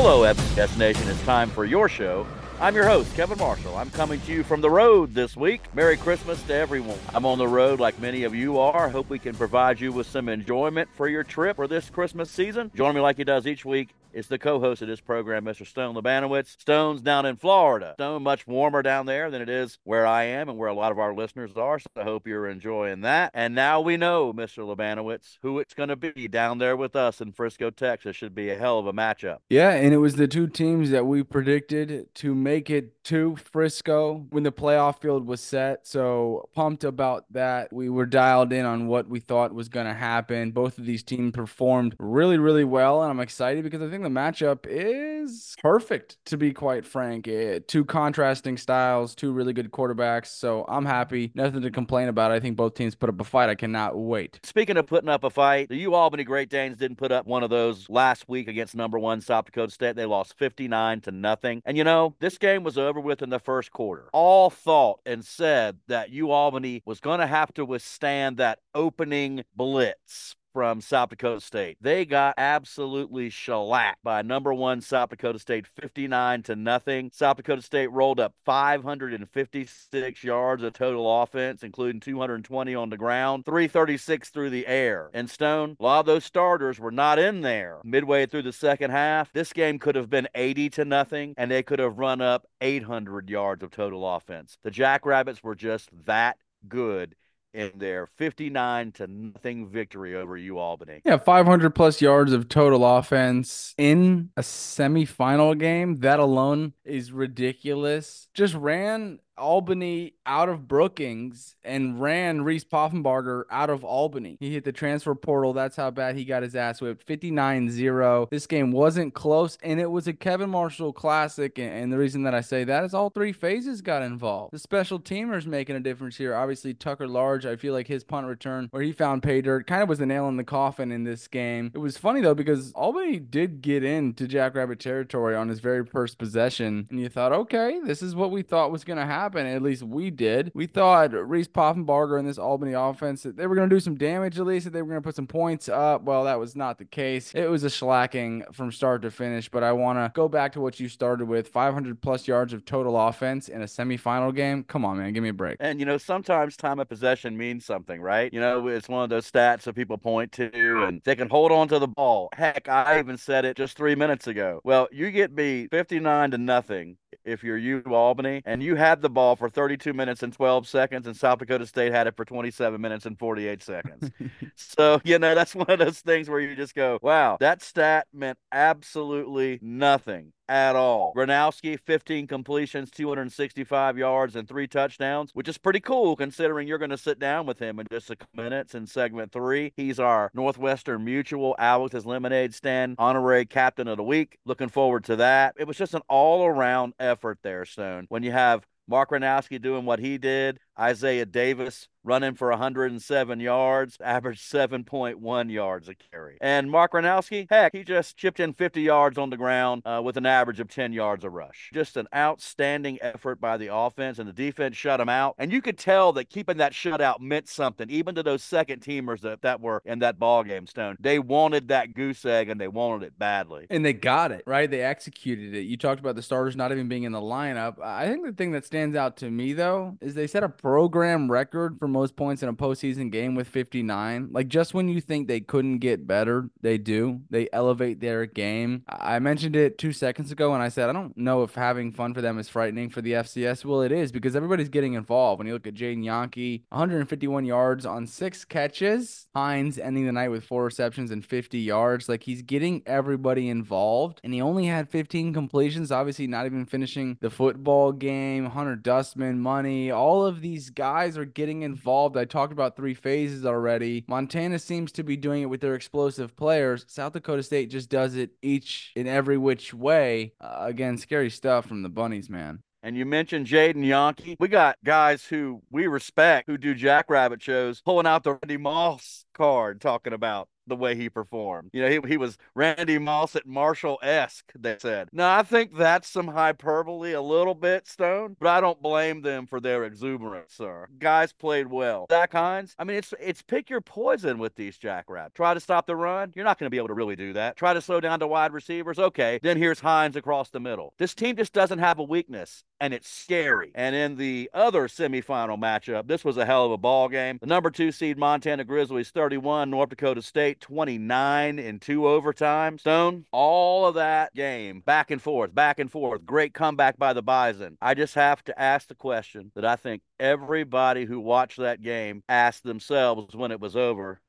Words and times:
Hello, 0.00 0.22
FCS 0.32 0.78
Nation. 0.78 1.08
It's 1.08 1.20
time 1.24 1.50
for 1.50 1.64
your 1.64 1.88
show. 1.88 2.24
I'm 2.60 2.76
your 2.76 2.86
host, 2.86 3.12
Kevin 3.16 3.36
Marshall. 3.36 3.76
I'm 3.76 3.90
coming 3.90 4.20
to 4.20 4.32
you 4.32 4.44
from 4.44 4.60
the 4.60 4.70
road 4.70 5.12
this 5.12 5.36
week. 5.36 5.60
Merry 5.74 5.96
Christmas 5.96 6.40
to 6.44 6.54
everyone. 6.54 7.00
I'm 7.12 7.26
on 7.26 7.36
the 7.36 7.48
road 7.48 7.80
like 7.80 7.98
many 7.98 8.22
of 8.22 8.32
you 8.32 8.60
are. 8.60 8.88
Hope 8.88 9.10
we 9.10 9.18
can 9.18 9.34
provide 9.34 9.80
you 9.80 9.90
with 9.90 10.06
some 10.06 10.28
enjoyment 10.28 10.88
for 10.94 11.08
your 11.08 11.24
trip 11.24 11.58
or 11.58 11.66
this 11.66 11.90
Christmas 11.90 12.30
season. 12.30 12.70
Join 12.76 12.94
me 12.94 13.00
like 13.00 13.16
he 13.16 13.24
does 13.24 13.44
each 13.44 13.64
week 13.64 13.92
is 14.12 14.28
the 14.28 14.38
co-host 14.38 14.82
of 14.82 14.88
this 14.88 15.00
program, 15.00 15.44
Mr. 15.44 15.66
Stone 15.66 15.94
Labanowitz. 15.94 16.60
Stone's 16.60 17.00
down 17.00 17.26
in 17.26 17.36
Florida. 17.36 17.94
Stone, 17.96 18.22
much 18.22 18.46
warmer 18.46 18.82
down 18.82 19.06
there 19.06 19.30
than 19.30 19.42
it 19.42 19.48
is 19.48 19.78
where 19.84 20.06
I 20.06 20.24
am 20.24 20.48
and 20.48 20.58
where 20.58 20.68
a 20.68 20.74
lot 20.74 20.92
of 20.92 20.98
our 20.98 21.14
listeners 21.14 21.56
are. 21.56 21.78
So 21.78 21.88
I 21.96 22.02
hope 22.02 22.26
you're 22.26 22.48
enjoying 22.48 23.02
that. 23.02 23.30
And 23.34 23.54
now 23.54 23.80
we 23.80 23.96
know, 23.96 24.32
Mr. 24.32 24.64
Labanowitz, 24.64 25.38
who 25.42 25.58
it's 25.58 25.74
going 25.74 25.88
to 25.88 25.96
be 25.96 26.28
down 26.28 26.58
there 26.58 26.76
with 26.76 26.96
us 26.96 27.20
in 27.20 27.32
Frisco, 27.32 27.70
Texas. 27.70 28.16
Should 28.16 28.34
be 28.34 28.50
a 28.50 28.58
hell 28.58 28.78
of 28.78 28.86
a 28.86 28.92
matchup. 28.92 29.38
Yeah, 29.48 29.70
and 29.70 29.94
it 29.94 29.98
was 29.98 30.16
the 30.16 30.28
two 30.28 30.48
teams 30.48 30.90
that 30.90 31.06
we 31.06 31.22
predicted 31.22 32.12
to 32.16 32.34
make 32.34 32.70
it 32.70 33.04
to 33.04 33.36
Frisco 33.36 34.26
when 34.30 34.42
the 34.42 34.52
playoff 34.52 35.00
field 35.00 35.26
was 35.26 35.40
set. 35.40 35.86
So 35.86 36.48
pumped 36.54 36.84
about 36.84 37.24
that. 37.32 37.72
We 37.72 37.88
were 37.88 38.06
dialed 38.06 38.52
in 38.52 38.64
on 38.64 38.86
what 38.86 39.08
we 39.08 39.20
thought 39.20 39.54
was 39.54 39.68
going 39.68 39.86
to 39.86 39.94
happen. 39.94 40.50
Both 40.50 40.78
of 40.78 40.86
these 40.86 41.02
teams 41.02 41.32
performed 41.32 41.94
really, 41.98 42.38
really 42.38 42.64
well, 42.64 43.02
and 43.02 43.10
I'm 43.10 43.20
excited 43.20 43.64
because 43.64 43.80
I 43.82 43.88
think 43.88 44.04
the 44.08 44.20
matchup 44.20 44.66
is 44.68 45.54
perfect, 45.60 46.16
to 46.26 46.36
be 46.36 46.52
quite 46.52 46.86
frank. 46.86 47.28
Eh, 47.28 47.60
two 47.66 47.84
contrasting 47.84 48.56
styles, 48.56 49.14
two 49.14 49.32
really 49.32 49.52
good 49.52 49.70
quarterbacks. 49.70 50.26
So 50.28 50.64
I'm 50.68 50.86
happy. 50.86 51.30
Nothing 51.34 51.62
to 51.62 51.70
complain 51.70 52.08
about. 52.08 52.30
I 52.30 52.40
think 52.40 52.56
both 52.56 52.74
teams 52.74 52.94
put 52.94 53.08
up 53.08 53.20
a 53.20 53.24
fight. 53.24 53.50
I 53.50 53.54
cannot 53.54 53.98
wait. 53.98 54.40
Speaking 54.42 54.76
of 54.76 54.86
putting 54.86 55.10
up 55.10 55.24
a 55.24 55.30
fight, 55.30 55.68
the 55.68 55.76
U 55.76 55.94
Albany 55.94 56.24
Great 56.24 56.48
Danes 56.48 56.78
didn't 56.78 56.96
put 56.96 57.12
up 57.12 57.26
one 57.26 57.42
of 57.42 57.50
those 57.50 57.88
last 57.90 58.28
week 58.28 58.48
against 58.48 58.74
number 58.74 58.98
one 58.98 59.20
South 59.20 59.44
Dakota 59.44 59.72
State. 59.72 59.96
They 59.96 60.06
lost 60.06 60.38
59 60.38 61.02
to 61.02 61.10
nothing. 61.10 61.62
And 61.66 61.76
you 61.76 61.84
know, 61.84 62.14
this 62.20 62.38
game 62.38 62.64
was 62.64 62.78
over 62.78 63.00
with 63.00 63.22
in 63.22 63.30
the 63.30 63.38
first 63.38 63.72
quarter. 63.72 64.08
All 64.12 64.48
thought 64.48 65.00
and 65.04 65.24
said 65.24 65.78
that 65.88 66.10
U 66.10 66.30
Albany 66.30 66.82
was 66.86 67.00
going 67.00 67.20
to 67.20 67.26
have 67.26 67.52
to 67.54 67.64
withstand 67.64 68.38
that 68.38 68.60
opening 68.74 69.44
blitz 69.54 70.36
from 70.58 70.80
South 70.80 71.10
Dakota 71.10 71.40
State. 71.40 71.78
They 71.80 72.04
got 72.04 72.34
absolutely 72.36 73.30
shellacked 73.30 74.02
by 74.02 74.22
number 74.22 74.52
one 74.52 74.80
South 74.80 75.10
Dakota 75.10 75.38
State 75.38 75.68
59 75.68 76.42
to 76.42 76.56
nothing. 76.56 77.12
South 77.14 77.36
Dakota 77.36 77.62
State 77.62 77.92
rolled 77.92 78.18
up 78.18 78.34
556 78.44 80.24
yards 80.24 80.64
of 80.64 80.72
total 80.72 81.22
offense, 81.22 81.62
including 81.62 82.00
220 82.00 82.74
on 82.74 82.90
the 82.90 82.96
ground, 82.96 83.44
336 83.44 84.30
through 84.30 84.50
the 84.50 84.66
air. 84.66 85.10
And 85.14 85.30
Stone, 85.30 85.76
a 85.78 85.82
lot 85.84 86.00
of 86.00 86.06
those 86.06 86.24
starters 86.24 86.80
were 86.80 86.90
not 86.90 87.20
in 87.20 87.42
there 87.42 87.78
midway 87.84 88.26
through 88.26 88.42
the 88.42 88.52
second 88.52 88.90
half. 88.90 89.32
This 89.32 89.52
game 89.52 89.78
could 89.78 89.94
have 89.94 90.10
been 90.10 90.26
80 90.34 90.70
to 90.70 90.84
nothing, 90.84 91.34
and 91.36 91.52
they 91.52 91.62
could 91.62 91.78
have 91.78 91.98
run 91.98 92.20
up 92.20 92.48
800 92.60 93.30
yards 93.30 93.62
of 93.62 93.70
total 93.70 94.12
offense. 94.12 94.58
The 94.64 94.72
Jackrabbits 94.72 95.44
were 95.44 95.54
just 95.54 95.90
that 96.06 96.36
good 96.66 97.14
in 97.52 97.72
their 97.76 98.06
59 98.06 98.92
to 98.92 99.06
nothing 99.06 99.68
victory 99.68 100.14
over 100.14 100.36
U 100.36 100.58
Albany. 100.58 101.00
Yeah, 101.04 101.16
500 101.16 101.74
plus 101.74 102.00
yards 102.00 102.32
of 102.32 102.48
total 102.48 102.84
offense 102.84 103.74
in 103.78 104.30
a 104.36 104.42
semifinal 104.42 105.58
game. 105.58 105.96
That 105.96 106.20
alone 106.20 106.74
is 106.84 107.12
ridiculous. 107.12 108.28
Just 108.34 108.54
ran 108.54 109.20
Albany 109.38 110.14
out 110.26 110.48
of 110.48 110.68
Brookings 110.68 111.56
and 111.64 112.00
ran 112.00 112.42
Reese 112.42 112.64
Poffenbarger 112.64 113.44
out 113.50 113.70
of 113.70 113.84
Albany. 113.84 114.36
He 114.40 114.52
hit 114.52 114.64
the 114.64 114.72
transfer 114.72 115.14
portal. 115.14 115.52
That's 115.52 115.76
how 115.76 115.90
bad 115.90 116.16
he 116.16 116.24
got 116.24 116.42
his 116.42 116.54
ass 116.54 116.80
whipped. 116.80 117.04
59 117.04 117.70
0. 117.70 118.28
This 118.30 118.46
game 118.46 118.72
wasn't 118.72 119.14
close, 119.14 119.56
and 119.62 119.80
it 119.80 119.90
was 119.90 120.06
a 120.06 120.12
Kevin 120.12 120.50
Marshall 120.50 120.92
classic. 120.92 121.58
And 121.58 121.92
the 121.92 121.98
reason 121.98 122.24
that 122.24 122.34
I 122.34 122.40
say 122.40 122.64
that 122.64 122.84
is 122.84 122.94
all 122.94 123.10
three 123.10 123.32
phases 123.32 123.80
got 123.80 124.02
involved. 124.02 124.52
The 124.52 124.58
special 124.58 124.98
teamers 124.98 125.46
making 125.46 125.76
a 125.76 125.80
difference 125.80 126.16
here. 126.16 126.34
Obviously, 126.34 126.74
Tucker 126.74 127.08
Large, 127.08 127.46
I 127.46 127.56
feel 127.56 127.72
like 127.72 127.86
his 127.86 128.04
punt 128.04 128.26
return 128.26 128.68
where 128.70 128.82
he 128.82 128.92
found 128.92 129.22
pay 129.22 129.40
dirt 129.40 129.66
kind 129.66 129.82
of 129.82 129.88
was 129.88 129.98
the 129.98 130.06
nail 130.06 130.28
in 130.28 130.36
the 130.36 130.44
coffin 130.44 130.92
in 130.92 131.04
this 131.04 131.28
game. 131.28 131.70
It 131.74 131.78
was 131.78 131.96
funny 131.96 132.20
though, 132.20 132.34
because 132.34 132.72
Albany 132.72 133.18
did 133.18 133.62
get 133.62 133.84
into 133.84 134.26
Jackrabbit 134.26 134.80
territory 134.80 135.34
on 135.34 135.48
his 135.48 135.60
very 135.60 135.84
first 135.84 136.18
possession. 136.18 136.86
And 136.90 137.00
you 137.00 137.08
thought, 137.08 137.32
okay, 137.32 137.80
this 137.84 138.02
is 138.02 138.14
what 138.14 138.30
we 138.30 138.42
thought 138.42 138.70
was 138.70 138.84
going 138.84 138.98
to 138.98 139.06
happen 139.06 139.27
happen. 139.28 139.46
At 139.46 139.62
least 139.62 139.82
we 139.82 140.10
did. 140.10 140.50
We 140.54 140.66
thought 140.66 141.12
Reese 141.12 141.48
Poffenbarger 141.48 142.18
and 142.18 142.26
this 142.26 142.38
Albany 142.38 142.72
offense 142.72 143.22
that 143.24 143.36
they 143.36 143.46
were 143.46 143.54
going 143.54 143.68
to 143.68 143.74
do 143.74 143.80
some 143.80 143.96
damage 143.96 144.38
at 144.38 144.46
least, 144.46 144.64
that 144.64 144.72
they 144.72 144.80
were 144.80 144.88
going 144.88 145.02
to 145.02 145.06
put 145.06 145.16
some 145.16 145.26
points 145.26 145.68
up. 145.68 146.02
Well, 146.02 146.24
that 146.24 146.38
was 146.38 146.56
not 146.56 146.78
the 146.78 146.86
case. 146.86 147.34
It 147.34 147.50
was 147.50 147.62
a 147.62 147.70
slacking 147.70 148.44
from 148.52 148.72
start 148.72 149.02
to 149.02 149.10
finish. 149.10 149.48
But 149.48 149.62
I 149.62 149.72
want 149.72 149.98
to 149.98 150.10
go 150.14 150.28
back 150.28 150.52
to 150.52 150.60
what 150.60 150.80
you 150.80 150.88
started 150.88 151.26
with 151.26 151.48
500 151.48 152.00
plus 152.00 152.26
yards 152.26 152.52
of 152.52 152.64
total 152.64 152.98
offense 152.98 153.48
in 153.48 153.60
a 153.60 153.66
semifinal 153.66 154.34
game. 154.34 154.64
Come 154.64 154.84
on, 154.84 154.96
man. 154.96 155.12
Give 155.12 155.22
me 155.22 155.28
a 155.28 155.34
break. 155.34 155.58
And, 155.60 155.78
you 155.78 155.84
know, 155.84 155.98
sometimes 155.98 156.56
time 156.56 156.78
of 156.78 156.88
possession 156.88 157.36
means 157.36 157.66
something, 157.66 158.00
right? 158.00 158.32
You 158.32 158.40
know, 158.40 158.66
it's 158.68 158.88
one 158.88 159.04
of 159.04 159.10
those 159.10 159.30
stats 159.30 159.62
that 159.62 159.74
people 159.74 159.98
point 159.98 160.32
to 160.32 160.48
and 160.54 161.02
they 161.04 161.16
can 161.16 161.28
hold 161.28 161.52
on 161.52 161.68
to 161.68 161.78
the 161.78 161.88
ball. 161.88 162.30
Heck, 162.32 162.68
I 162.68 162.98
even 162.98 163.18
said 163.18 163.44
it 163.44 163.56
just 163.56 163.76
three 163.76 163.94
minutes 163.94 164.26
ago. 164.26 164.60
Well, 164.64 164.88
you 164.90 165.10
get 165.10 165.34
beat 165.34 165.70
59 165.70 166.30
to 166.30 166.38
nothing 166.38 166.96
if 167.28 167.44
you're 167.44 167.56
U 167.56 167.82
Albany 167.86 168.42
and 168.44 168.62
you 168.62 168.74
had 168.76 169.02
the 169.02 169.10
ball 169.10 169.36
for 169.36 169.48
32 169.48 169.92
minutes 169.92 170.22
and 170.22 170.32
12 170.32 170.66
seconds, 170.66 171.06
and 171.06 171.16
South 171.16 171.38
Dakota 171.38 171.66
State 171.66 171.92
had 171.92 172.06
it 172.06 172.16
for 172.16 172.24
27 172.24 172.80
minutes 172.80 173.06
and 173.06 173.18
48 173.18 173.62
seconds. 173.62 174.10
so, 174.54 175.00
you 175.04 175.18
know, 175.18 175.34
that's 175.34 175.54
one 175.54 175.70
of 175.70 175.78
those 175.78 176.00
things 176.00 176.28
where 176.28 176.40
you 176.40 176.54
just 176.56 176.74
go, 176.74 176.98
wow, 177.02 177.36
that 177.40 177.62
stat 177.62 178.06
meant 178.12 178.38
absolutely 178.52 179.58
nothing 179.62 180.32
at 180.48 180.76
all. 180.76 181.12
Gronowski, 181.16 181.78
15 181.78 182.26
completions, 182.26 182.90
265 182.90 183.98
yards, 183.98 184.36
and 184.36 184.48
three 184.48 184.66
touchdowns, 184.66 185.30
which 185.34 185.48
is 185.48 185.58
pretty 185.58 185.80
cool 185.80 186.16
considering 186.16 186.66
you're 186.66 186.78
going 186.78 186.90
to 186.90 186.98
sit 186.98 187.18
down 187.18 187.46
with 187.46 187.58
him 187.58 187.78
in 187.78 187.86
just 187.90 188.10
a 188.10 188.16
couple 188.16 188.42
minutes 188.42 188.74
in 188.74 188.86
segment 188.86 189.32
three. 189.32 189.72
He's 189.76 190.00
our 190.00 190.30
Northwestern 190.34 191.04
Mutual 191.04 191.54
Alex's 191.58 192.06
Lemonade 192.06 192.54
Stand 192.54 192.96
honorary 192.98 193.46
captain 193.46 193.88
of 193.88 193.96
the 193.96 194.02
week. 194.02 194.38
Looking 194.44 194.68
forward 194.68 195.04
to 195.04 195.16
that. 195.16 195.54
It 195.58 195.66
was 195.66 195.76
just 195.76 195.94
an 195.94 196.02
all 196.08 196.46
around 196.46 196.94
effort 196.98 197.38
there, 197.42 197.64
Stone. 197.64 198.06
When 198.08 198.22
you 198.22 198.32
have 198.32 198.66
Mark 198.88 199.10
Gronowski 199.10 199.60
doing 199.60 199.84
what 199.84 199.98
he 199.98 200.16
did, 200.16 200.58
Isaiah 200.78 201.26
Davis 201.26 201.88
running 202.08 202.34
for 202.34 202.48
107 202.48 203.38
yards, 203.38 203.98
averaged 204.02 204.40
7.1 204.40 205.52
yards 205.52 205.88
a 205.88 205.94
carry. 205.94 206.38
And 206.40 206.70
Mark 206.70 206.92
Gronowski, 206.92 207.46
heck, 207.50 207.74
he 207.74 207.84
just 207.84 208.16
chipped 208.16 208.40
in 208.40 208.54
50 208.54 208.80
yards 208.80 209.18
on 209.18 209.30
the 209.30 209.36
ground 209.36 209.82
uh, 209.84 210.00
with 210.02 210.16
an 210.16 210.24
average 210.24 210.58
of 210.58 210.68
10 210.68 210.92
yards 210.92 211.22
a 211.24 211.30
rush. 211.30 211.70
Just 211.74 211.96
an 211.96 212.08
outstanding 212.14 212.98
effort 213.02 213.40
by 213.40 213.56
the 213.58 213.72
offense, 213.72 214.18
and 214.18 214.28
the 214.28 214.32
defense 214.32 214.76
shut 214.76 215.00
him 215.00 215.08
out. 215.08 215.34
And 215.38 215.52
you 215.52 215.60
could 215.60 215.76
tell 215.76 216.12
that 216.14 216.30
keeping 216.30 216.56
that 216.56 216.72
shutout 216.72 217.20
meant 217.20 217.48
something, 217.48 217.90
even 217.90 218.14
to 218.14 218.22
those 218.22 218.42
second 218.42 218.80
teamers 218.80 219.20
that, 219.20 219.42
that 219.42 219.60
were 219.60 219.82
in 219.84 219.98
that 219.98 220.18
ball 220.18 220.44
game, 220.44 220.66
Stone. 220.66 220.96
They 221.00 221.18
wanted 221.18 221.68
that 221.68 221.94
goose 221.94 222.24
egg, 222.24 222.48
and 222.48 222.60
they 222.60 222.68
wanted 222.68 223.06
it 223.06 223.18
badly. 223.18 223.66
And 223.68 223.84
they 223.84 223.92
got 223.92 224.32
it, 224.32 224.44
right? 224.46 224.70
They 224.70 224.80
executed 224.80 225.54
it. 225.54 225.62
You 225.62 225.76
talked 225.76 226.00
about 226.00 226.16
the 226.16 226.22
starters 226.22 226.56
not 226.56 226.72
even 226.72 226.88
being 226.88 227.02
in 227.02 227.12
the 227.12 227.20
lineup. 227.20 227.82
I 227.82 228.08
think 228.08 228.24
the 228.24 228.32
thing 228.32 228.52
that 228.52 228.64
stands 228.64 228.96
out 228.96 229.18
to 229.18 229.30
me, 229.30 229.52
though, 229.52 229.98
is 230.00 230.14
they 230.14 230.26
set 230.26 230.42
a 230.42 230.48
program 230.68 231.30
record 231.30 231.78
for 231.78 231.88
most 231.88 232.14
points 232.14 232.42
in 232.42 232.48
a 232.50 232.52
postseason 232.52 233.10
game 233.10 233.34
with 233.34 233.48
59. 233.48 234.28
Like 234.30 234.48
just 234.48 234.74
when 234.74 234.86
you 234.86 235.00
think 235.00 235.26
they 235.26 235.40
couldn't 235.40 235.78
get 235.78 236.06
better, 236.06 236.50
they 236.60 236.76
do. 236.76 237.22
They 237.30 237.48
elevate 237.54 238.00
their 238.00 238.26
game. 238.26 238.82
I 238.86 239.18
mentioned 239.18 239.56
it 239.56 239.78
two 239.78 239.94
seconds 239.94 240.30
ago 240.30 240.52
and 240.52 240.62
I 240.62 240.68
said, 240.68 240.90
I 240.90 240.92
don't 240.92 241.16
know 241.16 241.42
if 241.42 241.54
having 241.54 241.90
fun 241.90 242.12
for 242.12 242.20
them 242.20 242.38
is 242.38 242.50
frightening 242.50 242.90
for 242.90 243.00
the 243.00 243.12
FCS. 243.12 243.64
Well, 243.64 243.80
it 243.80 243.92
is 243.92 244.12
because 244.12 244.36
everybody's 244.36 244.68
getting 244.68 244.92
involved. 244.92 245.38
When 245.38 245.46
you 245.46 245.54
look 245.54 245.66
at 245.66 245.72
Jadon 245.72 246.04
Janke, 246.04 246.64
151 246.68 247.46
yards 247.46 247.86
on 247.86 248.06
six 248.06 248.44
catches. 248.44 249.26
Heins 249.34 249.78
ending 249.78 250.04
the 250.04 250.12
night 250.12 250.28
with 250.28 250.44
four 250.44 250.64
receptions 250.64 251.10
and 251.10 251.24
50 251.24 251.58
yards. 251.58 252.10
Like 252.10 252.24
he's 252.24 252.42
getting 252.42 252.82
everybody 252.84 253.48
involved. 253.48 254.20
And 254.22 254.34
he 254.34 254.42
only 254.42 254.66
had 254.66 254.90
15 254.90 255.32
completions, 255.32 255.90
obviously 255.90 256.26
not 256.26 256.44
even 256.44 256.66
finishing 256.66 257.16
the 257.22 257.30
football 257.30 257.92
game. 257.92 258.44
Hunter 258.44 258.76
Dustman, 258.76 259.40
money, 259.40 259.90
all 259.90 260.26
of 260.26 260.42
these 260.42 260.57
guys 260.70 261.16
are 261.16 261.24
getting 261.24 261.62
involved. 261.62 262.16
I 262.16 262.24
talked 262.24 262.52
about 262.52 262.76
three 262.76 262.94
phases 262.94 263.46
already. 263.46 264.04
Montana 264.08 264.58
seems 264.58 264.92
to 264.92 265.02
be 265.02 265.16
doing 265.16 265.42
it 265.42 265.46
with 265.46 265.60
their 265.60 265.74
explosive 265.74 266.36
players. 266.36 266.84
South 266.88 267.12
Dakota 267.12 267.42
State 267.42 267.70
just 267.70 267.88
does 267.88 268.16
it 268.16 268.30
each 268.42 268.92
in 268.96 269.06
every 269.06 269.38
which 269.38 269.72
way. 269.72 270.32
Uh, 270.40 270.56
again, 270.60 270.98
scary 270.98 271.30
stuff 271.30 271.66
from 271.66 271.82
the 271.82 271.88
Bunnies, 271.88 272.28
man. 272.28 272.60
And 272.82 272.96
you 272.96 273.04
mentioned 273.06 273.46
Jadon 273.46 273.84
Janke. 273.84 274.36
We 274.38 274.48
got 274.48 274.76
guys 274.84 275.24
who 275.24 275.62
we 275.70 275.86
respect 275.86 276.48
who 276.48 276.56
do 276.58 276.74
Jackrabbit 276.74 277.42
shows 277.42 277.80
pulling 277.80 278.06
out 278.06 278.22
the 278.22 278.38
Randy 278.42 278.56
Moss 278.56 279.24
card 279.34 279.80
talking 279.80 280.12
about 280.12 280.48
the 280.68 280.76
way 280.76 280.94
he 280.94 281.08
performed. 281.08 281.70
You 281.72 281.82
know, 281.82 281.88
he, 281.88 282.08
he 282.08 282.16
was 282.16 282.38
Randy 282.54 282.98
Moss 282.98 283.36
at 283.36 283.46
Marshall 283.46 283.98
esque, 284.02 284.52
they 284.58 284.76
said. 284.78 285.08
Now, 285.12 285.36
I 285.36 285.42
think 285.42 285.76
that's 285.76 286.08
some 286.08 286.28
hyperbole 286.28 287.12
a 287.12 287.22
little 287.22 287.54
bit, 287.54 287.86
Stone, 287.86 288.36
but 288.40 288.48
I 288.48 288.60
don't 288.60 288.80
blame 288.80 289.22
them 289.22 289.46
for 289.46 289.60
their 289.60 289.84
exuberance, 289.84 290.54
sir. 290.54 290.88
Guys 290.98 291.32
played 291.32 291.68
well. 291.68 292.06
Zach 292.10 292.32
Heins, 292.32 292.74
I 292.78 292.84
mean, 292.84 292.96
it's 292.96 293.14
it's 293.20 293.42
pick 293.42 293.70
your 293.70 293.80
poison 293.80 294.38
with 294.38 294.54
these 294.54 294.78
jackrabbits. 294.78 295.34
Try 295.34 295.54
to 295.54 295.60
stop 295.60 295.86
the 295.86 295.96
run. 295.96 296.32
You're 296.34 296.44
not 296.44 296.58
going 296.58 296.66
to 296.66 296.70
be 296.70 296.78
able 296.78 296.88
to 296.88 296.94
really 296.94 297.16
do 297.16 297.32
that. 297.34 297.56
Try 297.56 297.74
to 297.74 297.80
slow 297.80 298.00
down 298.00 298.20
to 298.20 298.26
wide 298.26 298.52
receivers. 298.52 298.98
Okay, 298.98 299.40
then 299.42 299.56
here's 299.56 299.80
Heins 299.80 300.16
across 300.16 300.50
the 300.50 300.60
middle. 300.60 300.94
This 300.98 301.14
team 301.14 301.36
just 301.36 301.52
doesn't 301.52 301.78
have 301.78 301.98
a 301.98 302.04
weakness 302.04 302.64
and 302.80 302.94
it's 302.94 303.08
scary. 303.08 303.72
And 303.74 303.94
in 303.94 304.16
the 304.16 304.50
other 304.54 304.88
semifinal 304.88 305.58
matchup, 305.58 306.06
this 306.06 306.24
was 306.24 306.36
a 306.36 306.46
hell 306.46 306.66
of 306.66 306.72
a 306.72 306.76
ball 306.76 307.08
game. 307.08 307.38
The 307.40 307.46
number 307.46 307.70
two 307.70 307.92
seed 307.92 308.18
Montana 308.18 308.64
Grizzlies 308.64 309.10
31, 309.10 309.70
North 309.70 309.90
Dakota 309.90 310.22
State 310.22 310.57
29 310.60 311.58
in 311.58 311.80
two 311.80 312.06
overtime. 312.06 312.78
Stone, 312.78 313.26
all 313.32 313.86
of 313.86 313.94
that 313.94 314.34
game, 314.34 314.80
back 314.80 315.10
and 315.10 315.20
forth, 315.20 315.54
back 315.54 315.78
and 315.78 315.90
forth. 315.90 316.24
Great 316.24 316.54
comeback 316.54 316.98
by 316.98 317.12
the 317.12 317.22
Bison. 317.22 317.76
I 317.80 317.94
just 317.94 318.14
have 318.14 318.42
to 318.44 318.60
ask 318.60 318.88
the 318.88 318.94
question 318.94 319.52
that 319.54 319.64
I 319.64 319.76
think 319.76 320.02
everybody 320.18 321.04
who 321.04 321.20
watched 321.20 321.58
that 321.58 321.82
game 321.82 322.22
asked 322.28 322.64
themselves 322.64 323.34
when 323.34 323.50
it 323.50 323.60
was 323.60 323.76
over 323.76 324.20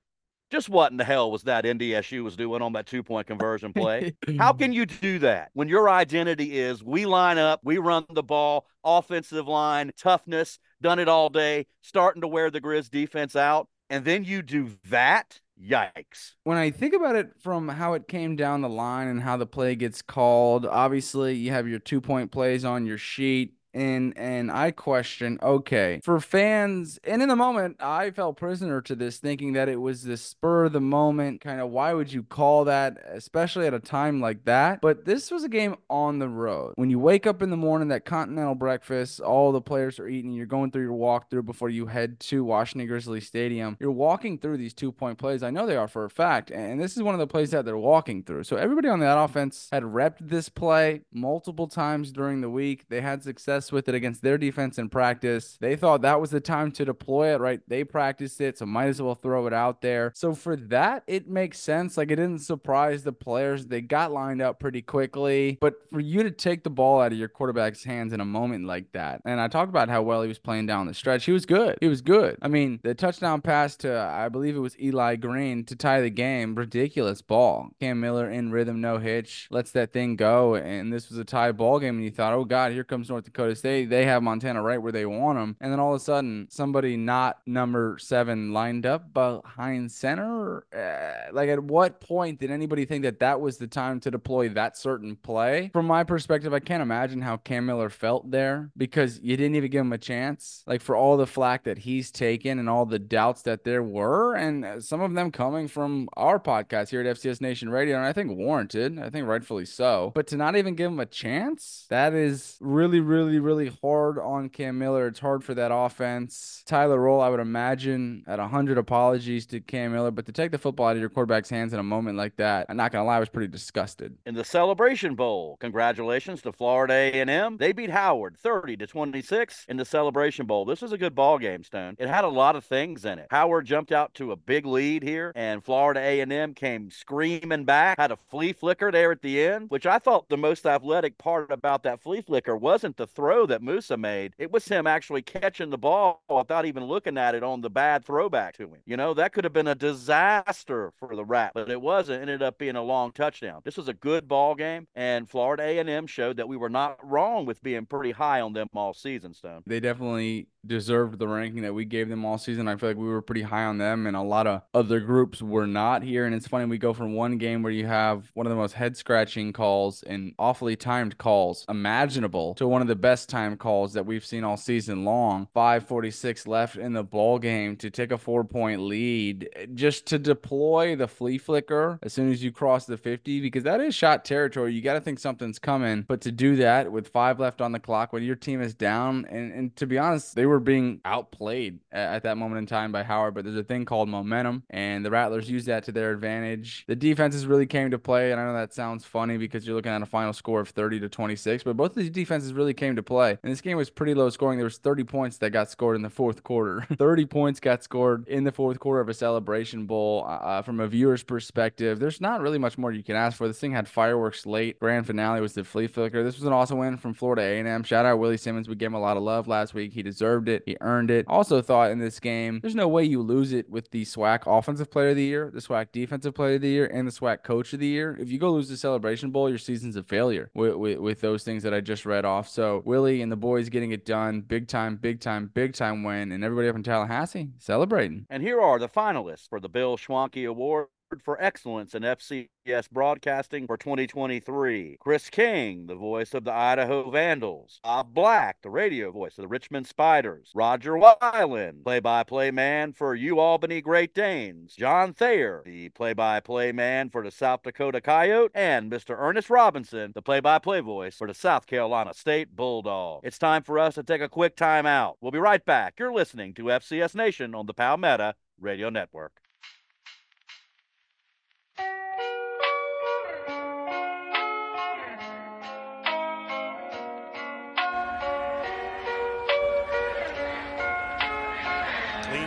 just 0.49 0.69
what 0.69 0.91
in 0.91 0.97
the 0.97 1.03
hell 1.03 1.31
was 1.31 1.43
that 1.43 1.63
NDSU 1.63 2.23
was 2.23 2.35
doing 2.35 2.61
on 2.61 2.73
that 2.73 2.87
two 2.87 3.03
point 3.03 3.27
conversion 3.27 3.73
play? 3.73 4.15
How 4.37 4.53
can 4.53 4.73
you 4.73 4.85
do 4.85 5.19
that 5.19 5.49
when 5.53 5.67
your 5.67 5.89
identity 5.89 6.57
is 6.57 6.83
we 6.83 7.05
line 7.05 7.37
up, 7.37 7.61
we 7.63 7.77
run 7.77 8.05
the 8.09 8.23
ball, 8.23 8.65
offensive 8.83 9.47
line, 9.47 9.91
toughness, 9.97 10.59
done 10.81 10.99
it 10.99 11.07
all 11.07 11.29
day, 11.29 11.67
starting 11.81 12.21
to 12.21 12.27
wear 12.27 12.49
the 12.49 12.61
Grizz 12.61 12.89
defense 12.89 13.35
out, 13.35 13.67
and 13.89 14.03
then 14.05 14.23
you 14.23 14.41
do 14.41 14.71
that? 14.89 15.39
Yikes. 15.61 16.35
When 16.44 16.57
I 16.57 16.71
think 16.71 16.94
about 16.94 17.15
it 17.15 17.31
from 17.41 17.67
how 17.67 17.94
it 17.94 18.07
came 18.07 18.35
down 18.35 18.61
the 18.61 18.69
line 18.69 19.07
and 19.07 19.21
how 19.21 19.38
the 19.38 19.45
play 19.45 19.75
gets 19.75 20.01
called, 20.01 20.65
obviously 20.65 21.35
you 21.35 21.51
have 21.51 21.67
your 21.67 21.79
two 21.79 22.00
point 22.00 22.31
plays 22.31 22.63
on 22.63 22.85
your 22.85 22.97
sheet 22.97 23.56
and 23.74 24.18
and 24.18 24.51
I 24.51 24.71
question, 24.71 25.39
okay, 25.42 26.01
for 26.04 26.19
fans, 26.19 27.00
and 27.04 27.21
in 27.21 27.30
the 27.30 27.36
moment, 27.36 27.77
I 27.80 28.12
fell 28.12 28.33
prisoner 28.33 28.81
to 28.81 28.95
this, 28.95 29.18
thinking 29.18 29.54
that 29.54 29.69
it 29.69 29.77
was 29.77 30.04
the 30.04 30.18
spur 30.18 30.66
of 30.66 30.74
the 30.74 30.81
moment 30.81 31.42
kind 31.42 31.62
of. 31.62 31.69
Why 31.69 31.94
would 31.94 32.12
you 32.12 32.24
call 32.24 32.66
that, 32.66 32.98
especially 33.07 33.68
at 33.68 33.74
a 33.74 33.80
time 33.80 34.21
like 34.21 34.45
that? 34.45 34.81
But 34.81 35.06
this 35.06 35.31
was 35.31 35.44
a 35.44 35.50
game 35.50 35.75
on 35.89 36.19
the 36.19 36.30
road. 36.30 36.74
When 36.75 36.89
you 36.89 37.00
wake 37.00 37.27
up 37.27 37.42
in 37.42 37.50
the 37.50 37.57
morning, 37.57 37.89
that 37.89 38.06
continental 38.06 38.56
breakfast, 38.56 39.19
all 39.19 39.51
the 39.51 39.62
players 39.62 40.00
are 40.00 40.07
eating. 40.07 40.31
You're 40.31 40.45
going 40.45 40.72
through 40.72 40.83
your 40.83 40.98
walkthrough 40.98 41.45
before 41.45 41.69
you 41.69 41.86
head 41.88 42.19
to 42.22 42.44
Washington 42.44 42.88
Grizzly 42.88 43.22
Stadium. 43.22 43.77
You're 43.80 43.92
walking 43.92 44.39
through 44.39 44.57
these 44.57 44.74
two 44.74 44.92
point 44.92 45.18
plays. 45.18 45.44
I 45.44 45.51
know 45.51 45.65
they 45.65 45.75
are 45.75 45.88
for 45.88 46.06
a 46.06 46.10
fact, 46.10 46.51
and 46.51 46.80
this 46.80 46.95
is 46.95 47.04
one 47.04 47.15
of 47.15 47.19
the 47.19 47.27
plays 47.27 47.51
that 47.51 47.65
they're 47.65 47.77
walking 47.77 48.24
through. 48.24 48.44
So 48.44 48.56
everybody 48.56 48.88
on 48.88 49.00
that 49.01 49.18
offense 49.18 49.68
had 49.72 49.83
repped 49.83 50.18
this 50.22 50.50
play 50.50 51.01
multiple 51.13 51.68
times 51.68 52.12
during 52.12 52.42
the 52.42 52.50
week. 52.50 52.86
They 52.89 53.01
had 53.01 53.24
success 53.24 53.58
with 53.71 53.89
it 53.89 53.95
against 53.95 54.21
their 54.21 54.38
defense 54.38 54.77
in 54.77 54.89
practice. 54.89 55.57
They 55.59 55.75
thought 55.75 56.01
that 56.01 56.21
was 56.21 56.29
the 56.31 56.39
time 56.39 56.71
to 56.73 56.85
deploy 56.85 57.33
it, 57.33 57.39
right? 57.39 57.61
They 57.67 57.83
practiced 57.83 58.41
it, 58.41 58.57
so 58.57 58.65
might 58.65 58.88
as 58.88 59.01
well 59.01 59.15
throw 59.15 59.47
it 59.47 59.53
out 59.53 59.81
there. 59.81 60.11
So 60.15 60.33
for 60.33 60.56
that, 60.56 61.03
it 61.07 61.27
makes 61.27 61.59
sense. 61.59 61.97
Like 61.97 62.11
it 62.11 62.15
didn't 62.15 62.39
surprise 62.39 63.03
the 63.03 63.13
players. 63.13 63.65
They 63.65 63.81
got 63.81 64.11
lined 64.11 64.41
up 64.41 64.59
pretty 64.59 64.81
quickly. 64.81 65.57
But 65.59 65.75
for 65.91 66.00
you 66.00 66.23
to 66.23 66.31
take 66.31 66.63
the 66.63 66.69
ball 66.69 67.01
out 67.01 67.11
of 67.11 67.17
your 67.17 67.27
quarterback's 67.27 67.83
hands 67.83 68.13
in 68.13 68.21
a 68.21 68.25
moment 68.25 68.65
like 68.65 68.91
that, 68.94 69.21
and 69.25 69.39
I 69.39 69.47
talked 69.47 69.69
about 69.69 69.89
how 69.89 70.01
well 70.01 70.21
he 70.21 70.27
was 70.27 70.39
playing 70.39 70.65
down 70.65 70.88
the 70.88 70.94
stretch. 70.94 71.25
He 71.25 71.31
was 71.31 71.45
good. 71.45 71.77
He 71.81 71.88
was 71.88 72.01
good. 72.01 72.38
I 72.41 72.47
mean, 72.47 72.79
the 72.83 72.95
touchdown 72.95 73.41
pass 73.41 73.75
to 73.77 74.00
I 74.00 74.29
believe 74.29 74.55
it 74.55 74.59
was 74.59 74.79
Eli 74.79 75.15
Green 75.15 75.63
to 75.65 75.75
tie 75.75 76.01
the 76.01 76.09
game, 76.09 76.55
ridiculous 76.55 77.21
ball. 77.21 77.69
Cam 77.79 78.00
Miller 78.00 78.29
in 78.29 78.51
rhythm, 78.51 78.81
no 78.81 78.97
hitch, 78.97 79.47
lets 79.51 79.71
that 79.71 79.94
thing 79.94 80.15
go, 80.15 80.55
and 80.55 80.91
this 80.91 81.09
was 81.09 81.17
a 81.17 81.25
tie 81.25 81.51
ball 81.51 81.79
game. 81.79 81.95
And 81.95 82.03
you 82.03 82.12
thought, 82.12 82.33
oh 82.33 82.45
God, 82.45 82.71
here 82.71 82.83
comes 82.83 83.09
North 83.09 83.25
Dakota 83.25 83.49
State. 83.56 83.90
They 83.90 84.06
have 84.06 84.24
Montana 84.24 84.62
right 84.62 84.81
where 84.81 84.92
they 84.92 85.06
want 85.06 85.38
them. 85.38 85.56
And 85.62 85.72
then 85.72 85.80
all 85.80 85.94
of 85.94 86.01
a 86.01 86.04
sudden, 86.04 86.48
somebody 86.50 86.98
not 86.98 87.40
number 87.46 87.98
seven 88.00 88.54
lined 88.54 88.86
up 88.86 89.13
behind 89.13 89.92
center. 89.92 90.66
Uh, 90.75 91.31
like, 91.34 91.50
at 91.50 91.63
what 91.63 92.01
point 92.01 92.40
did 92.40 92.51
anybody 92.51 92.86
think 92.86 93.04
that 93.04 93.19
that 93.19 93.42
was 93.42 93.57
the 93.57 93.68
time 93.68 94.00
to 94.01 94.12
deploy 94.12 94.50
that 94.50 94.78
certain 94.78 95.16
play? 95.16 95.69
From 95.74 95.88
my 95.88 96.04
perspective, 96.04 96.54
I 96.54 96.60
can't 96.60 96.81
imagine 96.81 97.22
how 97.22 97.38
Cam 97.38 97.66
Miller 97.66 97.90
felt 97.90 98.30
there 98.31 98.72
because 98.78 99.19
you 99.22 99.38
didn't 99.38 99.56
even 99.56 99.72
give 99.72 99.81
him 99.81 99.94
a 99.94 99.98
chance. 99.98 100.63
Like, 100.68 100.81
for 100.81 100.96
all 100.96 101.18
the 101.18 101.28
flack 101.28 101.63
that 101.63 101.80
he's 101.80 102.12
taken 102.12 102.60
and 102.60 102.69
all 102.69 102.86
the 102.86 103.00
doubts 103.00 103.44
that 103.44 103.63
there 103.63 103.84
were, 103.84 104.36
and 104.36 104.84
some 104.84 105.01
of 105.01 105.13
them 105.13 105.31
coming 105.31 105.68
from 105.68 106.10
our 106.13 106.40
podcast 106.40 106.90
here 106.90 107.01
at 107.01 107.18
FCS 107.18 107.42
Nation 107.42 107.69
Radio, 107.69 107.98
and 107.98 108.06
I 108.06 108.13
think 108.13 108.31
warranted, 108.31 109.00
I 109.00 109.10
think 109.10 109.28
rightfully 109.28 109.66
so. 109.66 110.12
But 110.16 110.28
to 110.28 110.38
not 110.38 110.56
even 110.56 110.75
give 110.75 110.92
him 110.92 111.00
a 111.00 111.06
chance, 111.06 111.86
that 111.90 112.13
is 112.13 112.57
really, 112.60 113.00
really, 113.00 113.38
really 113.39 113.71
hard 113.81 114.19
on 114.19 114.50
Cam 114.50 114.77
Miller. 114.77 115.07
It's 115.07 115.19
hard 115.19 115.44
for 115.44 115.53
that 115.53 115.71
offense. 115.74 116.63
Tyler 116.65 117.00
Roehl, 117.00 117.21
I 117.21 117.30
would 117.30 117.39
imagine, 117.39 118.24
at 118.27 118.39
100 118.39 118.77
apologies 118.77 119.45
to 119.47 119.59
Cam 119.59 119.91
Miller, 119.91 120.12
but 120.12 120.25
to 120.25 120.31
take 120.31 120.51
the 120.51 120.57
football 120.57 120.88
out 120.88 120.95
of 120.95 121.00
your 121.00 121.09
quarterback's 121.09 121.50
hands 121.50 121.74
in 121.74 121.80
a 121.80 121.83
moment 121.83 122.18
like 122.18 122.36
that, 122.38 122.65
I'm 122.69 122.77
not 122.77 122.91
going 122.91 123.03
to 123.03 123.07
lie, 123.07 123.18
I 123.18 123.19
was 123.19 123.30
pretty 123.30 123.47
disgusted. 123.47 124.18
In 124.25 124.36
the 124.36 124.44
Celebration 124.44 125.15
Bowl, 125.15 125.57
congratulations 125.59 126.41
to 126.44 126.51
Florida 126.51 126.94
A&M. 126.94 127.57
They 127.57 127.71
beat 127.71 127.89
Howard 127.89 128.38
30 128.38 128.77
to 128.77 128.88
26 128.88 129.65
in 129.69 129.77
the 129.77 129.86
Celebration 129.86 130.45
Bowl. 130.45 130.65
This 130.65 130.81
was 130.81 130.91
a 130.91 130.97
good 130.97 131.15
ball 131.15 131.38
game, 131.38 131.63
Stone. 131.63 131.95
It 132.00 132.09
had 132.09 132.24
a 132.24 132.30
lot 132.30 132.56
of 132.56 132.65
things 132.65 133.06
in 133.06 133.19
it. 133.19 133.27
Howard 133.31 133.65
jumped 133.65 133.91
out 133.91 134.13
to 134.15 134.31
a 134.31 134.36
big 134.36 134.65
lead 134.65 135.03
here, 135.03 135.31
and 135.36 135.63
Florida 135.63 136.00
A&M 136.00 136.53
came 136.53 136.91
screaming 136.91 137.65
back, 137.65 138.00
had 138.00 138.12
a 138.12 138.18
flea 138.30 138.53
flicker 138.53 138.91
there 138.91 139.12
at 139.12 139.21
the 139.21 139.41
end, 139.41 139.69
which 139.69 139.86
I 139.86 140.00
thought 140.00 140.30
the 140.30 140.38
most 140.38 140.65
athletic 140.65 141.18
part 141.18 141.51
about 141.51 141.83
that 141.83 142.01
flea 142.01 142.21
flicker 142.21 142.56
wasn't 142.56 142.97
the 142.97 143.07
throw 143.07 143.28
that 143.29 143.61
Moussa 143.61 143.95
made, 143.95 144.33
it 144.37 144.51
was 144.51 144.67
him 144.67 144.87
actually 144.87 145.21
catching 145.21 145.69
the 145.69 145.77
ball 145.77 146.23
without 146.29 146.65
even 146.65 146.83
looking 146.85 147.17
at 147.17 147.35
it 147.35 147.43
on 147.43 147.61
the 147.61 147.69
bad 147.69 148.03
throwback 148.03 148.57
to 148.57 148.63
him. 148.63 148.81
You 148.85 148.97
know, 148.97 149.13
that 149.13 149.33
could 149.33 149.43
have 149.43 149.53
been 149.53 149.67
a 149.67 149.75
disaster 149.75 150.91
for 150.97 151.15
the 151.15 151.23
Rat, 151.23 151.51
but 151.53 151.69
it 151.69 151.81
wasn't. 151.81 152.19
It 152.19 152.21
ended 152.23 152.41
up 152.41 152.57
being 152.57 152.75
a 152.75 152.81
long 152.81 153.11
touchdown. 153.11 153.61
This 153.63 153.77
was 153.77 153.87
a 153.87 153.93
good 153.93 154.27
ball 154.27 154.55
game, 154.55 154.87
and 154.95 155.29
Florida 155.29 155.63
A&M 155.63 156.07
showed 156.07 156.37
that 156.37 156.47
we 156.47 156.57
were 156.57 156.69
not 156.69 156.97
wrong 157.03 157.45
with 157.45 157.61
being 157.61 157.85
pretty 157.85 158.11
high 158.11 158.41
on 158.41 158.53
them 158.53 158.67
all 158.73 158.93
season, 158.93 159.33
Stone. 159.33 159.63
They 159.67 159.79
definitely 159.79 160.47
deserved 160.65 161.19
the 161.19 161.27
ranking 161.27 161.61
that 161.63 161.73
we 161.73 161.85
gave 161.85 162.09
them 162.09 162.25
all 162.25 162.38
season. 162.38 162.67
I 162.67 162.75
feel 162.75 162.89
like 162.89 162.97
we 162.97 163.07
were 163.07 163.21
pretty 163.21 163.41
high 163.41 163.65
on 163.65 163.77
them, 163.77 164.07
and 164.07 164.15
a 164.15 164.21
lot 164.21 164.47
of 164.47 164.61
other 164.73 165.00
groups 165.00 165.41
were 165.41 165.67
not 165.67 166.03
here. 166.03 166.25
And 166.25 166.35
it's 166.35 166.47
funny, 166.47 166.65
we 166.65 166.77
go 166.77 166.94
from 166.94 167.13
one 167.13 167.38
game 167.38 167.63
where 167.63 167.71
you 167.71 167.85
have 167.88 168.29
one 168.33 168.45
of 168.45 168.50
the 168.50 168.56
most 168.56 168.73
head 168.73 168.97
scratching 168.97 169.53
calls 169.53 170.03
and 170.03 170.33
awfully 170.38 170.75
timed 170.75 171.17
calls 171.17 171.65
imaginable 171.69 172.53
to 172.56 172.67
one 172.67 172.81
of 172.81 172.88
the 172.88 172.95
best 172.95 173.29
time 173.29 173.57
calls 173.57 173.94
that 173.94 174.06
we've 174.06 174.25
seen 174.25 174.44
all 174.44 174.57
season 174.57 175.06
long. 175.06 175.47
546 175.53 176.47
left 176.47 176.75
in 176.75 176.94
the 176.94 177.03
ball 177.03 177.39
game 177.39 177.75
to 177.77 177.89
take 177.89 178.12
a 178.12 178.17
four 178.17 178.44
point 178.44 178.81
lead, 178.81 179.50
eh, 179.55 179.65
just 179.73 180.05
to 180.07 180.19
deploy 180.19 180.95
the 180.95 181.07
flea 181.07 181.38
flicker 181.38 182.00
as 182.03 182.13
soon 182.13 182.31
as 182.31 182.43
you 182.43 182.51
cross 182.51 182.86
the 182.86 182.98
50, 182.98 183.41
because 183.41 183.63
that 183.63 183.79
is 183.81 183.95
shot 183.95 184.25
territory. 184.25 184.74
You 184.74 184.81
got 184.81 184.93
to 184.93 185.01
think 185.01 185.19
something's 185.19 185.60
coming. 185.60 186.05
But 186.07 186.22
to 186.22 186.31
do 186.31 186.57
that 186.57 186.91
with 186.91 187.07
five 187.07 187.39
left 187.39 187.62
on 187.62 187.72
the 187.72 187.79
clock 187.79 188.13
when 188.13 188.24
your 188.24 188.36
team 188.36 188.62
is 188.62 188.74
down, 188.74 189.25
and, 189.29 189.53
and 189.53 189.75
to 189.77 189.88
be 189.88 189.98
honest, 189.98 190.36
they 190.36 190.45
were 190.50 190.60
being 190.60 191.01
outplayed 191.06 191.79
at, 191.91 192.15
at 192.15 192.24
that 192.24 192.38
moment 192.38 192.60
in 192.60 192.65
time 192.65 192.91
by 192.91 193.03
Howard, 193.03 193.34
but 193.34 193.44
there's 193.44 193.56
a 193.56 193.63
thing 193.63 193.86
called 193.86 194.10
momentum, 194.10 194.63
and 194.70 195.06
the 195.06 195.12
Rattlers 195.12 195.50
used 195.50 195.68
that 195.68 195.84
to 195.86 195.91
their 195.91 196.12
advantage. 196.12 196.86
The 196.88 196.96
defenses 196.96 197.46
really 197.46 197.65
came 197.65 197.91
to 197.91 198.00
play, 198.00 198.32
and 198.32 198.39
I 198.39 198.46
know 198.46 198.53
that 198.53 198.74
sounds 198.74 199.06
funny 199.06 199.38
because 199.38 199.65
you're 199.65 199.75
looking 199.75 199.91
at 199.91 200.01
a 200.01 200.06
final 200.06 200.34
score 200.34 200.60
of 200.60 200.70
30 200.70 201.00
to 201.01 201.10
26, 201.10 201.63
but 201.63 201.77
both 201.77 201.91
of 201.91 201.96
these 201.96 202.10
defenses 202.10 202.53
really 202.53 202.74
came 202.74 202.96
to 202.96 203.03
play. 203.03 203.38
And 203.41 203.51
this 203.51 203.62
game 203.62 203.77
was 203.77 203.89
pretty 203.89 204.13
low 204.13 204.29
scoring. 204.29 204.58
There 204.58 204.65
was 204.65 204.77
30 204.77 205.03
points 205.03 205.38
that 205.38 205.51
got 205.51 205.70
scored 205.70 205.96
in 205.96 206.01
the 206.01 206.10
fourth 206.10 206.44
quarter. 206.44 206.86
30 206.98 207.25
points 207.25 207.60
got 207.60 207.84
scored 207.84 208.27
in 208.27 208.44
the 208.44 208.51
fourth 208.51 208.79
quarter 208.79 209.01
of 209.01 209.10
a 209.10 209.13
celebration 209.13 209.86
bowl. 209.86 210.25
Uh, 210.27 210.32
uh, 210.32 210.62
from 210.62 210.79
a 210.79 210.88
viewer's 210.88 211.24
perspective, 211.24 212.00
there's 212.00 212.22
not 212.22 212.41
really 212.41 212.58
much 212.58 212.77
more 212.77 212.91
you 212.91 213.03
can 213.03 213.15
ask 213.15 213.38
for. 213.38 213.48
This 213.48 213.60
thing 213.60 213.72
had 213.72 213.88
fireworks 213.88 214.46
late. 214.46 214.79
Grand 214.79 215.06
finale 215.06 215.41
was 215.41 215.53
the 215.53 215.63
flea 215.63 215.88
flicker. 215.88 216.24
This 216.24 216.36
was 216.36 216.46
an 216.46 216.53
awesome 216.53 216.77
win 216.77 216.98
from 216.98 217.13
Florida 217.13 217.41
A&M. 217.41 217.84
Shout 217.84 218.06
out 218.06 218.20
Willie 218.20 218.38
Simmons. 218.38 218.68
We 218.68 218.75
gave 218.75 218.88
him 218.88 218.96
a 218.96 219.00
lot 219.00 219.18
of 219.18 219.24
love 219.24 219.48
last 219.48 219.74
week. 219.74 219.94
He 219.94 220.03
deserved 220.03 220.38
it. 220.48 220.63
He 220.65 220.77
earned 220.79 221.12
it. 221.12 221.25
Also 221.27 221.62
thought 221.62 221.91
in 221.91 222.00
this 222.00 222.19
game, 222.19 222.60
there's 222.62 222.75
no 222.75 222.88
way 222.88 223.03
you 223.03 223.22
lose 223.22 223.51
it 223.51 223.69
with 223.69 223.91
the 223.91 224.05
SWAC 224.05 224.43
Offensive 224.46 224.89
Player 224.89 225.10
of 225.10 225.15
the 225.17 225.24
Year, 225.24 225.51
the 225.53 225.60
SWAC 225.60 225.88
Defensive 225.91 226.34
Player 226.34 226.55
of 226.55 226.62
the 226.62 226.69
Year, 226.69 226.86
and 226.86 227.08
the 227.08 227.12
SWAC 227.12 227.43
Coach 227.43 227.74
of 227.74 227.79
the 227.79 227.88
Year. 227.88 228.15
If 228.19 228.31
you 228.31 228.39
go 228.39 228.51
lose 228.51 228.69
the 228.69 228.77
Celebration 228.77 229.31
Bowl, 229.31 229.50
your 229.50 229.58
season's 229.58 229.96
a 229.96 230.03
failure 230.03 230.51
with, 230.53 230.75
with, 230.75 231.00
with 231.00 231.22
those 231.22 231.43
things 231.43 231.63
that 231.63 231.74
I 231.74 231.81
just 231.81 232.05
read 232.05 232.24
off. 232.24 232.48
So 232.48 232.81
Willie 232.86 233.22
and 233.22 233.31
the 233.31 233.36
boys 233.36 233.69
getting 233.69 233.91
it 233.91 234.05
done, 234.05 234.41
big 234.41 234.67
time, 234.67 234.96
big 234.96 235.19
time, 235.19 235.50
big 235.53 235.74
time 235.74 236.03
win, 236.03 236.31
and 236.31 236.43
everybody 236.43 236.69
up 236.69 236.75
in 236.75 236.84
Tallahassee 236.84 237.50
celebrating. 237.58 238.25
And 238.29 238.43
here 238.43 238.62
are 238.62 238.79
the 238.79 238.88
finalists 238.88 239.50
for 239.50 239.60
the 239.60 239.69
Bill 239.69 239.98
Schwanke 239.98 240.48
Award 240.48 240.88
for 241.18 241.42
excellence 241.42 241.96
in 241.96 242.04
FCS 242.04 242.89
broadcasting 242.92 243.66
for 243.66 243.78
2023. 243.78 244.98
Chris 245.00 245.30
King, 245.30 245.88
the 245.88 245.96
voice 245.96 246.34
of 246.34 246.44
the 246.44 246.54
Idaho 246.54 247.10
Vandals. 247.10 247.80
Bob 247.84 248.13
Black, 248.13 248.58
the 248.62 248.70
radio 248.70 249.12
voice 249.12 249.38
of 249.38 249.42
the 249.44 249.48
Richmond 249.48 249.88
Spiders. 249.88 250.51
Roger 250.54 250.94
Weiland, 250.94 251.84
play 251.84 252.00
by 252.00 252.24
play 252.24 252.51
man 252.51 252.94
for 252.94 253.16
U 253.16 253.39
Albany 253.39 253.82
Great 253.82 254.13
Danes. 254.13 254.75
John 254.75 255.13
Thayer, 255.13 255.63
the 255.66 255.89
play 255.89 256.13
by 256.13 256.39
play 256.39 256.72
man 256.72 257.10
for 257.10 257.24
the 257.24 257.32
South 257.32 257.63
Dakota 257.63 258.01
Coyote. 258.01 258.51
And 258.54 258.92
Mr. 258.92 259.16
Ernest 259.18 259.50
Robinson, 259.50 260.12
the 260.13 260.22
play 260.22 260.39
by 260.39 260.60
play 260.60 260.80
voice 260.82 261.16
for 261.16 261.28
the 261.28 261.34
South 261.34 261.66
Carolina 261.66 262.13
State 262.13 262.56
Bulldog. 262.56 263.22
It's 263.24 263.39
time 263.39 263.63
for 263.63 263.80
us 263.80 263.96
to 263.96 264.04
take 264.04 264.22
a 264.22 264.30
quick 264.30 264.56
time 264.56 264.86
out. 264.86 265.18
We'll 265.22 265.32
be 265.32 265.39
right 265.39 265.66
back. 265.66 265.96
You're 265.98 266.13
listening 266.13 266.54
to 266.56 266.63
FCS 266.63 267.16
Nation 267.16 267.56
on 267.56 267.66
the 267.66 267.74
Palmetto 267.74 268.34
Radio 268.60 268.89
Network. 268.89 269.42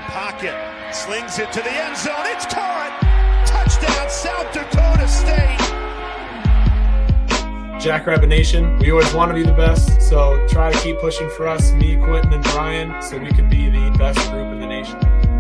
Pocket, 0.03 0.55
slings 0.93 1.39
it 1.39 1.53
to 1.53 1.61
the 1.61 1.71
end 1.71 1.97
zone. 1.97 2.15
It's 2.27 2.47
caught. 2.47 2.93
Touchdown, 3.47 4.11
South 4.11 4.53
Dakota 4.53 5.09
State. 5.09 5.59
Jackrabbit 7.81 8.29
Nation, 8.29 8.79
we 8.79 8.93
always 8.93 9.13
want 9.13 9.31
to 9.31 9.35
be 9.35 9.43
the 9.43 9.53
best, 9.53 10.01
so 10.01 10.47
try 10.49 10.71
to 10.71 10.79
keep 10.79 10.99
pushing 11.01 11.29
for 11.31 11.49
us, 11.49 11.73
me, 11.73 11.97
Quentin, 11.97 12.33
and 12.33 12.45
Brian, 12.45 13.03
so 13.03 13.19
we 13.19 13.33
can 13.33 13.49
be 13.49 13.69
the 13.69 13.91
best 13.99 14.21
group 14.31 14.53
in 14.53 14.61
the 14.61 14.67
nation. 14.67 15.32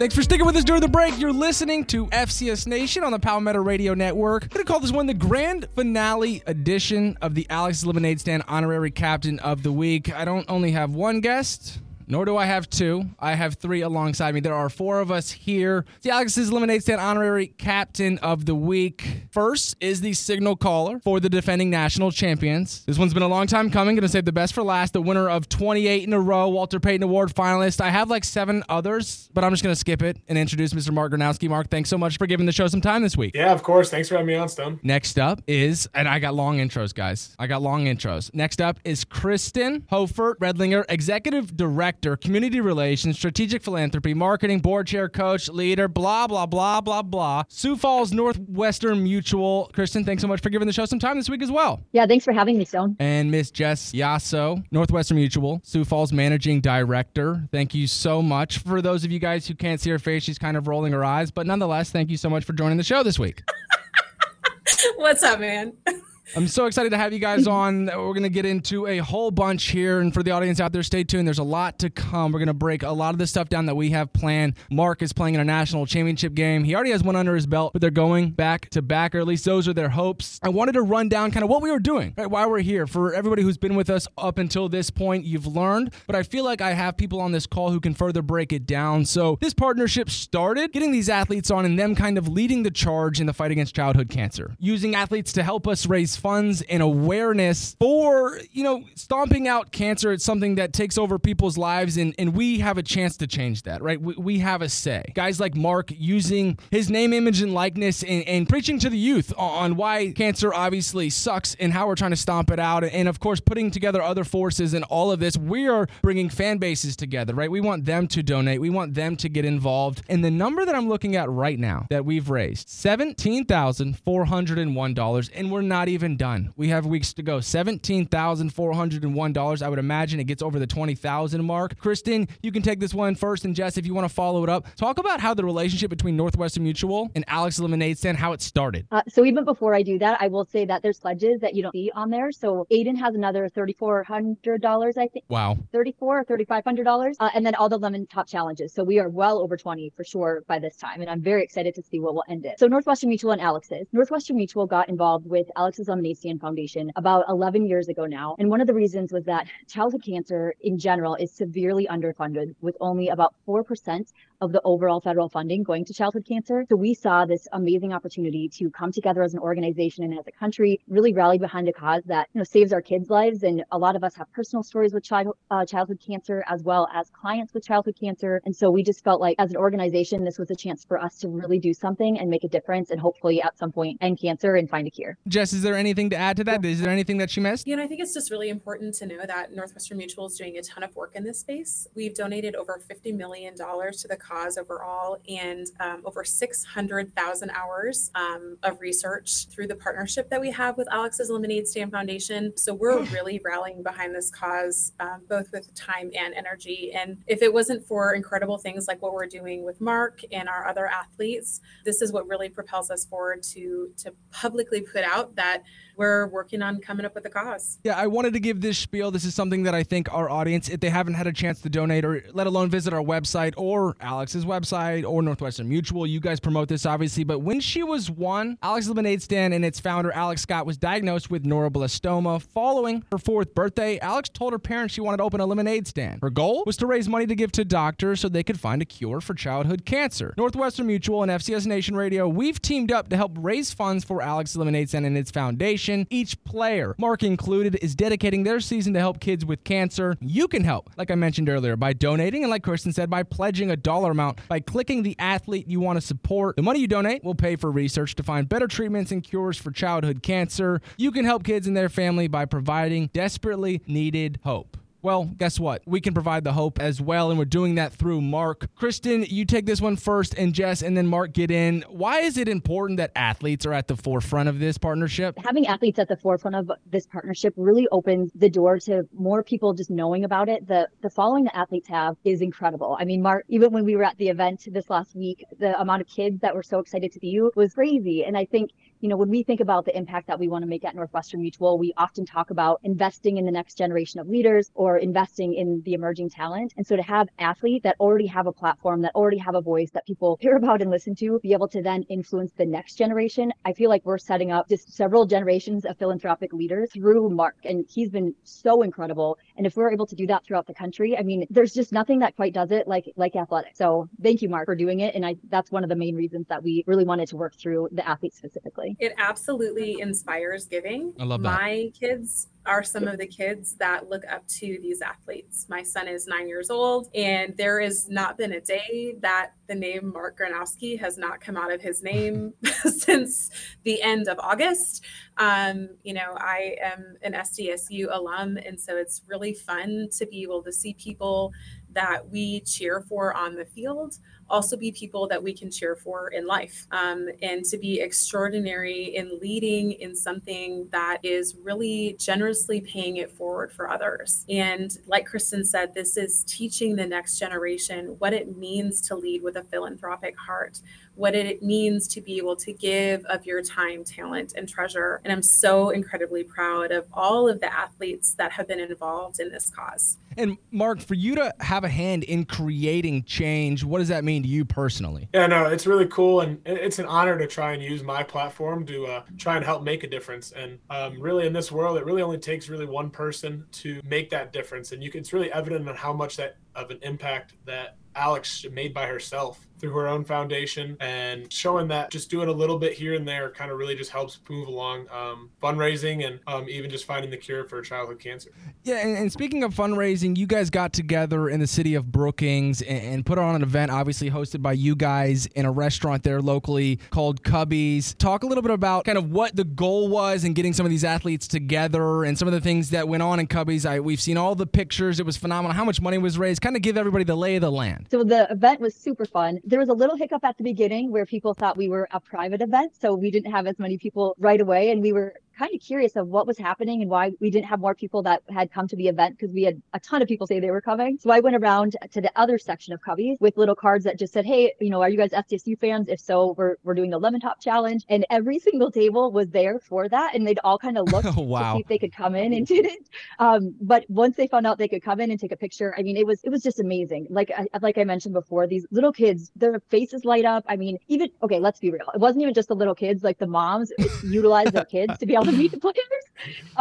Thanks 0.00 0.14
for 0.14 0.22
sticking 0.22 0.46
with 0.46 0.56
us 0.56 0.64
during 0.64 0.80
the 0.80 0.88
break. 0.88 1.18
You're 1.18 1.30
listening 1.30 1.84
to 1.88 2.06
FCS 2.06 2.66
Nation 2.66 3.04
on 3.04 3.12
the 3.12 3.18
Palmetto 3.18 3.58
Radio 3.58 3.92
Network. 3.92 4.44
I'm 4.44 4.48
to 4.48 4.64
call 4.64 4.80
this 4.80 4.90
one 4.90 5.04
the 5.04 5.12
grand 5.12 5.68
finale 5.76 6.42
edition 6.46 7.18
of 7.20 7.34
the 7.34 7.46
Alex 7.50 7.84
Lemonade 7.84 8.18
Stand 8.18 8.44
Honorary 8.48 8.90
Captain 8.90 9.38
of 9.40 9.62
the 9.62 9.70
Week. 9.70 10.10
I 10.10 10.24
don't 10.24 10.48
only 10.48 10.70
have 10.70 10.94
one 10.94 11.20
guest, 11.20 11.80
nor 12.10 12.24
do 12.24 12.36
I 12.36 12.46
have 12.46 12.68
two. 12.68 13.04
I 13.18 13.34
have 13.34 13.54
three 13.54 13.82
alongside 13.82 14.34
me. 14.34 14.40
There 14.40 14.54
are 14.54 14.68
four 14.68 15.00
of 15.00 15.12
us 15.12 15.30
here. 15.30 15.84
The 16.02 16.10
Alex's 16.10 16.52
Lemonade 16.52 16.82
Stand 16.82 17.00
Honorary 17.00 17.46
Captain 17.46 18.18
of 18.18 18.46
the 18.46 18.54
Week. 18.54 19.26
First 19.30 19.76
is 19.80 20.00
the 20.00 20.12
signal 20.12 20.56
caller 20.56 20.98
for 21.04 21.20
the 21.20 21.28
defending 21.28 21.70
national 21.70 22.10
champions. 22.10 22.84
This 22.84 22.98
one's 22.98 23.14
been 23.14 23.22
a 23.22 23.28
long 23.28 23.46
time 23.46 23.70
coming. 23.70 23.94
Going 23.94 24.02
to 24.02 24.08
save 24.08 24.24
the 24.24 24.32
best 24.32 24.54
for 24.54 24.62
last. 24.64 24.92
The 24.92 25.00
winner 25.00 25.30
of 25.30 25.48
28 25.48 26.02
in 26.02 26.12
a 26.12 26.20
row, 26.20 26.48
Walter 26.48 26.80
Payton 26.80 27.04
Award 27.04 27.32
finalist. 27.32 27.80
I 27.80 27.90
have 27.90 28.10
like 28.10 28.24
seven 28.24 28.64
others, 28.68 29.30
but 29.32 29.44
I'm 29.44 29.52
just 29.52 29.62
going 29.62 29.74
to 29.74 29.78
skip 29.78 30.02
it 30.02 30.16
and 30.26 30.36
introduce 30.36 30.72
Mr. 30.72 30.92
Mark 30.92 31.12
Gronowski. 31.12 31.48
Mark, 31.48 31.70
thanks 31.70 31.88
so 31.88 31.96
much 31.96 32.18
for 32.18 32.26
giving 32.26 32.46
the 32.46 32.52
show 32.52 32.66
some 32.66 32.80
time 32.80 33.02
this 33.02 33.16
week. 33.16 33.36
Yeah, 33.36 33.52
of 33.52 33.62
course. 33.62 33.88
Thanks 33.88 34.08
for 34.08 34.16
having 34.16 34.26
me 34.26 34.34
on, 34.34 34.48
Stone. 34.48 34.80
Next 34.82 35.16
up 35.16 35.42
is, 35.46 35.88
and 35.94 36.08
I 36.08 36.18
got 36.18 36.34
long 36.34 36.58
intros, 36.58 36.92
guys. 36.92 37.36
I 37.38 37.46
got 37.46 37.62
long 37.62 37.84
intros. 37.84 38.34
Next 38.34 38.60
up 38.60 38.80
is 38.84 39.04
Kristen 39.04 39.86
Hofert 39.90 40.40
Redlinger, 40.40 40.84
Executive 40.88 41.56
Director, 41.56 41.99
Community 42.00 42.60
Relations, 42.60 43.16
Strategic 43.16 43.62
Philanthropy, 43.62 44.14
Marketing, 44.14 44.60
Board 44.60 44.86
Chair, 44.86 45.08
Coach, 45.08 45.48
Leader, 45.48 45.88
blah, 45.88 46.26
blah, 46.26 46.46
blah, 46.46 46.80
blah, 46.80 47.02
blah. 47.02 47.44
Sioux 47.48 47.76
Falls 47.76 48.12
Northwestern 48.12 49.02
Mutual. 49.02 49.70
Kristen, 49.72 50.04
thanks 50.04 50.22
so 50.22 50.28
much 50.28 50.40
for 50.40 50.50
giving 50.50 50.66
the 50.66 50.72
show 50.72 50.86
some 50.86 50.98
time 50.98 51.16
this 51.16 51.28
week 51.28 51.42
as 51.42 51.50
well. 51.50 51.80
Yeah, 51.92 52.06
thanks 52.06 52.24
for 52.24 52.32
having 52.32 52.58
me, 52.58 52.64
Stone. 52.64 52.96
And 52.98 53.30
Miss 53.30 53.50
Jess 53.50 53.92
Yasso, 53.92 54.64
Northwestern 54.70 55.16
Mutual, 55.16 55.60
Sioux 55.62 55.84
Falls 55.84 56.12
Managing 56.12 56.60
Director. 56.60 57.48
Thank 57.52 57.74
you 57.74 57.86
so 57.86 58.22
much. 58.22 58.58
For 58.58 58.80
those 58.80 59.04
of 59.04 59.12
you 59.12 59.18
guys 59.18 59.46
who 59.46 59.54
can't 59.54 59.80
see 59.80 59.90
her 59.90 59.98
face, 59.98 60.22
she's 60.22 60.38
kind 60.38 60.56
of 60.56 60.66
rolling 60.66 60.92
her 60.92 61.04
eyes, 61.04 61.30
but 61.30 61.46
nonetheless, 61.46 61.90
thank 61.90 62.10
you 62.10 62.16
so 62.16 62.30
much 62.30 62.44
for 62.44 62.52
joining 62.52 62.78
the 62.78 62.84
show 62.84 63.02
this 63.02 63.18
week. 63.18 63.42
What's 64.96 65.22
up, 65.22 65.40
man? 65.40 65.72
I'm 66.36 66.46
so 66.46 66.66
excited 66.66 66.90
to 66.90 66.96
have 66.96 67.12
you 67.12 67.18
guys 67.18 67.46
on. 67.48 67.86
We're 67.86 68.12
going 68.12 68.22
to 68.22 68.28
get 68.28 68.46
into 68.46 68.86
a 68.86 68.98
whole 68.98 69.32
bunch 69.32 69.64
here. 69.70 70.00
And 70.00 70.14
for 70.14 70.22
the 70.22 70.30
audience 70.30 70.60
out 70.60 70.72
there, 70.72 70.82
stay 70.84 71.02
tuned. 71.02 71.26
There's 71.26 71.40
a 71.40 71.44
lot 71.44 71.80
to 71.80 71.90
come. 71.90 72.30
We're 72.30 72.38
going 72.38 72.46
to 72.46 72.54
break 72.54 72.84
a 72.84 72.90
lot 72.90 73.14
of 73.14 73.18
the 73.18 73.26
stuff 73.26 73.48
down 73.48 73.66
that 73.66 73.74
we 73.74 73.90
have 73.90 74.12
planned. 74.12 74.54
Mark 74.70 75.02
is 75.02 75.12
playing 75.12 75.34
in 75.34 75.40
a 75.40 75.44
national 75.44 75.86
championship 75.86 76.34
game. 76.34 76.62
He 76.62 76.74
already 76.74 76.92
has 76.92 77.02
one 77.02 77.16
under 77.16 77.34
his 77.34 77.46
belt, 77.46 77.72
but 77.72 77.82
they're 77.82 77.90
going 77.90 78.30
back 78.30 78.68
to 78.70 78.82
back, 78.82 79.14
or 79.14 79.18
at 79.18 79.26
least 79.26 79.44
those 79.44 79.66
are 79.66 79.72
their 79.72 79.88
hopes. 79.88 80.38
I 80.42 80.50
wanted 80.50 80.72
to 80.72 80.82
run 80.82 81.08
down 81.08 81.32
kind 81.32 81.42
of 81.42 81.50
what 81.50 81.62
we 81.62 81.70
were 81.70 81.80
doing, 81.80 82.14
right? 82.16 82.30
Why 82.30 82.46
we're 82.46 82.60
here. 82.60 82.86
For 82.86 83.12
everybody 83.12 83.42
who's 83.42 83.58
been 83.58 83.74
with 83.74 83.90
us 83.90 84.06
up 84.16 84.38
until 84.38 84.68
this 84.68 84.90
point, 84.90 85.24
you've 85.24 85.48
learned, 85.48 85.92
but 86.06 86.14
I 86.14 86.22
feel 86.22 86.44
like 86.44 86.60
I 86.60 86.74
have 86.74 86.96
people 86.96 87.20
on 87.20 87.32
this 87.32 87.46
call 87.46 87.72
who 87.72 87.80
can 87.80 87.94
further 87.94 88.22
break 88.22 88.52
it 88.52 88.66
down. 88.66 89.04
So 89.04 89.36
this 89.40 89.54
partnership 89.54 90.08
started 90.08 90.72
getting 90.72 90.92
these 90.92 91.08
athletes 91.08 91.50
on 91.50 91.64
and 91.64 91.76
them 91.78 91.96
kind 91.96 92.18
of 92.18 92.28
leading 92.28 92.62
the 92.62 92.70
charge 92.70 93.20
in 93.20 93.26
the 93.26 93.32
fight 93.32 93.50
against 93.50 93.74
childhood 93.74 94.10
cancer, 94.10 94.54
using 94.60 94.94
athletes 94.94 95.32
to 95.32 95.42
help 95.42 95.66
us 95.66 95.86
raise 95.86 96.19
funds 96.20 96.62
and 96.62 96.82
awareness 96.82 97.74
for, 97.78 98.38
you 98.52 98.62
know, 98.62 98.84
stomping 98.94 99.48
out 99.48 99.72
cancer. 99.72 100.12
It's 100.12 100.24
something 100.24 100.56
that 100.56 100.72
takes 100.72 100.98
over 100.98 101.18
people's 101.18 101.58
lives, 101.58 101.96
and, 101.96 102.14
and 102.18 102.34
we 102.34 102.60
have 102.60 102.78
a 102.78 102.82
chance 102.82 103.16
to 103.18 103.26
change 103.26 103.62
that, 103.62 103.82
right? 103.82 104.00
We, 104.00 104.14
we 104.14 104.38
have 104.40 104.62
a 104.62 104.68
say. 104.68 105.04
Guys 105.14 105.40
like 105.40 105.56
Mark 105.56 105.90
using 105.96 106.58
his 106.70 106.90
name, 106.90 107.12
image, 107.12 107.42
and 107.42 107.54
likeness 107.54 108.02
and, 108.02 108.24
and 108.24 108.48
preaching 108.48 108.78
to 108.80 108.90
the 108.90 108.98
youth 108.98 109.32
on 109.36 109.76
why 109.76 110.12
cancer 110.12 110.52
obviously 110.54 111.10
sucks 111.10 111.54
and 111.58 111.72
how 111.72 111.86
we're 111.86 111.94
trying 111.94 112.12
to 112.12 112.16
stomp 112.16 112.50
it 112.50 112.60
out. 112.60 112.84
And 112.84 113.08
of 113.08 113.20
course, 113.20 113.40
putting 113.40 113.70
together 113.70 114.02
other 114.02 114.24
forces 114.24 114.74
and 114.74 114.84
all 114.84 115.10
of 115.10 115.20
this. 115.20 115.36
We 115.36 115.68
are 115.68 115.86
bringing 116.02 116.28
fan 116.28 116.58
bases 116.58 116.96
together, 116.96 117.34
right? 117.34 117.50
We 117.50 117.60
want 117.60 117.84
them 117.84 118.06
to 118.08 118.22
donate, 118.22 118.60
we 118.60 118.70
want 118.70 118.94
them 118.94 119.16
to 119.16 119.28
get 119.28 119.44
involved. 119.44 120.02
And 120.08 120.24
the 120.24 120.30
number 120.30 120.64
that 120.64 120.74
I'm 120.74 120.88
looking 120.88 121.16
at 121.16 121.28
right 121.30 121.58
now 121.58 121.86
that 121.90 122.04
we've 122.04 122.30
raised 122.30 122.68
$17,401, 122.68 125.30
and 125.34 125.50
we're 125.50 125.62
not 125.62 125.88
even 125.88 126.09
done. 126.16 126.52
We 126.56 126.68
have 126.68 126.86
weeks 126.86 127.12
to 127.14 127.22
go. 127.22 127.38
$17,401. 127.38 129.62
I 129.62 129.68
would 129.68 129.78
imagine 129.78 130.20
it 130.20 130.24
gets 130.24 130.42
over 130.42 130.58
the 130.58 130.66
20,000 130.66 131.44
mark. 131.44 131.78
Kristen, 131.78 132.28
you 132.42 132.52
can 132.52 132.62
take 132.62 132.80
this 132.80 132.94
one 132.94 133.14
first. 133.14 133.44
And 133.44 133.54
Jess, 133.54 133.76
if 133.76 133.86
you 133.86 133.94
want 133.94 134.08
to 134.08 134.14
follow 134.14 134.42
it 134.44 134.50
up, 134.50 134.74
talk 134.76 134.98
about 134.98 135.20
how 135.20 135.34
the 135.34 135.44
relationship 135.44 135.90
between 135.90 136.16
Northwestern 136.16 136.62
Mutual 136.62 137.10
and 137.14 137.24
Alex 137.28 137.58
Lemonade 137.58 137.98
Stand, 137.98 138.18
how 138.18 138.32
it 138.32 138.42
started. 138.42 138.86
Uh, 138.90 139.02
so 139.08 139.24
even 139.24 139.44
before 139.44 139.74
I 139.74 139.82
do 139.82 139.98
that, 139.98 140.20
I 140.20 140.28
will 140.28 140.44
say 140.44 140.64
that 140.64 140.82
there's 140.82 140.98
pledges 140.98 141.40
that 141.40 141.54
you 141.54 141.62
don't 141.62 141.72
see 141.72 141.90
on 141.94 142.10
there. 142.10 142.32
So 142.32 142.66
Aiden 142.70 142.96
has 142.98 143.14
another 143.14 143.48
$3,400, 143.48 144.96
I 144.96 145.08
think. 145.08 145.24
Wow. 145.28 145.58
34 145.72 146.20
or 146.20 146.24
$3,500. 146.24 147.14
Uh, 147.20 147.30
and 147.34 147.44
then 147.44 147.54
all 147.54 147.68
the 147.68 147.78
lemon 147.78 148.06
top 148.06 148.26
challenges. 148.26 148.72
So 148.72 148.84
we 148.84 148.98
are 148.98 149.08
well 149.08 149.38
over 149.38 149.56
20 149.56 149.92
for 149.96 150.04
sure 150.04 150.42
by 150.46 150.58
this 150.58 150.76
time. 150.76 151.00
And 151.00 151.10
I'm 151.10 151.20
very 151.20 151.42
excited 151.42 151.74
to 151.74 151.82
see 151.82 152.00
what 152.00 152.14
will 152.14 152.24
end 152.28 152.46
it. 152.46 152.58
So 152.58 152.66
Northwestern 152.66 153.08
Mutual 153.08 153.32
and 153.32 153.40
Alex's. 153.40 153.86
Northwestern 153.92 154.36
Mutual 154.36 154.66
got 154.66 154.88
involved 154.88 155.26
with 155.26 155.46
Alex's 155.56 155.88
Lemonade 155.90 156.16
Stand 156.16 156.40
Foundation 156.40 156.90
about 156.96 157.24
11 157.28 157.66
years 157.66 157.88
ago 157.88 158.06
now. 158.06 158.36
And 158.38 158.48
one 158.48 158.60
of 158.60 158.66
the 158.66 158.74
reasons 158.74 159.12
was 159.12 159.24
that 159.24 159.46
childhood 159.68 160.02
cancer 160.02 160.54
in 160.62 160.78
general 160.78 161.16
is 161.16 161.30
severely 161.30 161.86
underfunded 161.88 162.54
with 162.60 162.76
only 162.80 163.08
about 163.08 163.34
4% 163.46 164.12
of 164.40 164.52
the 164.52 164.60
overall 164.64 165.00
federal 165.00 165.28
funding 165.28 165.62
going 165.62 165.84
to 165.84 165.94
childhood 165.94 166.24
cancer. 166.26 166.64
So 166.68 166.76
we 166.76 166.94
saw 166.94 167.26
this 167.26 167.46
amazing 167.52 167.92
opportunity 167.92 168.48
to 168.54 168.70
come 168.70 168.92
together 168.92 169.22
as 169.22 169.34
an 169.34 169.40
organization 169.40 170.04
and 170.04 170.18
as 170.18 170.26
a 170.26 170.32
country, 170.32 170.80
really 170.88 171.12
rally 171.12 171.38
behind 171.38 171.68
a 171.68 171.72
cause 171.72 172.02
that 172.06 172.28
you 172.32 172.38
know 172.38 172.44
saves 172.44 172.72
our 172.72 172.82
kids' 172.82 173.10
lives. 173.10 173.42
And 173.42 173.64
a 173.72 173.78
lot 173.78 173.96
of 173.96 174.04
us 174.04 174.14
have 174.16 174.30
personal 174.32 174.62
stories 174.62 174.92
with 174.92 175.04
child 175.04 175.36
uh, 175.50 175.64
childhood 175.64 176.00
cancer 176.04 176.44
as 176.48 176.62
well 176.62 176.88
as 176.94 177.10
clients 177.10 177.52
with 177.54 177.64
childhood 177.64 177.96
cancer. 178.00 178.40
And 178.44 178.54
so 178.54 178.70
we 178.70 178.82
just 178.82 179.04
felt 179.04 179.20
like 179.20 179.36
as 179.38 179.50
an 179.50 179.56
organization, 179.56 180.24
this 180.24 180.38
was 180.38 180.50
a 180.50 180.56
chance 180.56 180.84
for 180.84 180.98
us 180.98 181.18
to 181.18 181.28
really 181.28 181.58
do 181.58 181.74
something 181.74 182.18
and 182.18 182.30
make 182.30 182.44
a 182.44 182.48
difference, 182.48 182.90
and 182.90 183.00
hopefully 183.00 183.42
at 183.42 183.58
some 183.58 183.72
point 183.72 183.98
end 184.00 184.18
cancer 184.20 184.54
and 184.54 184.68
find 184.68 184.86
a 184.86 184.90
cure. 184.90 185.18
Jess, 185.28 185.52
is 185.52 185.62
there 185.62 185.76
anything 185.76 186.10
to 186.10 186.16
add 186.16 186.36
to 186.36 186.44
that? 186.44 186.64
Is 186.64 186.80
there 186.80 186.90
anything 186.90 187.18
that 187.18 187.30
she 187.30 187.40
missed? 187.40 187.66
You 187.66 187.76
know, 187.76 187.82
I 187.82 187.86
think 187.86 188.00
it's 188.00 188.14
just 188.14 188.30
really 188.30 188.48
important 188.48 188.94
to 188.96 189.06
know 189.06 189.24
that 189.26 189.54
Northwestern 189.54 189.98
Mutual 189.98 190.26
is 190.26 190.36
doing 190.36 190.56
a 190.56 190.62
ton 190.62 190.82
of 190.82 190.94
work 190.96 191.12
in 191.14 191.24
this 191.24 191.40
space. 191.40 191.86
We've 191.94 192.14
donated 192.14 192.54
over 192.54 192.80
$50 192.90 193.14
million 193.14 193.54
to 193.54 194.08
the 194.08 194.16
cause 194.30 194.56
overall 194.56 195.18
and 195.28 195.66
um, 195.80 196.02
over 196.04 196.24
600,000 196.24 197.50
hours 197.50 198.10
um, 198.14 198.56
of 198.62 198.80
research 198.80 199.46
through 199.48 199.66
the 199.66 199.74
partnership 199.74 200.30
that 200.30 200.40
we 200.40 200.50
have 200.50 200.76
with 200.76 200.88
Alex's 200.90 201.30
Lemonade 201.30 201.66
Stand 201.66 201.90
Foundation. 201.90 202.56
So 202.56 202.74
we're 202.74 203.02
really 203.04 203.40
rallying 203.44 203.82
behind 203.82 204.14
this 204.14 204.30
cause, 204.30 204.92
um, 205.00 205.22
both 205.28 205.50
with 205.52 205.74
time 205.74 206.10
and 206.16 206.34
energy. 206.34 206.92
And 206.94 207.18
if 207.26 207.42
it 207.42 207.52
wasn't 207.52 207.86
for 207.86 208.14
incredible 208.14 208.58
things 208.58 208.86
like 208.86 209.02
what 209.02 209.12
we're 209.12 209.26
doing 209.26 209.64
with 209.64 209.80
Mark 209.80 210.20
and 210.32 210.48
our 210.48 210.66
other 210.66 210.86
athletes, 210.86 211.60
this 211.84 212.02
is 212.02 212.12
what 212.12 212.28
really 212.28 212.48
propels 212.48 212.90
us 212.90 213.04
forward 213.04 213.42
to 213.42 213.90
to 213.98 214.12
publicly 214.30 214.80
put 214.80 215.04
out 215.04 215.36
that 215.36 215.62
we're 216.00 216.26
working 216.28 216.62
on 216.62 216.80
coming 216.80 217.04
up 217.04 217.14
with 217.14 217.26
a 217.26 217.28
cause. 217.28 217.78
Yeah, 217.84 217.94
I 217.94 218.06
wanted 218.06 218.32
to 218.32 218.40
give 218.40 218.62
this 218.62 218.78
spiel. 218.78 219.10
This 219.10 219.24
is 219.26 219.34
something 219.34 219.64
that 219.64 219.74
I 219.74 219.82
think 219.82 220.10
our 220.10 220.30
audience, 220.30 220.70
if 220.70 220.80
they 220.80 220.88
haven't 220.88 221.12
had 221.12 221.26
a 221.26 221.32
chance 221.32 221.60
to 221.60 221.68
donate 221.68 222.06
or 222.06 222.24
let 222.32 222.46
alone 222.46 222.70
visit 222.70 222.94
our 222.94 223.02
website 223.02 223.52
or 223.58 223.96
Alex's 224.00 224.46
website 224.46 225.06
or 225.06 225.20
Northwestern 225.22 225.68
Mutual, 225.68 226.06
you 226.06 226.18
guys 226.18 226.40
promote 226.40 226.68
this 226.68 226.86
obviously. 226.86 227.22
But 227.22 227.40
when 227.40 227.60
she 227.60 227.82
was 227.82 228.10
one, 228.10 228.56
Alex 228.62 228.88
Lemonade 228.88 229.20
Stand 229.20 229.52
and 229.52 229.62
its 229.62 229.78
founder, 229.78 230.10
Alex 230.10 230.40
Scott, 230.40 230.64
was 230.64 230.78
diagnosed 230.78 231.30
with 231.30 231.44
neuroblastoma. 231.44 232.40
Following 232.40 233.04
her 233.12 233.18
fourth 233.18 233.54
birthday, 233.54 233.98
Alex 233.98 234.30
told 234.30 234.54
her 234.54 234.58
parents 234.58 234.94
she 234.94 235.02
wanted 235.02 235.18
to 235.18 235.24
open 235.24 235.40
a 235.40 235.46
lemonade 235.46 235.86
stand. 235.86 236.20
Her 236.22 236.30
goal 236.30 236.62
was 236.64 236.78
to 236.78 236.86
raise 236.86 237.10
money 237.10 237.26
to 237.26 237.34
give 237.34 237.52
to 237.52 237.64
doctors 237.66 238.20
so 238.20 238.30
they 238.30 238.42
could 238.42 238.58
find 238.58 238.80
a 238.80 238.86
cure 238.86 239.20
for 239.20 239.34
childhood 239.34 239.84
cancer. 239.84 240.32
Northwestern 240.38 240.86
Mutual 240.86 241.22
and 241.22 241.30
FCS 241.30 241.66
Nation 241.66 241.94
Radio, 241.94 242.26
we've 242.26 242.62
teamed 242.62 242.90
up 242.90 243.10
to 243.10 243.18
help 243.18 243.32
raise 243.36 243.74
funds 243.74 244.02
for 244.02 244.22
Alex 244.22 244.56
Lemonade 244.56 244.88
Stand 244.88 245.04
and 245.04 245.18
its 245.18 245.30
foundation. 245.30 245.89
Each 246.10 246.42
player, 246.44 246.94
Mark 246.98 247.22
included, 247.22 247.76
is 247.82 247.94
dedicating 247.94 248.44
their 248.44 248.60
season 248.60 248.94
to 248.94 249.00
help 249.00 249.20
kids 249.20 249.44
with 249.44 249.64
cancer. 249.64 250.16
You 250.20 250.48
can 250.48 250.64
help, 250.64 250.90
like 250.96 251.10
I 251.10 251.14
mentioned 251.14 251.48
earlier, 251.48 251.76
by 251.76 251.92
donating 251.92 252.42
and, 252.42 252.50
like 252.50 252.62
Kristen 252.62 252.92
said, 252.92 253.10
by 253.10 253.22
pledging 253.22 253.70
a 253.70 253.76
dollar 253.76 254.12
amount 254.12 254.38
by 254.48 254.60
clicking 254.60 255.02
the 255.02 255.16
athlete 255.18 255.66
you 255.68 255.80
want 255.80 255.96
to 255.96 256.00
support. 256.00 256.56
The 256.56 256.62
money 256.62 256.80
you 256.80 256.88
donate 256.88 257.24
will 257.24 257.34
pay 257.34 257.56
for 257.56 257.70
research 257.70 258.14
to 258.16 258.22
find 258.22 258.48
better 258.48 258.66
treatments 258.66 259.12
and 259.12 259.22
cures 259.22 259.58
for 259.58 259.70
childhood 259.70 260.22
cancer. 260.22 260.80
You 260.96 261.10
can 261.10 261.24
help 261.24 261.44
kids 261.44 261.66
and 261.66 261.76
their 261.76 261.88
family 261.88 262.28
by 262.28 262.44
providing 262.44 263.08
desperately 263.12 263.82
needed 263.86 264.40
hope. 264.44 264.76
Well, 265.02 265.24
guess 265.24 265.58
what? 265.58 265.82
We 265.86 266.02
can 266.02 266.12
provide 266.12 266.44
the 266.44 266.52
hope 266.52 266.78
as 266.78 267.00
well, 267.00 267.30
and 267.30 267.38
we're 267.38 267.46
doing 267.46 267.76
that 267.76 267.92
through 267.94 268.20
Mark. 268.20 268.68
Kristen, 268.74 269.24
you 269.26 269.46
take 269.46 269.64
this 269.64 269.80
one 269.80 269.96
first, 269.96 270.34
and 270.34 270.52
Jess, 270.52 270.82
and 270.82 270.94
then 270.94 271.06
Mark 271.06 271.32
get 271.32 271.50
in. 271.50 271.84
Why 271.88 272.20
is 272.20 272.36
it 272.36 272.48
important 272.48 272.98
that 272.98 273.10
athletes 273.16 273.64
are 273.64 273.72
at 273.72 273.88
the 273.88 273.96
forefront 273.96 274.50
of 274.50 274.58
this 274.58 274.76
partnership? 274.76 275.38
Having 275.38 275.68
athletes 275.68 275.98
at 275.98 276.08
the 276.08 276.18
forefront 276.18 276.54
of 276.54 276.70
this 276.84 277.06
partnership 277.06 277.54
really 277.56 277.88
opens 277.92 278.30
the 278.34 278.50
door 278.50 278.78
to 278.80 279.08
more 279.14 279.42
people 279.42 279.72
just 279.72 279.88
knowing 279.88 280.24
about 280.24 280.50
it. 280.50 280.66
The 280.68 280.88
the 281.00 281.08
following 281.08 281.44
that 281.44 281.56
athletes 281.56 281.88
have 281.88 282.16
is 282.24 282.42
incredible. 282.42 282.96
I 283.00 283.06
mean, 283.06 283.22
Mark, 283.22 283.46
even 283.48 283.72
when 283.72 283.86
we 283.86 283.96
were 283.96 284.04
at 284.04 284.18
the 284.18 284.28
event 284.28 284.68
this 284.70 284.90
last 284.90 285.16
week, 285.16 285.44
the 285.58 285.80
amount 285.80 286.02
of 286.02 286.08
kids 286.08 286.40
that 286.40 286.54
were 286.54 286.62
so 286.62 286.78
excited 286.78 287.10
to 287.12 287.20
see 287.20 287.28
you 287.28 287.50
was 287.54 287.72
crazy. 287.72 288.24
And 288.24 288.36
I 288.36 288.44
think 288.44 288.70
you 289.00 289.08
know, 289.08 289.16
when 289.16 289.30
we 289.30 289.42
think 289.42 289.60
about 289.60 289.86
the 289.86 289.96
impact 289.96 290.26
that 290.26 290.38
we 290.38 290.48
want 290.48 290.62
to 290.62 290.68
make 290.68 290.84
at 290.84 290.94
Northwestern 290.94 291.40
Mutual, 291.40 291.78
we 291.78 291.94
often 291.96 292.26
talk 292.26 292.50
about 292.50 292.80
investing 292.84 293.38
in 293.38 293.46
the 293.46 293.50
next 293.50 293.78
generation 293.78 294.20
of 294.20 294.28
leaders 294.28 294.70
or 294.74 294.98
investing 294.98 295.54
in 295.54 295.80
the 295.86 295.94
emerging 295.94 296.28
talent. 296.28 296.74
And 296.76 296.86
so 296.86 296.96
to 296.96 297.02
have 297.02 297.28
athletes 297.38 297.82
that 297.84 297.96
already 297.98 298.26
have 298.26 298.46
a 298.46 298.52
platform, 298.52 299.00
that 299.02 299.14
already 299.14 299.38
have 299.38 299.54
a 299.54 299.60
voice 299.62 299.90
that 299.92 300.06
people 300.06 300.36
hear 300.40 300.56
about 300.56 300.82
and 300.82 300.90
listen 300.90 301.14
to, 301.16 301.40
be 301.42 301.54
able 301.54 301.68
to 301.68 301.82
then 301.82 302.02
influence 302.04 302.52
the 302.52 302.66
next 302.66 302.96
generation, 302.96 303.52
I 303.64 303.72
feel 303.72 303.88
like 303.88 304.04
we're 304.04 304.18
setting 304.18 304.52
up 304.52 304.68
just 304.68 304.92
several 304.92 305.24
generations 305.24 305.86
of 305.86 305.96
philanthropic 305.98 306.52
leaders 306.52 306.90
through 306.92 307.30
Mark. 307.30 307.56
And 307.64 307.86
he's 307.88 308.10
been 308.10 308.34
so 308.44 308.82
incredible. 308.82 309.38
And 309.56 309.66
if 309.66 309.76
we're 309.76 309.92
able 309.92 310.06
to 310.06 310.14
do 310.14 310.26
that 310.26 310.44
throughout 310.44 310.66
the 310.66 310.74
country, 310.74 311.16
I 311.16 311.22
mean, 311.22 311.46
there's 311.48 311.72
just 311.72 311.92
nothing 311.92 312.18
that 312.18 312.36
quite 312.36 312.52
does 312.52 312.70
it 312.70 312.86
like 312.86 313.10
like 313.16 313.34
athletics. 313.34 313.78
So 313.78 314.08
thank 314.22 314.42
you, 314.42 314.48
Mark, 314.48 314.66
for 314.66 314.76
doing 314.76 315.00
it. 315.00 315.14
And 315.14 315.24
I 315.24 315.36
that's 315.48 315.70
one 315.70 315.84
of 315.84 315.88
the 315.88 315.96
main 315.96 316.16
reasons 316.16 316.46
that 316.48 316.62
we 316.62 316.84
really 316.86 317.04
wanted 317.04 317.28
to 317.28 317.36
work 317.36 317.54
through 317.54 317.88
the 317.92 318.06
athletes 318.06 318.36
specifically. 318.36 318.89
It 318.98 319.14
absolutely 319.18 320.00
inspires 320.00 320.66
giving. 320.66 321.14
I 321.18 321.24
love 321.24 321.42
that. 321.42 321.60
My 321.60 321.90
kids 321.98 322.48
are 322.66 322.82
some 322.82 323.08
of 323.08 323.18
the 323.18 323.26
kids 323.26 323.74
that 323.76 324.10
look 324.10 324.22
up 324.30 324.46
to 324.46 324.78
these 324.82 325.00
athletes. 325.00 325.66
My 325.68 325.82
son 325.82 326.06
is 326.06 326.26
nine 326.26 326.46
years 326.46 326.70
old, 326.70 327.08
and 327.14 327.56
there 327.56 327.80
has 327.80 328.08
not 328.08 328.36
been 328.36 328.52
a 328.52 328.60
day 328.60 329.16
that 329.20 329.52
the 329.66 329.74
name 329.74 330.12
Mark 330.12 330.38
Gronowski 330.38 330.98
has 331.00 331.16
not 331.16 331.40
come 331.40 331.56
out 331.56 331.72
of 331.72 331.80
his 331.80 332.02
name 332.12 332.52
since 332.64 333.50
the 333.84 334.02
end 334.02 334.28
of 334.28 334.38
August. 334.38 335.04
Um, 335.38 335.88
you 336.02 336.12
know, 336.12 336.36
I 336.36 336.76
am 336.82 337.16
an 337.22 337.32
SDSU 337.32 338.08
alum, 338.10 338.58
and 338.58 338.78
so 338.78 338.96
it's 338.96 339.22
really 339.26 339.54
fun 339.54 340.08
to 340.18 340.26
be 340.26 340.42
able 340.42 340.62
to 340.62 340.72
see 340.72 340.94
people 340.94 341.52
that 341.92 342.28
we 342.30 342.60
cheer 342.60 343.00
for 343.00 343.34
on 343.34 343.54
the 343.54 343.64
field 343.64 344.16
also 344.50 344.76
be 344.76 344.92
people 344.92 345.26
that 345.28 345.42
we 345.42 345.52
can 345.52 345.70
cheer 345.70 345.96
for 345.96 346.28
in 346.28 346.46
life 346.46 346.86
um, 346.90 347.28
and 347.42 347.64
to 347.64 347.78
be 347.78 348.00
extraordinary 348.00 349.16
in 349.16 349.38
leading 349.40 349.92
in 349.92 350.14
something 350.14 350.88
that 350.90 351.18
is 351.22 351.56
really 351.62 352.16
generously 352.18 352.80
paying 352.80 353.18
it 353.18 353.30
forward 353.30 353.72
for 353.72 353.88
others. 353.88 354.44
And 354.48 354.96
like 355.06 355.26
Kristen 355.26 355.64
said, 355.64 355.94
this 355.94 356.16
is 356.16 356.44
teaching 356.44 356.96
the 356.96 357.06
next 357.06 357.38
generation 357.38 358.16
what 358.18 358.32
it 358.32 358.56
means 358.56 359.00
to 359.02 359.14
lead 359.14 359.42
with 359.42 359.56
a 359.56 359.62
philanthropic 359.64 360.36
heart, 360.36 360.80
what 361.14 361.34
it 361.34 361.62
means 361.62 362.08
to 362.08 362.20
be 362.20 362.38
able 362.38 362.56
to 362.56 362.72
give 362.72 363.24
of 363.26 363.44
your 363.46 363.62
time, 363.62 364.04
talent, 364.04 364.54
and 364.56 364.68
treasure. 364.68 365.20
And 365.24 365.32
I'm 365.32 365.42
so 365.42 365.90
incredibly 365.90 366.44
proud 366.44 366.92
of 366.92 367.06
all 367.12 367.48
of 367.48 367.60
the 367.60 367.72
athletes 367.72 368.34
that 368.34 368.52
have 368.52 368.66
been 368.66 368.80
involved 368.80 369.38
in 369.38 369.50
this 369.50 369.70
cause. 369.70 370.18
And 370.36 370.56
Mark, 370.70 371.00
for 371.00 371.14
you 371.14 371.34
to 371.36 371.52
have 371.60 371.84
a 371.84 371.88
hand 371.88 372.24
in 372.24 372.44
creating 372.44 373.24
change, 373.24 373.82
what 373.84 373.98
does 373.98 374.08
that 374.08 374.24
mean 374.24 374.42
to 374.42 374.48
you 374.48 374.64
personally? 374.64 375.28
Yeah, 375.34 375.46
no, 375.46 375.66
it's 375.66 375.86
really 375.86 376.06
cool, 376.06 376.40
and 376.40 376.60
it's 376.64 376.98
an 376.98 377.06
honor 377.06 377.36
to 377.38 377.46
try 377.46 377.72
and 377.72 377.82
use 377.82 378.02
my 378.02 378.22
platform 378.22 378.86
to 378.86 379.06
uh, 379.06 379.22
try 379.38 379.56
and 379.56 379.64
help 379.64 379.82
make 379.82 380.04
a 380.04 380.06
difference. 380.06 380.52
And 380.52 380.78
um, 380.88 381.20
really, 381.20 381.46
in 381.46 381.52
this 381.52 381.72
world, 381.72 381.98
it 381.98 382.04
really 382.04 382.22
only 382.22 382.38
takes 382.38 382.68
really 382.68 382.86
one 382.86 383.10
person 383.10 383.64
to 383.72 384.00
make 384.04 384.30
that 384.30 384.52
difference, 384.52 384.92
and 384.92 385.02
you 385.02 385.10
can, 385.10 385.20
it's 385.20 385.32
really 385.32 385.52
evident 385.52 385.88
on 385.88 385.96
how 385.96 386.12
much 386.12 386.36
that 386.36 386.56
of 386.74 386.90
an 386.90 386.98
impact 387.02 387.54
that 387.66 387.96
Alex 388.14 388.66
made 388.72 388.92
by 388.92 389.06
herself 389.06 389.66
through 389.78 389.92
her 389.92 390.06
own 390.06 390.24
foundation 390.24 390.96
and 391.00 391.50
showing 391.50 391.88
that 391.88 392.10
just 392.10 392.28
doing 392.28 392.48
a 392.48 392.52
little 392.52 392.78
bit 392.78 392.92
here 392.92 393.14
and 393.14 393.26
there 393.26 393.50
kind 393.50 393.70
of 393.70 393.78
really 393.78 393.94
just 393.94 394.10
helps 394.10 394.38
move 394.48 394.68
along 394.68 395.06
um, 395.10 395.48
fundraising 395.62 396.26
and 396.26 396.40
um, 396.46 396.68
even 396.68 396.90
just 396.90 397.06
finding 397.06 397.30
the 397.30 397.36
cure 397.36 397.64
for 397.64 397.80
childhood 397.80 398.18
cancer. 398.18 398.50
Yeah, 398.82 398.96
and, 398.96 399.16
and, 399.16 399.32
speaking 399.32 399.62
of 399.64 399.74
fundraising, 399.74 400.19
you 400.22 400.46
guys 400.46 400.70
got 400.70 400.92
together 400.92 401.48
in 401.48 401.60
the 401.60 401.66
city 401.66 401.94
of 401.94 402.10
Brookings 402.12 402.82
and, 402.82 403.00
and, 403.00 403.26
put 403.26 403.38
on 403.38 403.54
an 403.54 403.62
event, 403.62 403.90
obviously 403.90 404.30
hosted 404.30 404.62
by 404.62 404.72
you 404.72 404.96
guys 404.96 405.46
in 405.46 405.64
a 405.64 405.70
restaurant 405.70 406.22
there 406.22 406.40
locally 406.40 406.98
called 407.10 407.42
Cubbies. 407.42 408.16
Talk 408.18 408.42
a 408.42 408.46
little 408.46 408.62
bit 408.62 408.72
about 408.72 409.04
kind 409.04 409.18
of 409.18 409.30
what 409.30 409.54
the 409.54 409.64
goal 409.64 410.08
was 410.08 410.44
in 410.44 410.52
getting 410.52 410.72
some 410.72 410.84
of 410.84 410.90
these 410.90 411.04
athletes 411.04 411.46
together 411.46 412.24
and 412.24 412.38
some 412.38 412.48
of 412.48 412.52
the 412.52 412.60
things 412.60 412.90
that 412.90 413.08
went 413.08 413.22
on 413.22 413.40
in 413.40 413.46
Cubbies. 413.46 413.86
I, 413.88 414.00
we've 414.00 414.20
seen 414.20 414.36
all 414.36 414.54
the 414.54 414.66
pictures; 414.66 415.20
it 415.20 415.26
was 415.26 415.36
phenomenal. 415.36 415.74
How 415.74 415.84
much 415.84 416.00
money 416.00 416.18
was 416.18 416.38
raised? 416.38 416.60
Kind 416.60 416.76
of 416.76 416.82
give 416.82 416.96
everybody 416.96 417.24
the 417.24 417.36
lay 417.36 417.56
of 417.56 417.62
the 417.62 417.70
land. 417.70 418.08
So 418.10 418.24
the 418.24 418.50
event 418.50 418.80
was 418.80 418.94
super 418.94 419.24
fun 419.24 419.60
there 419.64 419.78
was 419.78 419.88
a 419.88 419.94
little 419.94 420.16
hiccup 420.16 420.44
at 420.44 420.56
the 420.58 420.64
beginning 420.64 421.10
where 421.10 421.26
people 421.26 421.54
thought 421.54 421.76
we 421.76 421.88
were 421.88 422.08
a 422.10 422.20
private 422.20 422.60
event. 422.60 422.92
So 423.00 423.14
we 423.14 423.30
didn't 423.30 423.52
have 423.52 423.66
as 423.66 423.78
many 423.78 423.98
people 423.98 424.34
right 424.38 424.60
away. 424.60 424.90
And 424.90 425.00
we 425.00 425.12
were 425.12 425.34
kind 425.60 425.74
of 425.74 425.80
curious 425.82 426.16
of 426.16 426.26
what 426.28 426.46
was 426.46 426.56
happening 426.56 427.02
and 427.02 427.10
why 427.10 427.32
we 427.38 427.50
didn't 427.50 427.66
have 427.66 427.80
more 427.80 427.94
people 427.94 428.22
that 428.22 428.42
had 428.48 428.72
come 428.72 428.88
to 428.88 428.96
the 428.96 429.08
event 429.08 429.36
because 429.36 429.52
we 429.52 429.62
had 429.62 429.80
a 429.92 430.00
ton 430.00 430.22
of 430.22 430.26
people 430.26 430.46
say 430.46 430.58
they 430.58 430.70
were 430.70 430.80
coming. 430.80 431.18
So 431.20 431.30
I 431.30 431.40
went 431.40 431.54
around 431.54 431.96
to 432.12 432.20
the 432.22 432.32
other 432.34 432.56
section 432.56 432.94
of 432.94 433.00
Cubbies 433.02 433.36
with 433.40 433.58
little 433.58 433.74
cards 433.74 434.04
that 434.04 434.18
just 434.18 434.32
said, 434.32 434.46
Hey, 434.46 434.72
you 434.80 434.88
know, 434.88 435.02
are 435.02 435.10
you 435.10 435.18
guys 435.18 435.32
SDSU 435.32 435.78
fans? 435.78 436.08
If 436.08 436.18
so, 436.18 436.54
we're, 436.56 436.76
we're 436.82 436.94
doing 436.94 437.10
the 437.10 437.18
lemon 437.18 437.42
top 437.42 437.60
challenge. 437.60 438.06
And 438.08 438.24
every 438.30 438.58
single 438.58 438.90
table 438.90 439.32
was 439.32 439.50
there 439.50 439.78
for 439.78 440.08
that. 440.08 440.34
And 440.34 440.46
they'd 440.46 440.58
all 440.64 440.78
kind 440.78 440.96
of 440.96 441.12
look 441.12 441.24
oh, 441.36 441.42
wow. 441.42 441.72
to 441.72 441.76
see 441.76 441.80
if 441.80 441.88
they 441.88 441.98
could 441.98 442.14
come 442.14 442.34
in 442.34 442.54
and 442.54 442.66
did 442.74 442.86
it. 442.86 443.10
Um, 443.38 443.74
but 443.82 444.06
once 444.08 444.36
they 444.36 444.46
found 444.46 444.66
out 444.66 444.78
they 444.78 444.88
could 444.88 445.02
come 445.02 445.20
in 445.20 445.30
and 445.30 445.38
take 445.38 445.52
a 445.52 445.58
picture, 445.58 445.94
I 445.98 446.02
mean, 446.02 446.16
it 446.16 446.26
was, 446.26 446.40
it 446.42 446.48
was 446.48 446.62
just 446.62 446.80
amazing. 446.80 447.26
Like, 447.28 447.50
I, 447.54 447.66
like 447.82 447.98
I 447.98 448.04
mentioned 448.04 448.32
before, 448.32 448.66
these 448.66 448.86
little 448.90 449.12
kids, 449.12 449.52
their 449.56 449.82
faces 449.90 450.24
light 450.24 450.46
up. 450.46 450.64
I 450.68 450.76
mean, 450.76 450.96
even, 451.08 451.28
okay, 451.42 451.60
let's 451.60 451.80
be 451.80 451.90
real. 451.90 452.10
It 452.14 452.20
wasn't 452.20 452.40
even 452.42 452.54
just 452.54 452.68
the 452.68 452.74
little 452.74 452.94
kids, 452.94 453.22
like 453.22 453.38
the 453.38 453.46
moms 453.46 453.92
utilized 454.24 454.72
their 454.72 454.86
kids 454.86 455.18
to 455.18 455.26
be 455.26 455.34
able 455.34 455.49
to 455.50 455.56
meet 455.56 455.70
the 455.70 455.78
players 455.78 455.96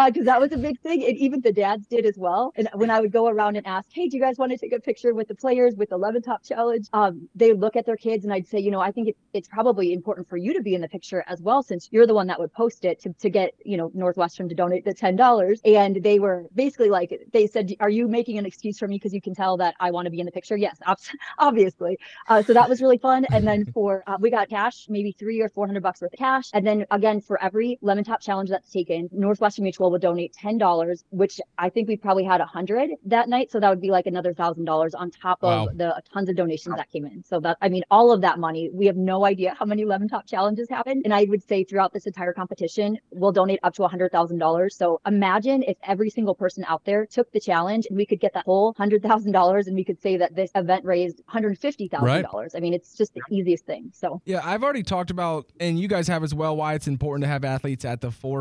because 0.05 0.21
uh, 0.21 0.31
that 0.31 0.39
was 0.39 0.51
a 0.51 0.57
big 0.57 0.79
thing. 0.81 1.03
And 1.05 1.17
even 1.17 1.41
the 1.41 1.51
dads 1.51 1.87
did 1.87 2.05
as 2.05 2.17
well. 2.17 2.53
And 2.55 2.69
when 2.73 2.89
I 2.89 2.99
would 2.99 3.11
go 3.11 3.27
around 3.27 3.55
and 3.55 3.65
ask, 3.67 3.87
hey, 3.91 4.07
do 4.07 4.17
you 4.17 4.23
guys 4.23 4.37
want 4.37 4.51
to 4.51 4.57
take 4.57 4.73
a 4.73 4.79
picture 4.79 5.13
with 5.13 5.27
the 5.27 5.35
players 5.35 5.75
with 5.75 5.89
the 5.89 5.97
lemon 5.97 6.21
top 6.21 6.43
challenge? 6.43 6.87
Um, 6.93 7.27
they 7.35 7.53
look 7.53 7.75
at 7.75 7.85
their 7.85 7.97
kids 7.97 8.23
and 8.23 8.33
I'd 8.33 8.47
say, 8.47 8.59
you 8.59 8.71
know, 8.71 8.79
I 8.79 8.91
think 8.91 9.09
it, 9.09 9.17
it's 9.33 9.47
probably 9.47 9.93
important 9.93 10.29
for 10.29 10.37
you 10.37 10.53
to 10.53 10.61
be 10.61 10.75
in 10.75 10.81
the 10.81 10.87
picture 10.87 11.23
as 11.27 11.41
well, 11.41 11.63
since 11.63 11.89
you're 11.91 12.07
the 12.07 12.13
one 12.13 12.27
that 12.27 12.39
would 12.39 12.53
post 12.53 12.85
it 12.85 12.99
to, 13.01 13.13
to 13.13 13.29
get, 13.29 13.53
you 13.65 13.77
know, 13.77 13.91
Northwestern 13.93 14.47
to 14.49 14.55
donate 14.55 14.85
the 14.85 14.93
$10. 14.93 15.59
And 15.65 16.03
they 16.03 16.19
were 16.19 16.45
basically 16.55 16.89
like, 16.89 17.19
they 17.33 17.47
said, 17.47 17.73
are 17.79 17.89
you 17.89 18.07
making 18.07 18.37
an 18.37 18.45
excuse 18.45 18.77
for 18.77 18.87
me 18.87 18.95
because 18.95 19.13
you 19.13 19.21
can 19.21 19.35
tell 19.35 19.57
that 19.57 19.75
I 19.79 19.91
want 19.91 20.05
to 20.05 20.11
be 20.11 20.19
in 20.19 20.25
the 20.25 20.31
picture? 20.31 20.57
Yes, 20.57 20.77
obviously. 21.37 21.97
Uh, 22.27 22.41
so 22.41 22.53
that 22.53 22.69
was 22.69 22.81
really 22.81 22.97
fun. 22.97 23.25
And 23.31 23.45
then 23.45 23.65
for, 23.73 24.03
uh, 24.07 24.17
we 24.19 24.29
got 24.29 24.49
cash, 24.49 24.87
maybe 24.89 25.11
three 25.11 25.41
or 25.41 25.49
400 25.49 25.81
bucks 25.83 26.01
worth 26.01 26.13
of 26.13 26.19
cash. 26.19 26.49
And 26.53 26.65
then 26.65 26.85
again, 26.91 27.21
for 27.21 27.41
every 27.41 27.77
lemon 27.81 28.03
top 28.03 28.21
challenge 28.21 28.49
that's 28.59 28.71
taken, 28.71 29.09
Northwestern 29.11 29.63
Mutual 29.63 29.91
will 29.91 29.99
donate 29.99 30.33
$10, 30.41 31.03
which 31.09 31.39
I 31.57 31.69
think 31.69 31.87
we 31.87 31.95
probably 31.97 32.23
had 32.23 32.39
100 32.39 32.91
that 33.05 33.29
night. 33.29 33.51
So 33.51 33.59
that 33.59 33.69
would 33.69 33.81
be 33.81 33.91
like 33.91 34.05
another 34.05 34.33
$1,000 34.33 34.91
on 34.95 35.11
top 35.11 35.39
Wow. 35.41 35.67
of 35.67 35.77
the 35.77 36.01
tons 36.13 36.29
of 36.29 36.35
donations 36.35 36.75
that 36.75 36.91
came 36.91 37.05
in. 37.05 37.23
So 37.23 37.39
that, 37.41 37.57
I 37.61 37.69
mean, 37.69 37.83
all 37.89 38.11
of 38.11 38.21
that 38.21 38.39
money, 38.39 38.69
we 38.73 38.85
have 38.87 38.97
no 38.97 39.25
idea 39.25 39.55
how 39.57 39.65
many 39.65 39.85
Lemon 39.85 40.07
Top 40.09 40.25
challenges 40.27 40.69
happened. 40.69 41.03
And 41.05 41.13
I 41.13 41.25
would 41.29 41.41
say 41.47 41.63
throughout 41.63 41.93
this 41.93 42.05
entire 42.05 42.33
competition, 42.33 42.97
we'll 43.11 43.31
donate 43.31 43.59
up 43.63 43.73
to 43.75 43.83
$100,000. 43.83 44.71
So 44.71 44.99
imagine 45.05 45.63
if 45.63 45.77
every 45.87 46.09
single 46.09 46.35
person 46.35 46.65
out 46.67 46.83
there 46.85 47.05
took 47.05 47.31
the 47.31 47.39
challenge 47.39 47.85
and 47.89 47.97
we 47.97 48.05
could 48.05 48.19
get 48.19 48.33
that 48.33 48.45
whole 48.45 48.73
$100,000 48.75 49.67
and 49.67 49.75
we 49.75 49.83
could 49.83 50.01
say 50.01 50.17
that 50.17 50.35
this 50.35 50.51
event 50.55 50.83
raised 50.83 51.21
$150,000. 51.33 52.55
I 52.55 52.59
mean, 52.59 52.73
it's 52.73 52.95
just 52.95 53.13
the 53.13 53.21
easiest 53.29 53.65
thing. 53.65 53.91
So 53.93 54.21
Yeah, 54.25 54.41
I've 54.43 54.63
already 54.63 54.83
talked 54.83 55.11
about, 55.11 55.45
and 55.59 55.79
you 55.79 55.87
guys 55.87 56.07
have 56.07 56.23
as 56.23 56.33
well, 56.33 56.55
why 56.57 56.73
it's 56.73 56.87
important 56.87 57.23
to 57.23 57.27
have 57.27 57.43
athletes 57.45 57.85
at 57.85 58.01
the 58.01 58.11
forefront. 58.11 58.38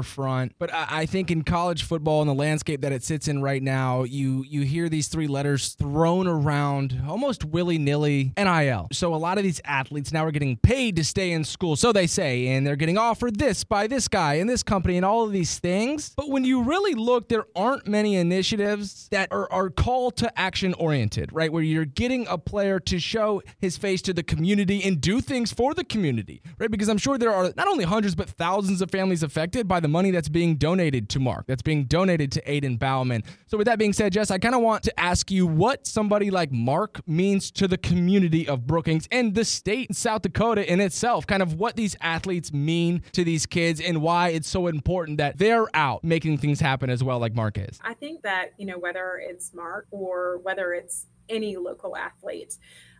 But 0.58 0.72
I, 0.72 0.86
I 0.90 1.06
think 1.06 1.30
in 1.30 1.42
college 1.42 1.82
football 1.82 2.20
and 2.20 2.28
the 2.28 2.34
landscape 2.34 2.80
that 2.82 2.92
it 2.92 3.02
sits 3.02 3.28
in 3.28 3.42
right 3.42 3.62
now, 3.62 4.04
you 4.04 4.44
you 4.46 4.62
hear 4.62 4.88
these 4.88 5.08
three 5.08 5.26
letters 5.26 5.74
thrown 5.74 6.26
around 6.26 7.02
almost 7.08 7.44
willy 7.44 7.78
nilly. 7.78 8.32
NIL. 8.36 8.88
So 8.92 9.14
a 9.14 9.16
lot 9.16 9.38
of 9.38 9.44
these 9.44 9.60
athletes 9.64 10.12
now 10.12 10.24
are 10.24 10.30
getting 10.30 10.56
paid 10.56 10.96
to 10.96 11.04
stay 11.04 11.32
in 11.32 11.44
school, 11.44 11.76
so 11.76 11.92
they 11.92 12.06
say, 12.06 12.48
and 12.48 12.66
they're 12.66 12.76
getting 12.76 12.98
offered 12.98 13.38
this 13.38 13.64
by 13.64 13.86
this 13.86 14.08
guy 14.08 14.34
and 14.34 14.48
this 14.48 14.62
company 14.62 14.96
and 14.96 15.04
all 15.04 15.24
of 15.24 15.32
these 15.32 15.58
things. 15.58 16.12
But 16.16 16.28
when 16.30 16.44
you 16.44 16.62
really 16.62 16.94
look, 16.94 17.28
there 17.28 17.46
aren't 17.54 17.86
many 17.86 18.16
initiatives 18.16 19.08
that 19.10 19.30
are, 19.32 19.50
are 19.52 19.70
call 19.70 20.10
to 20.12 20.38
action 20.38 20.74
oriented, 20.74 21.32
right? 21.32 21.52
Where 21.52 21.62
you're 21.62 21.84
getting 21.84 22.26
a 22.28 22.38
player 22.38 22.80
to 22.80 22.98
show 22.98 23.42
his 23.58 23.76
face 23.76 24.02
to 24.02 24.12
the 24.12 24.22
community 24.22 24.82
and 24.84 25.00
do 25.00 25.20
things 25.20 25.52
for 25.52 25.74
the 25.74 25.84
community, 25.84 26.42
right? 26.58 26.70
Because 26.70 26.88
I'm 26.88 26.98
sure 26.98 27.18
there 27.18 27.32
are 27.32 27.52
not 27.56 27.68
only 27.68 27.84
hundreds, 27.84 28.14
but 28.14 28.28
thousands 28.28 28.82
of 28.82 28.90
families 28.90 29.22
affected 29.22 29.66
by 29.68 29.80
the 29.80 29.87
money 29.90 30.10
that's 30.10 30.28
being 30.28 30.56
donated 30.56 31.08
to 31.10 31.20
Mark, 31.20 31.46
that's 31.46 31.62
being 31.62 31.84
donated 31.84 32.32
to 32.32 32.42
Aiden 32.42 32.78
Bauman. 32.78 33.22
So, 33.46 33.58
with 33.58 33.66
that 33.66 33.78
being 33.78 33.92
said, 33.92 34.12
Jess, 34.12 34.30
I 34.30 34.38
kind 34.38 34.54
of 34.54 34.60
want 34.60 34.82
to 34.84 35.00
ask 35.00 35.30
you 35.30 35.46
what 35.46 35.86
somebody 35.86 36.30
like 36.30 36.52
Mark 36.52 37.06
means 37.06 37.50
to 37.52 37.68
the 37.68 37.78
community 37.78 38.48
of 38.48 38.66
Brookings 38.66 39.08
and 39.10 39.34
the 39.34 39.44
state, 39.44 39.94
South 39.94 40.22
Dakota 40.22 40.70
in 40.70 40.80
itself, 40.80 41.26
kind 41.26 41.42
of 41.42 41.54
what 41.54 41.76
these 41.76 41.96
athletes 42.00 42.52
mean 42.52 43.02
to 43.12 43.24
these 43.24 43.46
kids 43.46 43.80
and 43.80 44.02
why 44.02 44.28
it's 44.28 44.48
so 44.48 44.66
important 44.66 45.18
that 45.18 45.38
they're 45.38 45.66
out 45.74 46.04
making 46.04 46.38
things 46.38 46.60
happen 46.60 46.90
as 46.90 47.02
well, 47.02 47.18
like 47.18 47.34
Mark 47.34 47.58
is. 47.58 47.78
I 47.82 47.94
think 47.94 48.22
that, 48.22 48.52
you 48.58 48.66
know, 48.66 48.78
whether 48.78 49.20
it's 49.22 49.54
Mark 49.54 49.86
or 49.90 50.38
whether 50.42 50.72
it's 50.72 51.06
any 51.28 51.56
local 51.56 51.96
athlete, 51.96 52.56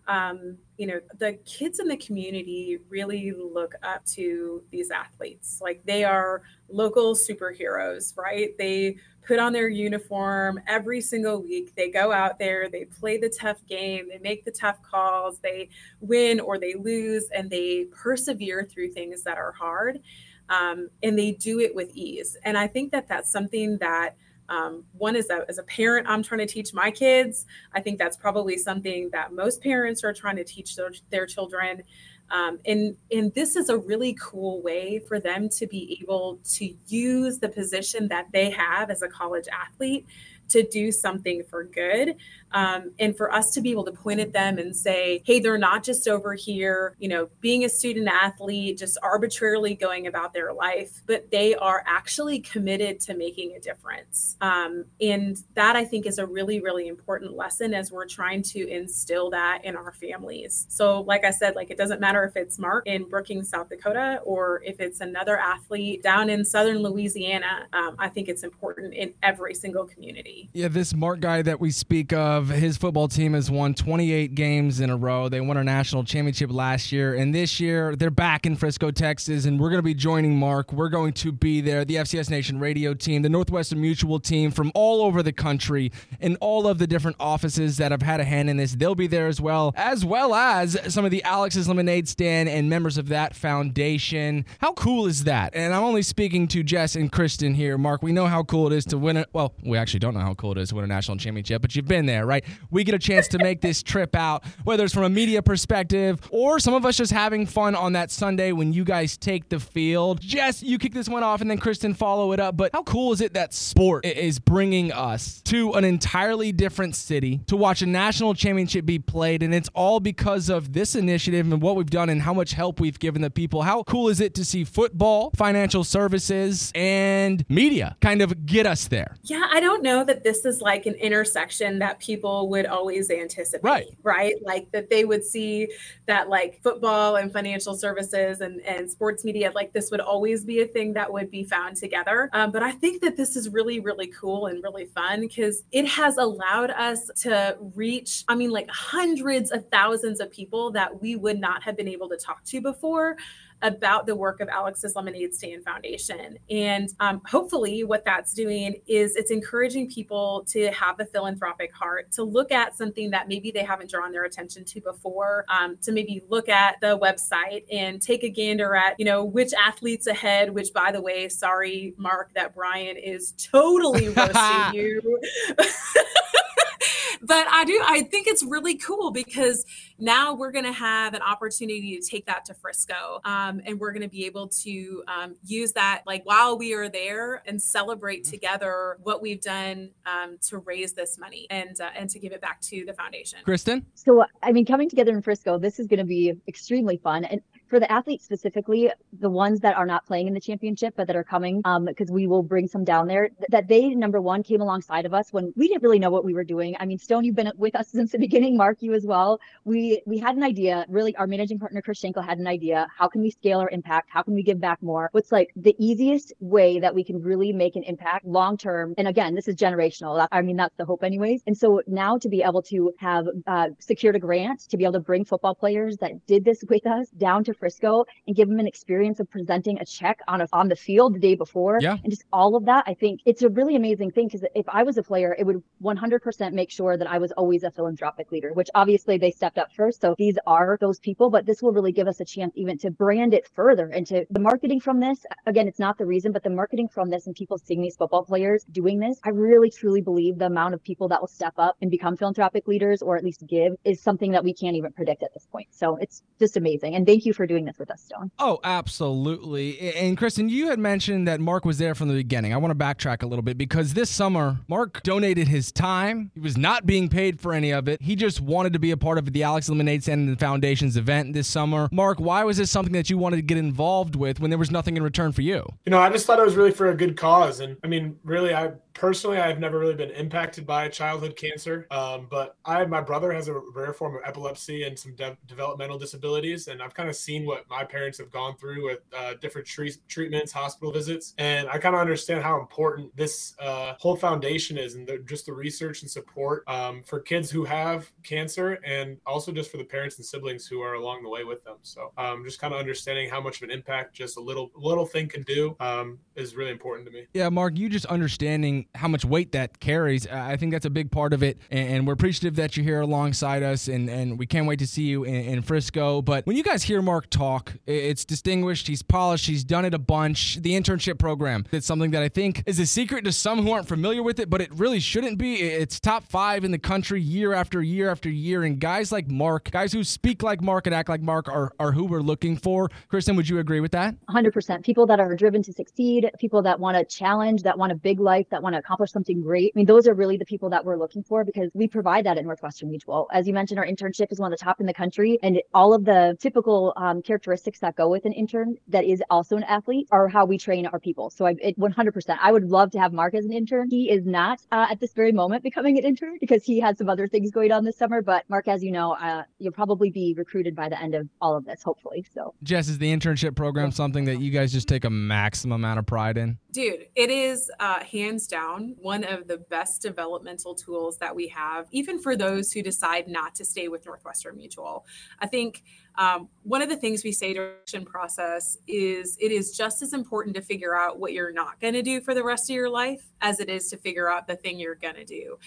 um, 0.09 0.57
you 0.79 0.87
know, 0.87 1.01
the 1.19 1.35
kids 1.45 1.79
in 1.81 1.87
the 1.87 1.97
community 1.99 2.79
really 2.89 3.33
look 3.33 3.75
up 3.83 4.05
to 4.07 4.63
these 4.71 4.91
athletes. 4.91 5.61
Like 5.61 5.83
they 5.85 6.03
are 6.03 6.43
local 6.71 7.15
superheroes, 7.15 8.17
right? 8.17 8.57
They 8.59 8.97
put 9.27 9.39
on 9.39 9.53
their 9.53 9.69
uniform 9.69 10.61
every 10.67 11.03
single 11.03 11.43
week. 11.43 11.75
They 11.77 11.91
go 11.91 12.11
out 12.11 12.39
there, 12.39 12.71
they 12.71 12.87
play 12.87 13.19
the 13.19 13.29
tough 13.29 13.59
game, 13.67 14.09
they 14.11 14.19
make 14.19 14.47
the 14.47 14.51
tough 14.51 14.83
calls, 14.83 15.41
they 15.41 15.69
win 16.01 16.41
or 16.41 16.59
they 16.59 16.75
lose, 16.75 17.29
and 17.35 17.51
they 17.51 17.85
persevere 17.93 18.65
through 18.65 18.93
things 18.93 19.23
that 19.25 19.37
are 19.37 19.53
hard. 19.53 20.01
Um, 20.49 20.89
and 21.03 21.19
they 21.19 21.33
do 21.33 21.61
it 21.61 21.75
with 21.75 21.91
ease. 21.95 22.35
And 22.45 22.57
I 22.57 22.67
think 22.67 22.93
that 22.93 23.07
that's 23.07 23.31
something 23.31 23.77
that 23.83 24.17
um, 24.49 24.85
one 24.97 25.17
is 25.17 25.29
that 25.29 25.45
as 25.49 25.59
a 25.59 25.63
parent, 25.65 26.07
I'm 26.09 26.23
trying 26.23 26.39
to 26.39 26.47
teach 26.47 26.73
my 26.73 26.91
kids. 26.91 27.47
I 27.75 27.81
think 27.81 27.99
that's 27.99 28.17
probably 28.17 28.57
something 28.57 29.11
that 29.11 29.33
most 29.33 29.63
parents 29.63 30.03
are 30.05 30.13
trying 30.13 30.37
to 30.37 30.45
teach 30.45 30.77
their, 30.77 30.91
their 31.11 31.27
children. 31.27 31.83
Um, 32.31 32.59
and 32.67 32.95
and 33.11 33.33
this 33.35 33.57
is 33.57 33.71
a 33.71 33.79
really 33.79 34.15
cool 34.21 34.61
way 34.61 34.99
for 34.99 35.19
them 35.19 35.49
to 35.51 35.67
be 35.67 35.99
able 36.03 36.39
to 36.57 36.75
use 36.87 37.39
the 37.39 37.49
position 37.49 38.09
that 38.09 38.27
they 38.33 38.51
have 38.51 38.91
as 38.91 39.01
a 39.01 39.09
college 39.09 39.47
athlete 39.51 40.07
to 40.51 40.63
do 40.63 40.93
something 40.93 41.43
for 41.43 41.65
good 41.65 42.17
um, 42.53 42.93
and 42.99 43.17
for 43.17 43.33
us 43.33 43.53
to 43.53 43.61
be 43.61 43.71
able 43.71 43.85
to 43.85 43.93
point 43.93 44.21
at 44.21 44.33
them 44.33 44.59
and 44.59 44.75
say 44.75 45.23
hey 45.25 45.41
they're 45.41 45.59
not 45.59 45.83
just 45.83 46.09
over 46.09 46.35
here 46.35 46.95
you 46.99 47.09
know 47.09 47.29
being 47.41 47.65
a 47.65 47.69
student 47.69 48.09
athlete 48.09 48.79
just 48.79 48.99
arbitrarily 49.03 49.75
going 49.75 50.07
about 50.07 50.33
their 50.33 50.53
life 50.53 51.03
but 51.07 51.31
they 51.31 51.55
are 51.57 51.83
actually 51.87 52.41
committed 52.41 53.01
to 53.01 53.15
making 53.15 53.55
a 53.57 53.61
difference. 53.61 54.37
Um, 54.41 54.85
and 55.01 55.43
that 55.55 55.77
i 55.77 55.85
think 55.85 56.07
is 56.07 56.19
a 56.19 56.27
really 56.27 56.61
really 56.61 56.89
important 56.89 57.37
lesson 57.37 57.75
as 57.75 57.91
we're 57.91 58.07
trying 58.07 58.43
to 58.43 58.69
instill 58.69 59.31
that 59.31 59.65
in 59.65 59.77
our 59.77 59.93
families. 59.93 60.67
So 60.69 61.01
like 61.03 61.25
i 61.25 61.31
said 61.31 61.55
like 61.55 61.71
it 61.71 61.79
doesn't 61.79 62.01
matter 62.01 62.25
if 62.25 62.37
it's 62.37 62.59
mark 62.59 62.87
in 62.87 63.05
brookings 63.05 63.49
south 63.51 63.69
dakota 63.69 64.21
or 64.25 64.63
if 64.65 64.81
it's 64.81 65.01
another 65.01 65.37
athlete 65.39 66.03
down 66.03 66.31
in 66.31 66.45
southern 66.45 66.79
louisiana 66.79 67.67
um, 67.73 67.95
i 67.99 68.09
think 68.09 68.29
it's 68.29 68.43
important 68.43 68.95
in 68.95 69.13
every 69.23 69.55
single 69.55 69.85
community. 69.85 70.49
Yeah 70.53 70.69
this 70.69 70.95
mark 70.95 71.21
guy 71.21 71.43
that 71.43 71.61
we 71.61 71.71
speak 71.71 72.13
of 72.13 72.38
of 72.39 72.49
his 72.49 72.77
football 72.77 73.09
team 73.09 73.35
has 73.35 73.51
won 73.51 73.75
28 73.75 74.35
games 74.35 74.81
in 74.81 74.91
a 74.91 74.97
row. 74.97 75.29
They 75.29 75.41
won 75.41 75.57
a 75.57 75.65
national 75.65 76.05
championship 76.05 76.53
last 76.53 76.93
year, 76.93 77.15
and 77.15 77.35
this 77.35 77.59
year 77.59 77.97
they're 77.97 78.11
back 78.11 78.47
in 78.47 78.55
Frisco, 78.55 78.93
Texas, 78.93 79.45
and 79.45 79.59
we're 79.59 79.71
going 79.71 79.81
to 79.81 79.83
be 79.83 79.93
joining 79.93 80.37
Mark. 80.37 80.73
We're 80.73 80.89
going 80.89 81.13
to 81.15 81.33
be 81.33 81.61
there, 81.61 81.85
the 81.85 81.97
FCS 81.97 82.31
Nation 82.31 82.61
radio 82.61 82.95
team, 82.95 83.23
the 83.23 83.29
Northwestern 83.29 83.81
Mutual 83.81 84.21
team 84.21 84.53
from 84.53 84.71
all 84.75 85.03
over 85.03 85.21
the 85.21 85.33
country, 85.33 85.91
and 86.21 86.39
all 86.41 86.69
of 86.69 86.79
the 86.79 86.87
different 86.87 87.17
offices 87.19 87.77
that 87.79 87.91
have 87.91 88.03
had 88.03 88.21
a 88.21 88.25
hand 88.25 88.49
in 88.49 88.57
this. 88.57 88.77
They'll 88.77 88.95
be 88.95 89.09
there 89.09 89.27
as 89.27 89.41
well, 89.41 89.75
as 89.77 90.05
well 90.05 90.33
as 90.33 90.79
some 90.95 91.05
of 91.05 91.11
the 91.11 91.25
Alex's 91.25 91.67
Lemonade 91.67 92.09
stand 92.09 92.49
and 92.49 92.71
members 92.71 92.99
of 92.99 93.09
that 93.09 93.35
foundation. 93.35 94.47
How 94.61 94.75
cool 94.75 95.07
is 95.07 95.25
that? 95.25 95.57
And 95.57 95.75
I'm 95.75 95.83
only 95.83 96.03
speaking 96.03 96.47
to 96.49 96.63
Jess 96.63 96.95
and 96.95 97.11
Kristen 97.11 97.55
here. 97.55 97.77
Mark, 97.77 98.01
we 98.01 98.13
know 98.13 98.27
how 98.27 98.45
cool 98.45 98.69
it 98.69 98.77
is 98.77 98.85
to 98.87 98.97
win 98.97 99.17
it. 99.17 99.29
Well, 99.33 99.55
we 99.65 99.77
actually 99.77 100.01
don't 100.01 100.15
know 100.15 100.21
how 100.21 100.35
cool 100.35 100.53
it 100.53 100.59
is 100.59 100.69
to 100.69 100.77
win 100.77 100.85
a 100.85 100.89
national 100.89 101.17
championship, 101.17 101.63
but 101.63 101.75
you've 101.75 101.89
been 101.89 102.07
there, 102.07 102.25
right? 102.29 102.45
We 102.71 102.85
get 102.85 102.95
a 102.95 102.99
chance 102.99 103.27
to 103.29 103.39
make 103.39 103.61
this 103.61 103.83
trip 103.83 104.15
out, 104.15 104.45
whether 104.65 104.85
it's 104.85 104.95
from 104.95 105.05
a 105.05 105.09
media 105.09 105.43
perspective 105.43 106.21
or 106.31 106.61
some 106.61 106.75
of 106.75 106.85
us 106.87 106.97
just 106.97 107.13
having 107.13 107.47
fun 107.47 107.75
on 107.75 107.95
that 107.95 108.11
Sunday 108.11 108.53
when 108.53 108.73
you 108.73 108.85
guys 108.85 109.17
take 109.17 109.49
the 109.49 109.59
field. 109.59 110.21
Jess, 110.21 110.63
you 110.63 110.79
kick 110.79 110.93
this 110.93 111.09
one 111.09 111.23
off 111.23 111.41
and 111.41 111.51
then 111.51 111.59
Kristen 111.59 111.95
follow 111.95 112.33
it 112.33 112.41
up. 112.41 112.57
But 112.57 112.71
how 112.73 112.83
cool 112.83 113.13
is 113.13 113.21
it 113.21 113.35
that 113.35 113.53
sport 113.55 114.05
is 114.05 114.39
bringing 114.39 114.93
us 114.93 115.41
to 115.47 115.73
an 115.73 115.85
entirely 115.85 116.53
different 116.53 116.95
city 116.95 117.41
to 117.47 117.57
watch 117.57 117.83
a 117.83 117.87
national 117.87 118.35
championship 118.35 118.85
be 118.85 118.99
played? 118.99 119.43
And 119.43 119.55
it's 119.55 119.71
all 119.75 120.01
because 120.01 120.49
of 120.49 120.73
this 120.73 120.95
initiative 120.95 121.51
and 121.51 121.63
what 121.63 121.77
we've 121.77 121.91
done 121.91 122.11
and 122.11 122.23
how 122.23 122.35
much 122.35 122.53
help 122.53 122.81
we've 122.81 122.99
given 122.99 123.23
the 123.23 123.31
people. 123.31 123.63
How 123.63 123.83
cool 123.85 124.09
is 124.09 124.21
it 124.21 124.35
to 124.35 124.45
see 124.45 124.65
football, 124.65 125.31
financial 125.37 125.85
services, 125.85 126.71
and 126.75 127.45
media 127.49 127.97
kind 128.01 128.21
of 128.21 128.45
get 128.47 128.67
us 128.67 128.89
there? 128.89 129.17
Yeah, 129.23 129.47
I 129.51 129.61
don't 129.61 129.83
know 129.83 130.05
that 130.05 130.25
this 130.25 130.45
is 130.45 130.61
like 130.61 130.87
an 130.87 130.95
intersection 130.95 131.79
that 131.79 132.01
people 132.01 132.18
people 132.19 132.49
would 132.49 132.67
always 132.67 133.11
anticipate, 133.11 133.63
right? 133.63 133.87
Right, 134.03 134.35
like 134.43 134.71
that 134.73 134.91
they 134.91 135.05
would 135.05 135.25
see 135.25 135.69
that 136.07 136.29
like 136.29 136.61
football 136.63 137.17
and 137.17 137.33
financial 137.33 137.77
services 137.77 138.41
and 138.41 138.61
and 138.63 138.91
sports 138.91 139.25
media, 139.25 139.53
like 139.55 139.73
this 139.73 139.91
would 139.91 140.01
always 140.01 140.45
be 140.45 140.63
a 140.63 140.67
thing 140.67 140.93
that 140.95 141.13
would 141.13 141.31
be 141.31 141.45
found 141.45 141.77
together. 141.77 142.29
Um, 142.33 142.51
but 142.51 142.63
I 142.63 142.73
think 142.73 143.01
that 143.03 143.17
this 143.17 143.37
is 143.37 143.49
really 143.49 143.81
really 143.81 144.09
cool 144.09 144.47
and 144.47 144.63
really 144.63 144.87
fun 144.87 145.21
because 145.21 145.63
it 145.71 145.87
has 145.87 146.19
allowed 146.19 146.71
us 146.71 147.11
to 147.23 147.57
reach, 147.75 148.25
I 148.29 148.35
mean, 148.35 148.51
like 148.51 148.69
hundreds 148.71 149.53
of 149.53 149.69
thousands 149.71 150.21
of 150.21 150.31
people 150.31 150.71
that 150.73 151.01
we 151.01 151.17
would 151.17 151.39
not 151.39 151.63
have 151.63 151.77
been 151.77 151.89
able 151.89 152.09
to 152.09 152.17
talk 152.17 152.43
to 152.45 152.61
before 152.61 153.17
about 153.63 154.07
the 154.07 154.15
work 154.15 154.41
of 154.41 154.49
Alex's 154.49 154.95
Lemonade 154.95 155.35
Stand 155.35 155.65
Foundation. 155.65 156.39
And 156.51 156.91
um, 157.01 157.21
hopefully, 157.27 157.85
what 157.85 158.05
that's 158.05 158.33
doing 158.33 158.81
is 158.87 159.17
it's 159.17 159.31
encouraging 159.31 159.91
people 159.91 160.45
to 160.49 160.71
have 160.71 161.01
a 161.01 161.05
philanthropic 161.05 161.73
heart, 161.75 162.11
to 162.13 162.23
look 162.23 162.53
at 162.53 162.77
something 162.77 163.11
that 163.11 163.29
maybe 163.29 163.51
they 163.51 163.65
haven't 163.65 163.91
drawn 163.91 164.13
their 164.13 164.25
attention 164.25 164.65
to 164.67 164.81
before, 164.81 165.45
um, 165.49 165.77
to 165.83 165.93
maybe 165.93 166.23
look 166.29 166.49
at 166.49 166.77
the 166.81 166.99
website 166.99 167.65
and 167.73 168.01
take 168.01 168.23
a 168.23 168.29
gander 168.29 168.75
at, 168.75 168.95
you 168.99 169.05
know, 169.05 169.25
which 169.25 169.53
athletes 169.55 170.07
ahead, 170.07 170.55
which, 170.55 170.73
by 170.73 170.93
the 170.93 171.01
way, 171.01 171.29
sorry, 171.29 171.95
Mark, 171.97 172.33
that 172.35 172.55
Brian 172.55 172.97
is 172.97 173.33
totally 173.33 174.09
roasting 174.11 174.75
you. 174.75 175.21
but 177.23 177.47
I 177.51 177.65
do, 177.65 177.81
I 177.85 178.03
think 178.03 178.27
it's 178.27 178.43
really 178.43 178.77
cool 178.77 179.11
because 179.11 179.65
now 179.99 180.35
we're 180.35 180.53
going 180.53 180.65
to 180.65 180.73
have 180.73 181.15
an 181.15 181.23
opportunity 181.23 181.99
to 181.99 182.07
take 182.07 182.27
that 182.27 182.45
to 182.47 182.55
Frisco. 182.55 183.21
Um, 183.25 183.61
and 183.65 183.79
we're 183.79 183.93
going 183.93 184.03
to 184.03 184.09
be 184.09 184.27
able 184.27 184.49
to 184.49 185.03
um, 185.09 185.37
use 185.45 185.73
that 185.73 186.03
like 186.07 186.25
while 186.25 186.59
we 186.59 186.75
are 186.75 186.89
there 186.89 187.43
and 187.47 187.61
celebrate 187.61 188.23
mm-hmm. 188.23 188.31
together 188.31 188.99
what 189.03 189.23
we've 189.23 189.41
done 189.41 189.91
um, 190.07 190.39
to 190.49 190.59
raise 190.59 190.93
this 190.93 191.19
money 191.19 191.47
and, 191.51 191.81
uh, 191.81 191.91
and 191.97 192.11
to 192.11 192.19
give 192.19 192.33
it 192.33 192.41
back 192.41 192.61
to 192.63 192.85
the 192.85 192.93
foundation. 192.93 193.41
Kristen? 193.45 193.85
So, 193.95 194.25
I 194.43 194.53
mean, 194.53 194.65
coming 194.67 194.89
together 194.89 195.13
in 195.13 195.23
Frisco, 195.23 195.59
this 195.59 195.79
is 195.79 195.87
going 195.87 195.99
to 195.99 196.05
be 196.05 196.35
extremely 196.47 196.97
fun. 196.97 197.25
And 197.25 197.41
for 197.69 197.81
the 197.81 197.91
athletes 197.91 198.25
specifically, 198.25 198.91
the 199.21 199.31
ones 199.31 199.61
that 199.61 199.77
are 199.77 199.87
not 199.87 200.07
playing 200.07 200.27
in 200.27 200.35
the 200.35 200.41
championship 200.41 200.95
but 200.97 201.07
that 201.07 201.17
are 201.17 201.25
coming, 201.25 201.61
um, 201.65 201.85
because 201.85 202.11
we 202.11 202.27
will 202.27 202.43
bring 202.43 202.67
some 202.67 202.85
down 202.85 203.07
there, 203.07 203.31
that 203.51 203.69
they 203.69 203.89
number 203.91 204.21
one 204.21 204.43
came 204.43 204.61
alongside 204.61 205.07
of 205.07 205.15
us 205.15 205.33
when 205.33 205.53
we 205.57 205.69
didn't 205.69 205.83
really 205.83 205.99
know 205.99 206.11
what 206.11 206.25
we 206.25 206.35
were 206.35 206.45
doing. 206.45 206.77
I 206.81 206.87
mean, 206.87 206.99
Stone, 206.99 207.25
you've 207.25 207.37
been 207.37 207.53
with 207.57 207.75
us 207.75 207.89
since 207.93 208.13
the 208.13 208.19
beginning. 208.19 208.57
Mark, 208.57 208.79
you 208.81 208.95
as 208.95 209.05
well. 209.05 209.41
We 209.65 210.03
we 210.07 210.19
had 210.19 210.37
an 210.37 210.43
idea. 210.43 210.85
Really, 210.89 211.15
our 211.17 211.27
managing 211.27 211.59
partner 211.59 211.83
Chris 211.83 211.99
Schenkel 211.99 212.23
had 212.23 212.39
an 212.39 212.47
idea. 212.47 212.87
How 212.97 213.09
can 213.09 213.21
we 213.21 213.31
scale 213.31 213.61
our 213.61 213.71
impact? 213.71 214.09
How 214.11 214.23
can 214.23 214.35
we 214.35 214.43
give 214.43 214.61
back 214.61 214.83
more? 214.83 215.09
What's 215.13 215.33
like 215.33 215.51
the 215.57 215.75
easiest 215.79 216.33
way 216.41 216.81
that 216.81 216.95
we 216.95 217.05
can 217.05 217.21
really 217.21 217.53
make 217.53 217.77
an 217.77 217.83
impact 217.85 218.25
long 218.25 218.57
term? 218.57 218.95
And 218.99 219.09
again, 219.09 219.35
this 219.35 219.49
is 219.49 219.57
generational. 219.57 220.27
I 220.31 220.43
mean, 220.43 220.57
that's 220.57 220.75
the 220.77 220.85
hope, 220.85 221.05
anyways. 221.05 221.43
And 221.47 221.57
so 221.57 221.83
now 221.87 222.19
to 222.19 222.29
be 222.29 222.43
able 222.43 222.63
to 222.63 222.93
have 222.99 223.27
uh, 223.47 223.69
secured 223.79 224.17
a 224.17 224.19
grant 224.19 224.61
to 224.69 224.77
be 224.77 224.85
able 224.85 224.95
to 224.95 225.01
bring 225.01 225.25
football 225.25 225.55
players 225.55 225.97
that 225.99 226.27
did 226.27 226.45
this 226.45 226.65
with 226.69 226.87
us 226.87 227.09
down 227.11 227.45
to 227.45 227.55
Frisco 227.59 228.05
and 228.27 228.37
give 228.37 228.49
them 228.49 228.59
an 228.59 228.67
experience 228.67 229.21
of 229.21 229.31
presenting 229.31 229.79
a 229.81 229.85
check 229.85 230.21
on 230.29 230.41
a, 230.41 230.49
on 230.53 230.69
the 230.69 230.77
field 230.77 231.15
the 231.15 231.19
day 231.19 231.35
before. 231.35 231.79
Yeah. 231.81 231.97
And 232.03 232.11
just 232.11 232.25
all 232.33 232.57
of 232.57 232.65
that, 232.67 232.85
I 232.87 232.95
think 232.95 233.21
it's 233.25 233.43
a 233.43 233.49
really 233.49 233.77
amazing 233.77 234.11
thing 234.11 234.27
because 234.27 234.45
if 234.55 234.69
I 234.69 234.83
was 234.83 234.99
a 234.99 235.03
player, 235.03 235.35
it 235.39 235.45
would 235.45 235.63
100% 235.83 236.53
make 236.53 236.71
sure 236.71 236.97
that 236.97 237.09
I 237.09 237.19
was 237.19 237.33
always 237.33 237.63
a 237.63 237.71
philanthropic 237.71 238.33
leader, 238.33 238.53
which 238.53 238.69
obviously 238.75 239.19
they 239.19 239.31
stepped 239.31 239.59
up 239.59 239.73
first. 239.73 240.01
So 240.01 240.15
these 240.19 240.39
are 240.47 240.79
those 240.81 240.99
people, 240.99 241.31
but 241.31 241.47
this 241.47 241.63
will 241.63 241.73
really 241.73 241.93
give 241.93 242.09
us 242.09 242.21
a 242.21 242.25
chance 242.25 242.53
even 242.57 242.79
to 242.79 242.91
brand 242.91 243.35
it 243.35 243.47
further 243.55 243.89
and 243.89 244.07
to 244.09 244.25
the 244.31 244.41
marketing 244.41 244.81
from 244.81 245.01
this. 245.01 245.25
Again, 245.47 245.69
it's 245.69 245.79
not 245.79 245.99
the 245.99 246.07
reason, 246.07 246.33
but 246.33 246.43
the 246.43 246.51
marketing 246.51 246.89
from 246.89 247.11
this 247.11 247.27
and 247.27 247.35
people 247.35 247.59
seeing 247.59 247.83
these 247.83 247.97
football 247.97 248.25
players 248.25 248.65
doing 248.73 248.99
this, 248.99 249.19
I 249.25 249.31
really 249.31 249.71
truly 249.71 250.01
believe 250.01 250.39
the 250.39 250.47
amount 250.47 250.75
of 250.75 250.83
people 250.83 251.09
that 251.09 251.21
will 251.21 251.29
step 251.29 251.55
up 251.59 251.77
and 251.81 251.91
become 251.91 252.17
philanthropic 252.17 252.67
leaders 252.69 253.03
or 253.03 253.17
at 253.17 253.25
least 253.25 253.47
give 253.47 253.75
is 253.85 254.01
something 254.01 254.33
that 254.33 254.45
we 254.45 254.55
can't 254.55 254.77
even 254.77 254.93
predict 254.93 255.23
at 255.23 255.33
this 255.35 255.47
point. 255.51 255.69
So 255.71 255.97
it's 255.97 256.23
just 256.39 256.57
amazing. 256.57 256.95
And 256.95 257.07
thank 257.07 257.27
you 257.27 257.33
for 257.33 257.47
doing 257.49 257.65
this 257.65 257.79
with 257.79 257.91
us, 257.91 258.03
Stone. 258.03 258.31
Oh, 258.39 258.61
absolutely. 258.63 259.93
And 259.93 260.17
Kristen, 260.17 260.49
you 260.49 260.69
had 260.69 260.79
mentioned 260.79 261.27
that 261.27 261.41
Mark 261.41 261.65
was 261.65 261.79
there 261.79 261.95
from 261.95 262.09
the 262.09 262.15
beginning. 262.15 262.55
I 262.55 262.57
want 262.59 262.79
to 262.79 262.85
backtrack 262.85 263.23
a 263.23 263.27
little 263.27 263.43
bit 263.43 263.59
because 263.59 263.95
this 263.95 264.11
summer, 264.11 264.59
Mark 264.69 265.03
donated 265.03 265.49
his 265.49 265.73
time. 265.73 266.31
He 266.35 266.41
was 266.41 266.57
not 266.57 266.87
being 266.87 267.09
paid 267.09 267.41
for 267.41 267.53
any 267.53 267.73
of 267.73 267.89
it. 267.89 268.03
He 268.03 268.15
just 268.15 268.41
wanted 268.41 268.73
to 268.75 268.79
be 268.79 268.91
a 268.91 268.97
part 268.97 269.19
of 269.19 269.33
the 269.33 269.43
Alex 269.43 269.69
Lemonade 269.69 270.07
and 270.09 270.29
the 270.29 270.37
Foundation's 270.37 270.97
event 270.97 271.33
this 271.33 271.49
summer. 271.49 271.89
Mark, 271.91 272.21
why 272.21 272.45
was 272.45 272.59
this 272.59 272.71
something 272.71 272.93
that 272.93 273.11
you 273.11 273.19
wanted 273.19 273.37
to 273.37 273.43
get 273.43 273.59
involved 273.59 274.15
with 274.15 274.39
when 274.39 274.51
there 274.51 274.59
was 274.59 274.71
nothing 274.71 274.97
in 274.97 275.03
return 275.03 275.33
for 275.33 275.43
you? 275.43 275.67
You 275.87 275.91
know, 275.91 275.99
I 275.99 276.11
just 276.11 276.27
thought 276.27 276.39
it 276.39 276.45
was 276.45 276.55
really 276.55 276.71
for 276.71 276.89
a 276.89 276.95
good 276.95 277.17
cause. 277.17 277.61
And 277.61 277.77
I 277.83 277.87
mean, 277.87 278.19
really, 278.23 278.55
I 278.55 278.73
personally, 278.99 279.39
I've 279.39 279.61
never 279.61 279.79
really 279.79 279.95
been 279.95 280.11
impacted 280.11 280.67
by 280.67 280.89
childhood 280.89 281.37
cancer. 281.37 281.87
Um, 281.91 282.27
but 282.29 282.57
I, 282.65 282.85
my 282.85 283.01
brother 283.01 283.33
has 283.33 283.47
a 283.47 283.55
rare 283.73 283.93
form 283.93 284.17
of 284.17 284.23
epilepsy 284.25 284.83
and 284.83 284.99
some 284.99 285.15
de- 285.15 285.39
developmental 285.47 285.99
disabilities. 285.99 286.67
And 286.67 286.83
I've 286.83 286.95
kind 286.95 287.09
of 287.09 287.15
seen 287.15 287.47
what 287.47 287.65
my 287.71 287.85
parents 287.85 288.19
have 288.19 288.31
gone 288.31 288.57
through 288.57 288.85
with 288.85 288.99
uh, 289.17 289.35
different 289.41 289.69
tre- 289.69 289.95
treatments, 290.09 290.51
hospital 290.51 290.93
visits. 290.93 291.35
And 291.39 291.69
I 291.69 291.79
kind 291.79 291.95
of 291.95 292.01
understand 292.01 292.43
how 292.43 292.61
important 292.61 293.17
this 293.17 293.55
uh, 293.61 293.95
whole 294.01 294.17
foundation 294.17 294.77
is 294.77 294.97
and 294.97 295.07
the, 295.07 295.19
just 295.19 295.47
the 295.47 295.53
research 295.53 296.03
and 296.03 296.11
support 296.11 296.65
um, 296.67 297.03
for 297.05 297.21
kids 297.21 297.51
who 297.51 297.65
have 297.65 298.11
cancer 298.25 298.81
and 298.85 299.17
also 299.25 299.53
just 299.53 299.71
for 299.71 299.77
the 299.77 299.85
parents 299.85 300.17
and 300.17 300.27
siblings 300.27 300.67
who 300.67 300.81
are 300.83 300.95
along 300.95 301.23
the 301.23 301.31
way 301.31 301.45
with 301.45 301.63
them. 301.63 301.77
So 301.83 302.13
um, 302.19 302.43
just 302.45 302.61
kind 302.61 302.75
of 302.75 302.81
understanding 302.81 303.31
how 303.31 303.41
much 303.41 303.63
of 303.63 303.69
an 303.69 303.71
impact 303.71 304.15
just 304.15 304.37
a 304.37 304.41
little 304.41 304.73
little 304.75 305.07
thing 305.07 305.29
can 305.29 305.43
do 305.43 305.77
um, 305.79 306.19
is 306.35 306.57
really 306.57 306.73
important 306.73 307.07
to 307.07 307.13
me. 307.13 307.27
Yeah, 307.33 307.49
Mark, 307.49 307.79
you 307.79 307.89
just 307.89 308.07
understanding 308.07 308.88
how 308.95 309.09
much 309.09 309.25
weight 309.25 309.53
that 309.53 309.81
carries, 309.81 310.27
I 310.27 310.57
think 310.57 310.73
that's 310.73 310.87
a 310.87 310.91
big 310.91 311.11
part 311.11 311.33
of 311.33 311.43
it. 311.43 311.59
And 311.71 312.07
we're 312.07 312.15
appreciative 312.15 312.57
that 312.57 312.77
you're 312.77 312.85
here 312.85 313.01
alongside 313.01 313.63
us, 313.63 313.89
and, 313.89 314.09
and 314.09 314.39
we 314.39 314.47
can't 314.47 314.67
wait 314.67 314.79
to 314.81 314.87
see 314.87 315.05
you 315.05 315.25
in, 315.25 315.35
in 315.35 315.63
Frisco. 315.63 316.23
But 316.23 316.47
when 316.47 316.57
you 316.57 316.63
guys 316.63 316.83
hear 316.83 317.01
Mark 317.03 317.31
talk, 317.31 317.75
it's 317.87 318.25
distinguished, 318.25 318.89
he's 318.89 319.03
polished, 319.03 319.47
he's 319.47 319.65
done 319.65 319.85
it 319.85 319.95
a 319.95 319.99
bunch. 319.99 320.57
The 320.57 320.73
internship 320.73 321.19
program, 321.19 321.65
it's 321.71 321.87
something 321.87 322.11
that 322.13 322.23
I 322.23 322.29
think 322.29 322.63
is 322.67 322.79
a 322.79 322.87
secret 322.87 323.25
to 323.25 323.33
some 323.33 323.63
who 323.63 323.73
aren't 323.73 323.89
familiar 323.89 324.23
with 324.23 324.41
it, 324.41 324.51
but 324.51 324.61
it 324.61 324.73
really 324.75 325.01
shouldn't 325.01 325.39
be. 325.39 325.57
It's 325.57 326.01
top 326.01 326.25
five 326.25 326.65
in 326.65 326.71
the 326.71 326.79
country 326.79 327.21
year 327.21 327.53
after 327.53 327.83
year 327.83 328.11
after 328.11 328.29
year. 328.29 328.65
And 328.65 328.81
guys 328.81 329.13
like 329.13 329.29
Mark, 329.29 329.71
guys 329.71 329.93
who 329.93 330.03
speak 330.03 330.43
like 330.43 330.61
Mark 330.61 330.87
and 330.87 330.95
act 330.95 331.09
like 331.09 331.23
Mark, 331.23 331.49
are, 331.49 331.73
are 331.79 331.93
who 331.93 332.05
we're 332.05 332.21
looking 332.21 332.57
for. 332.57 332.91
Kristen, 333.09 333.37
would 333.37 333.49
you 333.49 333.59
agree 333.59 333.81
with 333.81 333.93
that? 333.93 334.15
100%. 334.29 334.83
People 334.83 335.07
that 335.07 335.21
are 335.21 335.37
driven 335.37 335.63
to 335.63 335.73
succeed, 335.73 336.31
people 336.39 336.63
that 336.63 336.81
want 336.81 336.97
to 336.97 337.05
challenge, 337.05 337.63
that 337.63 337.79
want 337.79 337.93
a 337.93 337.95
big 337.95 338.21
life, 338.21 338.47
that 338.51 338.63
want 338.63 338.75
to 338.75 338.78
accomplish 338.79 339.13
something 339.13 339.43
great. 339.43 339.73
I 339.75 339.79
mean, 339.79 339.87
those 339.87 340.07
are 340.07 340.15
really 340.15 340.37
the 340.37 340.45
people 340.45 340.71
that 340.71 340.85
we're 340.85 340.97
looking 340.97 341.23
for 341.23 341.45
because 341.45 341.71
we 341.75 341.89
provide 341.89 342.27
that 342.27 342.39
at 342.39 342.45
Northwestern 342.45 342.91
Mutual. 342.91 343.29
As 343.33 343.47
you 343.47 343.55
mentioned, 343.55 343.79
our 343.79 343.87
internship 343.87 344.31
is 344.31 344.39
one 344.39 344.53
of 344.53 344.59
the 344.59 344.65
top 344.65 344.81
in 344.81 344.87
the 344.87 344.95
country, 344.95 345.39
and 345.43 345.61
all 345.75 345.95
of 345.95 346.05
the 346.05 346.37
typical 346.41 346.93
um, 346.97 347.23
characteristics 347.23 347.81
that 347.81 347.97
go 347.97 348.09
with 348.09 348.25
an 348.25 348.33
intern 348.33 348.77
that 348.89 349.05
is 349.05 349.23
also 349.31 349.57
an 349.57 349.65
athlete 349.65 350.09
are 350.11 350.29
how 350.29 350.45
we 350.45 350.59
train 350.59 350.87
our 350.87 351.01
people. 351.01 351.31
So 351.31 351.47
I, 351.47 351.55
it 351.61 351.79
100%. 351.79 352.39
I 352.41 352.53
would 352.53 352.65
love 352.65 352.91
to 352.93 352.99
have 352.99 353.13
Mark 353.13 353.35
as 353.35 353.45
an 353.45 353.53
intern. 353.53 353.89
He 353.91 354.11
is 354.11 354.27
not 354.27 354.61
uh, 354.73 354.87
at 354.91 355.01
this 355.01 355.13
very 355.13 355.33
moment 355.33 355.63
becoming 355.63 355.99
an 355.99 356.05
intern 356.05 356.37
because 356.41 356.65
he 356.65 356.81
has 356.81 356.99
some 356.99 357.09
other 357.09 357.27
things 357.27 357.51
going 357.51 357.73
on 357.73 357.85
this 357.85 357.97
summer. 357.97 358.23
But 358.23 358.45
Mark, 358.49 358.69
as 358.69 358.83
you 358.83 358.93
know, 358.93 359.13
uh, 359.13 359.45
you'll 359.59 359.73
probably 359.73 360.11
be 360.11 360.35
recruited 360.37 360.75
by 360.75 360.89
the 360.89 361.01
end 361.01 361.15
of 361.15 361.29
all 361.41 361.57
of 361.57 361.65
this, 361.65 361.83
hopefully. 361.83 362.27
So, 362.33 362.55
Jess, 362.63 362.89
is 362.89 362.99
the 362.99 363.15
internship 363.15 363.57
program 363.57 363.91
something 363.91 364.25
that 364.27 364.41
you 364.41 364.51
guys 364.51 364.73
just 364.73 364.89
take 364.89 365.05
a 365.05 365.11
maximum 365.11 365.77
amount 365.77 365.99
of 365.99 366.07
pride 366.07 366.37
in? 366.37 366.59
Dude, 366.73 367.07
it 367.15 367.31
is 367.31 367.71
uh, 367.81 368.05
hands 368.05 368.47
down 368.47 368.58
one 369.01 369.25
of 369.25 369.47
the 369.47 369.59
best 369.59 370.03
developmental 370.03 370.75
tools 370.75 371.19
that 371.19 371.35
we 371.35 371.49
have, 371.49 371.87
even 371.91 372.19
for 372.21 372.37
those 372.37 372.73
who 372.73 372.83
decide 372.83 373.29
not 373.29 373.55
to 373.57 373.65
stay 373.65 373.89
with 373.89 374.07
Northwestern 374.07 374.57
Mutual. 374.57 375.07
I 375.41 375.47
think 375.47 375.83
um, 376.17 376.49
one 376.63 376.83
of 376.83 376.89
the 376.89 376.97
things 376.97 377.23
we 377.23 377.33
say 377.33 377.55
during 377.55 378.05
process 378.05 378.77
is 378.87 379.37
it 379.41 379.53
is 379.53 379.77
just 379.77 380.03
as 380.03 380.13
important 380.13 380.57
to 380.57 380.63
figure 380.63 380.97
out 380.97 381.19
what 381.19 381.33
you're 381.33 381.53
not 381.53 381.81
going 381.81 381.95
to 381.95 382.03
do 382.03 382.21
for 382.21 382.35
the 382.35 382.43
rest 382.43 382.69
of 382.69 382.75
your 382.75 382.91
life 382.91 383.31
as 383.41 383.61
it 383.61 383.69
is 383.69 383.89
to 383.91 383.97
figure 383.97 384.31
out 384.31 384.47
the 384.47 384.57
thing 384.57 384.79
you're 384.79 384.97
going 384.97 385.15
to 385.15 385.25
do. 385.25 385.59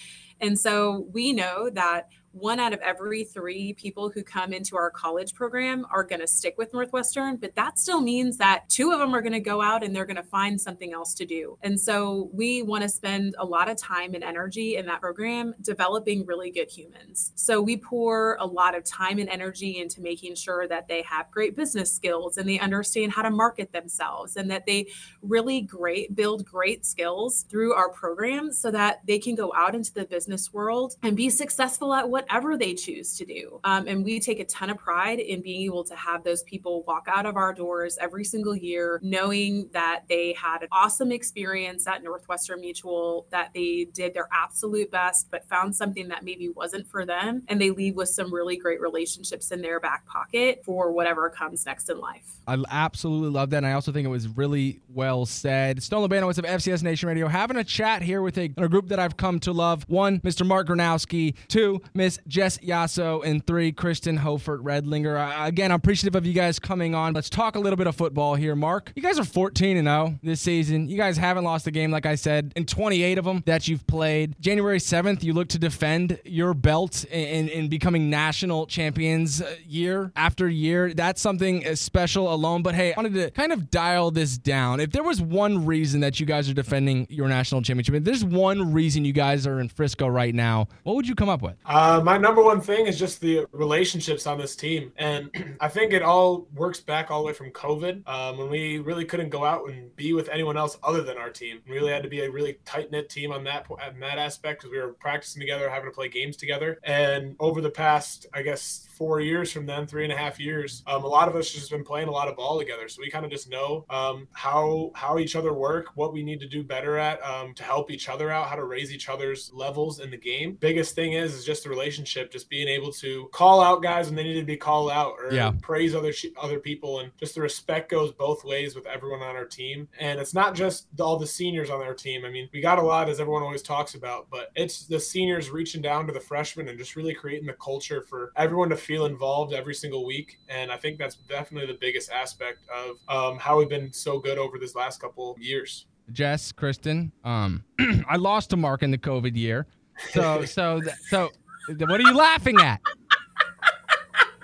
And 0.41 0.59
so 0.59 1.07
we 1.11 1.33
know 1.33 1.69
that 1.69 2.09
one 2.31 2.59
out 2.59 2.73
of 2.73 2.79
every 2.79 3.23
three 3.23 3.73
people 3.73 4.09
who 4.09 4.23
come 4.23 4.53
into 4.53 4.77
our 4.77 4.89
college 4.89 5.33
program 5.33 5.85
are 5.91 6.03
going 6.03 6.21
to 6.21 6.27
stick 6.27 6.55
with 6.57 6.73
Northwestern, 6.73 7.37
but 7.37 7.55
that 7.55 7.77
still 7.77 8.01
means 8.01 8.37
that 8.37 8.69
two 8.69 8.91
of 8.91 8.99
them 8.99 9.13
are 9.13 9.21
going 9.21 9.33
to 9.33 9.39
go 9.39 9.61
out 9.61 9.83
and 9.83 9.95
they're 9.95 10.05
going 10.05 10.15
to 10.15 10.23
find 10.23 10.59
something 10.59 10.93
else 10.93 11.13
to 11.15 11.25
do. 11.25 11.57
And 11.61 11.79
so 11.79 12.29
we 12.33 12.63
want 12.63 12.83
to 12.83 12.89
spend 12.89 13.35
a 13.37 13.45
lot 13.45 13.69
of 13.69 13.77
time 13.77 14.13
and 14.13 14.23
energy 14.23 14.77
in 14.77 14.85
that 14.85 15.01
program 15.01 15.53
developing 15.61 16.25
really 16.25 16.51
good 16.51 16.69
humans. 16.69 17.31
So 17.35 17.61
we 17.61 17.77
pour 17.77 18.37
a 18.39 18.45
lot 18.45 18.75
of 18.75 18.83
time 18.83 19.19
and 19.19 19.29
energy 19.29 19.79
into 19.79 20.01
making 20.01 20.35
sure 20.35 20.67
that 20.67 20.87
they 20.87 21.01
have 21.03 21.29
great 21.31 21.55
business 21.55 21.93
skills 21.93 22.37
and 22.37 22.47
they 22.47 22.59
understand 22.59 23.11
how 23.11 23.23
to 23.23 23.29
market 23.29 23.71
themselves 23.73 24.37
and 24.37 24.49
that 24.51 24.65
they 24.65 24.87
really 25.21 25.61
great 25.61 26.15
build 26.15 26.45
great 26.45 26.85
skills 26.85 27.45
through 27.49 27.73
our 27.73 27.89
program 27.89 28.51
so 28.51 28.71
that 28.71 29.05
they 29.05 29.19
can 29.19 29.35
go 29.35 29.51
out 29.55 29.75
into 29.75 29.93
the 29.93 30.05
business 30.05 30.53
world 30.53 30.95
and 31.03 31.17
be 31.17 31.29
successful 31.29 31.93
at 31.93 32.09
what 32.09 32.20
whatever 32.21 32.57
they 32.57 32.73
choose 32.73 33.17
to 33.17 33.25
do. 33.25 33.59
Um, 33.63 33.87
and 33.87 34.03
we 34.03 34.19
take 34.19 34.39
a 34.39 34.45
ton 34.45 34.69
of 34.69 34.77
pride 34.77 35.19
in 35.19 35.41
being 35.41 35.63
able 35.63 35.83
to 35.85 35.95
have 35.95 36.23
those 36.23 36.43
people 36.43 36.83
walk 36.83 37.07
out 37.07 37.25
of 37.25 37.35
our 37.35 37.53
doors 37.53 37.97
every 37.99 38.23
single 38.23 38.55
year, 38.55 38.99
knowing 39.01 39.69
that 39.73 40.03
they 40.07 40.33
had 40.33 40.61
an 40.61 40.67
awesome 40.71 41.11
experience 41.11 41.87
at 41.87 42.03
Northwestern 42.03 42.61
Mutual, 42.61 43.25
that 43.31 43.51
they 43.53 43.87
did 43.93 44.13
their 44.13 44.27
absolute 44.31 44.91
best, 44.91 45.29
but 45.31 45.47
found 45.47 45.75
something 45.75 46.07
that 46.09 46.23
maybe 46.23 46.49
wasn't 46.49 46.87
for 46.87 47.05
them. 47.05 47.43
And 47.47 47.59
they 47.59 47.71
leave 47.71 47.95
with 47.95 48.09
some 48.09 48.33
really 48.33 48.57
great 48.57 48.81
relationships 48.81 49.51
in 49.51 49.61
their 49.61 49.79
back 49.79 50.05
pocket 50.05 50.61
for 50.63 50.91
whatever 50.91 51.29
comes 51.29 51.65
next 51.65 51.89
in 51.89 51.99
life. 51.99 52.37
I 52.47 52.57
absolutely 52.69 53.29
love 53.29 53.49
that. 53.51 53.57
And 53.57 53.67
I 53.67 53.73
also 53.73 53.91
think 53.91 54.05
it 54.05 54.09
was 54.09 54.27
really 54.27 54.79
well 54.93 55.25
said. 55.25 55.81
Stone 55.81 56.07
Labanowitz 56.07 56.37
of 56.37 56.45
FCS 56.45 56.83
Nation 56.83 57.07
Radio 57.07 57.27
having 57.27 57.57
a 57.57 57.63
chat 57.63 58.01
here 58.01 58.21
with 58.21 58.37
a, 58.37 58.51
a 58.57 58.67
group 58.67 58.89
that 58.89 58.99
I've 58.99 59.17
come 59.17 59.39
to 59.41 59.51
love. 59.51 59.85
One, 59.87 60.19
Mr. 60.19 60.45
Mark 60.45 60.67
Gronowski. 60.67 61.35
Two, 61.47 61.81
Miss 61.93 62.10
Jess 62.27 62.57
Yasso. 62.59 63.23
And 63.25 63.45
three, 63.45 63.71
Kristen 63.71 64.17
Hofert 64.17 64.63
Redlinger. 64.63 65.45
Again, 65.45 65.71
I'm 65.71 65.75
appreciative 65.77 66.15
of 66.15 66.25
you 66.25 66.33
guys 66.33 66.59
coming 66.59 66.95
on. 66.95 67.13
Let's 67.13 67.29
talk 67.29 67.55
a 67.55 67.59
little 67.59 67.77
bit 67.77 67.87
of 67.87 67.95
football 67.95 68.35
here. 68.35 68.55
Mark, 68.55 68.91
you 68.95 69.01
guys 69.01 69.19
are 69.19 69.23
14 69.23 69.77
and 69.77 69.87
0 69.87 70.19
this 70.23 70.41
season. 70.41 70.89
You 70.89 70.97
guys 70.97 71.17
haven't 71.17 71.43
lost 71.43 71.67
a 71.67 71.71
game, 71.71 71.91
like 71.91 72.05
I 72.05 72.15
said, 72.15 72.53
in 72.55 72.65
28 72.65 73.17
of 73.17 73.25
them 73.25 73.43
that 73.45 73.67
you've 73.67 73.85
played. 73.87 74.35
January 74.39 74.79
7th, 74.79 75.23
you 75.23 75.33
look 75.33 75.49
to 75.49 75.59
defend 75.59 76.19
your 76.25 76.53
belt 76.53 77.03
in, 77.05 77.49
in 77.49 77.67
becoming 77.69 78.09
national 78.09 78.67
champions 78.67 79.41
uh, 79.41 79.55
year 79.65 80.11
after 80.15 80.47
year. 80.47 80.93
That's 80.93 81.21
something 81.21 81.75
special 81.75 82.33
alone. 82.33 82.63
But 82.63 82.75
hey, 82.75 82.93
I 82.93 82.95
wanted 82.95 83.13
to 83.15 83.31
kind 83.31 83.51
of 83.51 83.69
dial 83.71 84.11
this 84.11 84.37
down. 84.37 84.79
If 84.79 84.91
there 84.91 85.03
was 85.03 85.21
one 85.21 85.65
reason 85.65 86.01
that 86.01 86.19
you 86.19 86.25
guys 86.25 86.49
are 86.49 86.53
defending 86.53 87.07
your 87.09 87.27
national 87.27 87.61
championship, 87.61 87.95
if 87.95 88.03
there's 88.03 88.23
one 88.25 88.73
reason 88.73 89.05
you 89.05 89.13
guys 89.13 89.47
are 89.47 89.59
in 89.59 89.69
Frisco 89.69 90.07
right 90.07 90.33
now, 90.33 90.67
what 90.83 90.95
would 90.95 91.07
you 91.07 91.15
come 91.15 91.29
up 91.29 91.41
with? 91.41 91.55
My 92.03 92.17
number 92.17 92.43
one 92.43 92.61
thing 92.61 92.87
is 92.87 92.97
just 92.97 93.21
the 93.21 93.45
relationships 93.51 94.25
on 94.27 94.37
this 94.37 94.55
team. 94.55 94.91
And 94.97 95.29
I 95.59 95.67
think 95.67 95.93
it 95.93 96.01
all 96.01 96.47
works 96.53 96.79
back 96.79 97.11
all 97.11 97.21
the 97.21 97.27
way 97.27 97.33
from 97.33 97.51
COVID 97.51 98.07
um, 98.07 98.37
when 98.37 98.49
we 98.49 98.79
really 98.79 99.05
couldn't 99.05 99.29
go 99.29 99.45
out 99.45 99.69
and 99.69 99.95
be 99.95 100.13
with 100.13 100.29
anyone 100.29 100.57
else 100.57 100.77
other 100.83 101.01
than 101.01 101.17
our 101.17 101.29
team. 101.29 101.61
We 101.67 101.75
really 101.75 101.91
had 101.91 102.03
to 102.03 102.09
be 102.09 102.21
a 102.21 102.31
really 102.31 102.57
tight 102.65 102.91
knit 102.91 103.09
team 103.09 103.31
on 103.31 103.43
that, 103.45 103.67
on 103.69 103.99
that 103.99 104.17
aspect 104.17 104.61
because 104.61 104.71
we 104.71 104.79
were 104.79 104.93
practicing 104.93 105.39
together, 105.39 105.69
having 105.69 105.89
to 105.89 105.95
play 105.95 106.09
games 106.09 106.37
together. 106.37 106.79
And 106.83 107.35
over 107.39 107.61
the 107.61 107.69
past, 107.69 108.25
I 108.33 108.41
guess, 108.41 108.87
four 109.01 109.19
years 109.19 109.51
from 109.51 109.65
then, 109.65 109.87
three 109.87 110.03
and 110.03 110.13
a 110.13 110.15
half 110.15 110.39
years, 110.39 110.83
um, 110.85 111.03
a 111.03 111.07
lot 111.07 111.27
of 111.27 111.35
us 111.35 111.49
just 111.49 111.71
been 111.71 111.83
playing 111.83 112.07
a 112.07 112.11
lot 112.11 112.27
of 112.27 112.35
ball 112.35 112.59
together. 112.59 112.87
So 112.87 113.01
we 113.01 113.09
kind 113.09 113.25
of 113.25 113.31
just 113.31 113.49
know 113.49 113.83
um, 113.89 114.27
how 114.33 114.91
how 114.93 115.17
each 115.17 115.35
other 115.35 115.53
work, 115.53 115.87
what 115.95 116.13
we 116.13 116.21
need 116.21 116.39
to 116.41 116.47
do 116.47 116.63
better 116.63 116.99
at 116.99 117.19
um, 117.23 117.55
to 117.55 117.63
help 117.63 117.89
each 117.89 118.09
other 118.09 118.29
out, 118.29 118.45
how 118.47 118.55
to 118.55 118.63
raise 118.65 118.93
each 118.93 119.09
other's 119.09 119.51
levels 119.55 120.01
in 120.01 120.11
the 120.11 120.17
game. 120.17 120.55
Biggest 120.59 120.93
thing 120.93 121.13
is 121.13 121.33
is 121.33 121.43
just 121.43 121.63
the 121.63 121.69
relationship, 121.71 122.31
just 122.31 122.47
being 122.47 122.67
able 122.67 122.91
to 122.93 123.27
call 123.33 123.59
out 123.59 123.81
guys 123.81 124.05
when 124.05 124.15
they 124.15 124.21
need 124.23 124.39
to 124.39 124.45
be 124.45 124.55
called 124.55 124.91
out, 124.91 125.15
or 125.17 125.33
Yeah. 125.33 125.51
praise 125.63 125.95
other 125.95 126.13
sh- 126.13 126.27
other 126.39 126.59
people, 126.59 126.99
and 126.99 127.11
just 127.17 127.33
the 127.33 127.41
respect 127.41 127.89
goes 127.89 128.11
both 128.11 128.43
ways 128.45 128.75
with 128.75 128.85
everyone 128.85 129.23
on 129.23 129.35
our 129.35 129.45
team. 129.45 129.87
And 129.99 130.19
it's 130.19 130.35
not 130.35 130.53
just 130.53 130.85
all 130.99 131.17
the 131.17 131.25
seniors 131.25 131.71
on 131.71 131.81
our 131.81 131.95
team. 131.95 132.23
I 132.23 132.29
mean, 132.29 132.49
we 132.53 132.61
got 132.61 132.77
a 132.77 132.83
lot 132.83 133.09
as 133.09 133.19
everyone 133.19 133.41
always 133.41 133.63
talks 133.63 133.95
about, 133.95 134.27
but 134.29 134.51
it's 134.53 134.85
the 134.85 134.99
seniors 134.99 135.49
reaching 135.49 135.81
down 135.81 136.05
to 136.05 136.13
the 136.13 136.19
freshmen 136.19 136.67
and 136.67 136.77
just 136.77 136.95
really 136.95 137.15
creating 137.15 137.47
the 137.47 137.53
culture 137.53 138.03
for 138.03 138.31
everyone 138.35 138.69
to 138.69 138.77
feel 138.77 138.90
feel 138.91 139.05
involved 139.05 139.53
every 139.53 139.73
single 139.73 140.05
week, 140.05 140.37
and 140.49 140.69
I 140.69 140.75
think 140.75 140.99
that's 140.99 141.15
definitely 141.15 141.71
the 141.71 141.79
biggest 141.79 142.11
aspect 142.11 142.59
of 142.69 142.97
um, 143.07 143.39
how 143.39 143.57
we've 143.57 143.69
been 143.69 143.93
so 143.93 144.19
good 144.19 144.37
over 144.37 144.59
this 144.59 144.75
last 144.75 144.99
couple 144.99 145.33
years. 145.39 145.85
Jess, 146.11 146.51
Kristen, 146.51 147.13
um, 147.23 147.63
I 148.09 148.17
lost 148.17 148.49
to 148.49 148.57
Mark 148.57 148.83
in 148.83 148.91
the 148.91 148.97
COVID 148.97 149.37
year. 149.37 149.65
So, 150.09 150.43
so, 150.45 150.81
so, 151.07 151.29
what 151.69 152.01
are 152.01 152.03
you 152.03 152.13
laughing 152.13 152.59
at? 152.59 152.81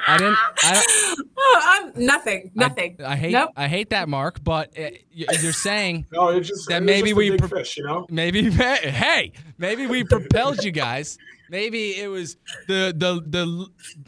I 0.07 0.17
didn't. 0.17 0.37
I, 0.63 1.15
oh, 1.37 1.61
I'm 1.65 2.05
nothing. 2.05 2.51
Nothing. 2.55 2.95
I, 3.01 3.11
I 3.11 3.15
hate. 3.17 3.33
Nope. 3.33 3.51
I 3.57 3.67
hate 3.67 3.89
that, 3.89 4.07
Mark. 4.07 4.41
But 4.41 4.79
uh, 4.79 4.91
you're 5.11 5.51
saying 5.51 6.05
no, 6.13 6.29
it's 6.29 6.47
just 6.47 6.69
that 6.69 6.77
it's 6.77 6.85
maybe 6.85 7.09
just 7.09 7.17
we 7.17 7.29
big 7.31 7.39
pro- 7.39 7.49
fish, 7.49 7.75
you 7.75 7.83
know. 7.83 8.05
maybe 8.09 8.49
hey, 8.51 9.33
maybe 9.57 9.87
we 9.87 10.03
propelled 10.03 10.63
you 10.63 10.71
guys. 10.71 11.17
Maybe 11.49 11.97
it 11.97 12.07
was 12.07 12.35
the 12.67 12.93
the 12.95 13.21
the 13.25 13.67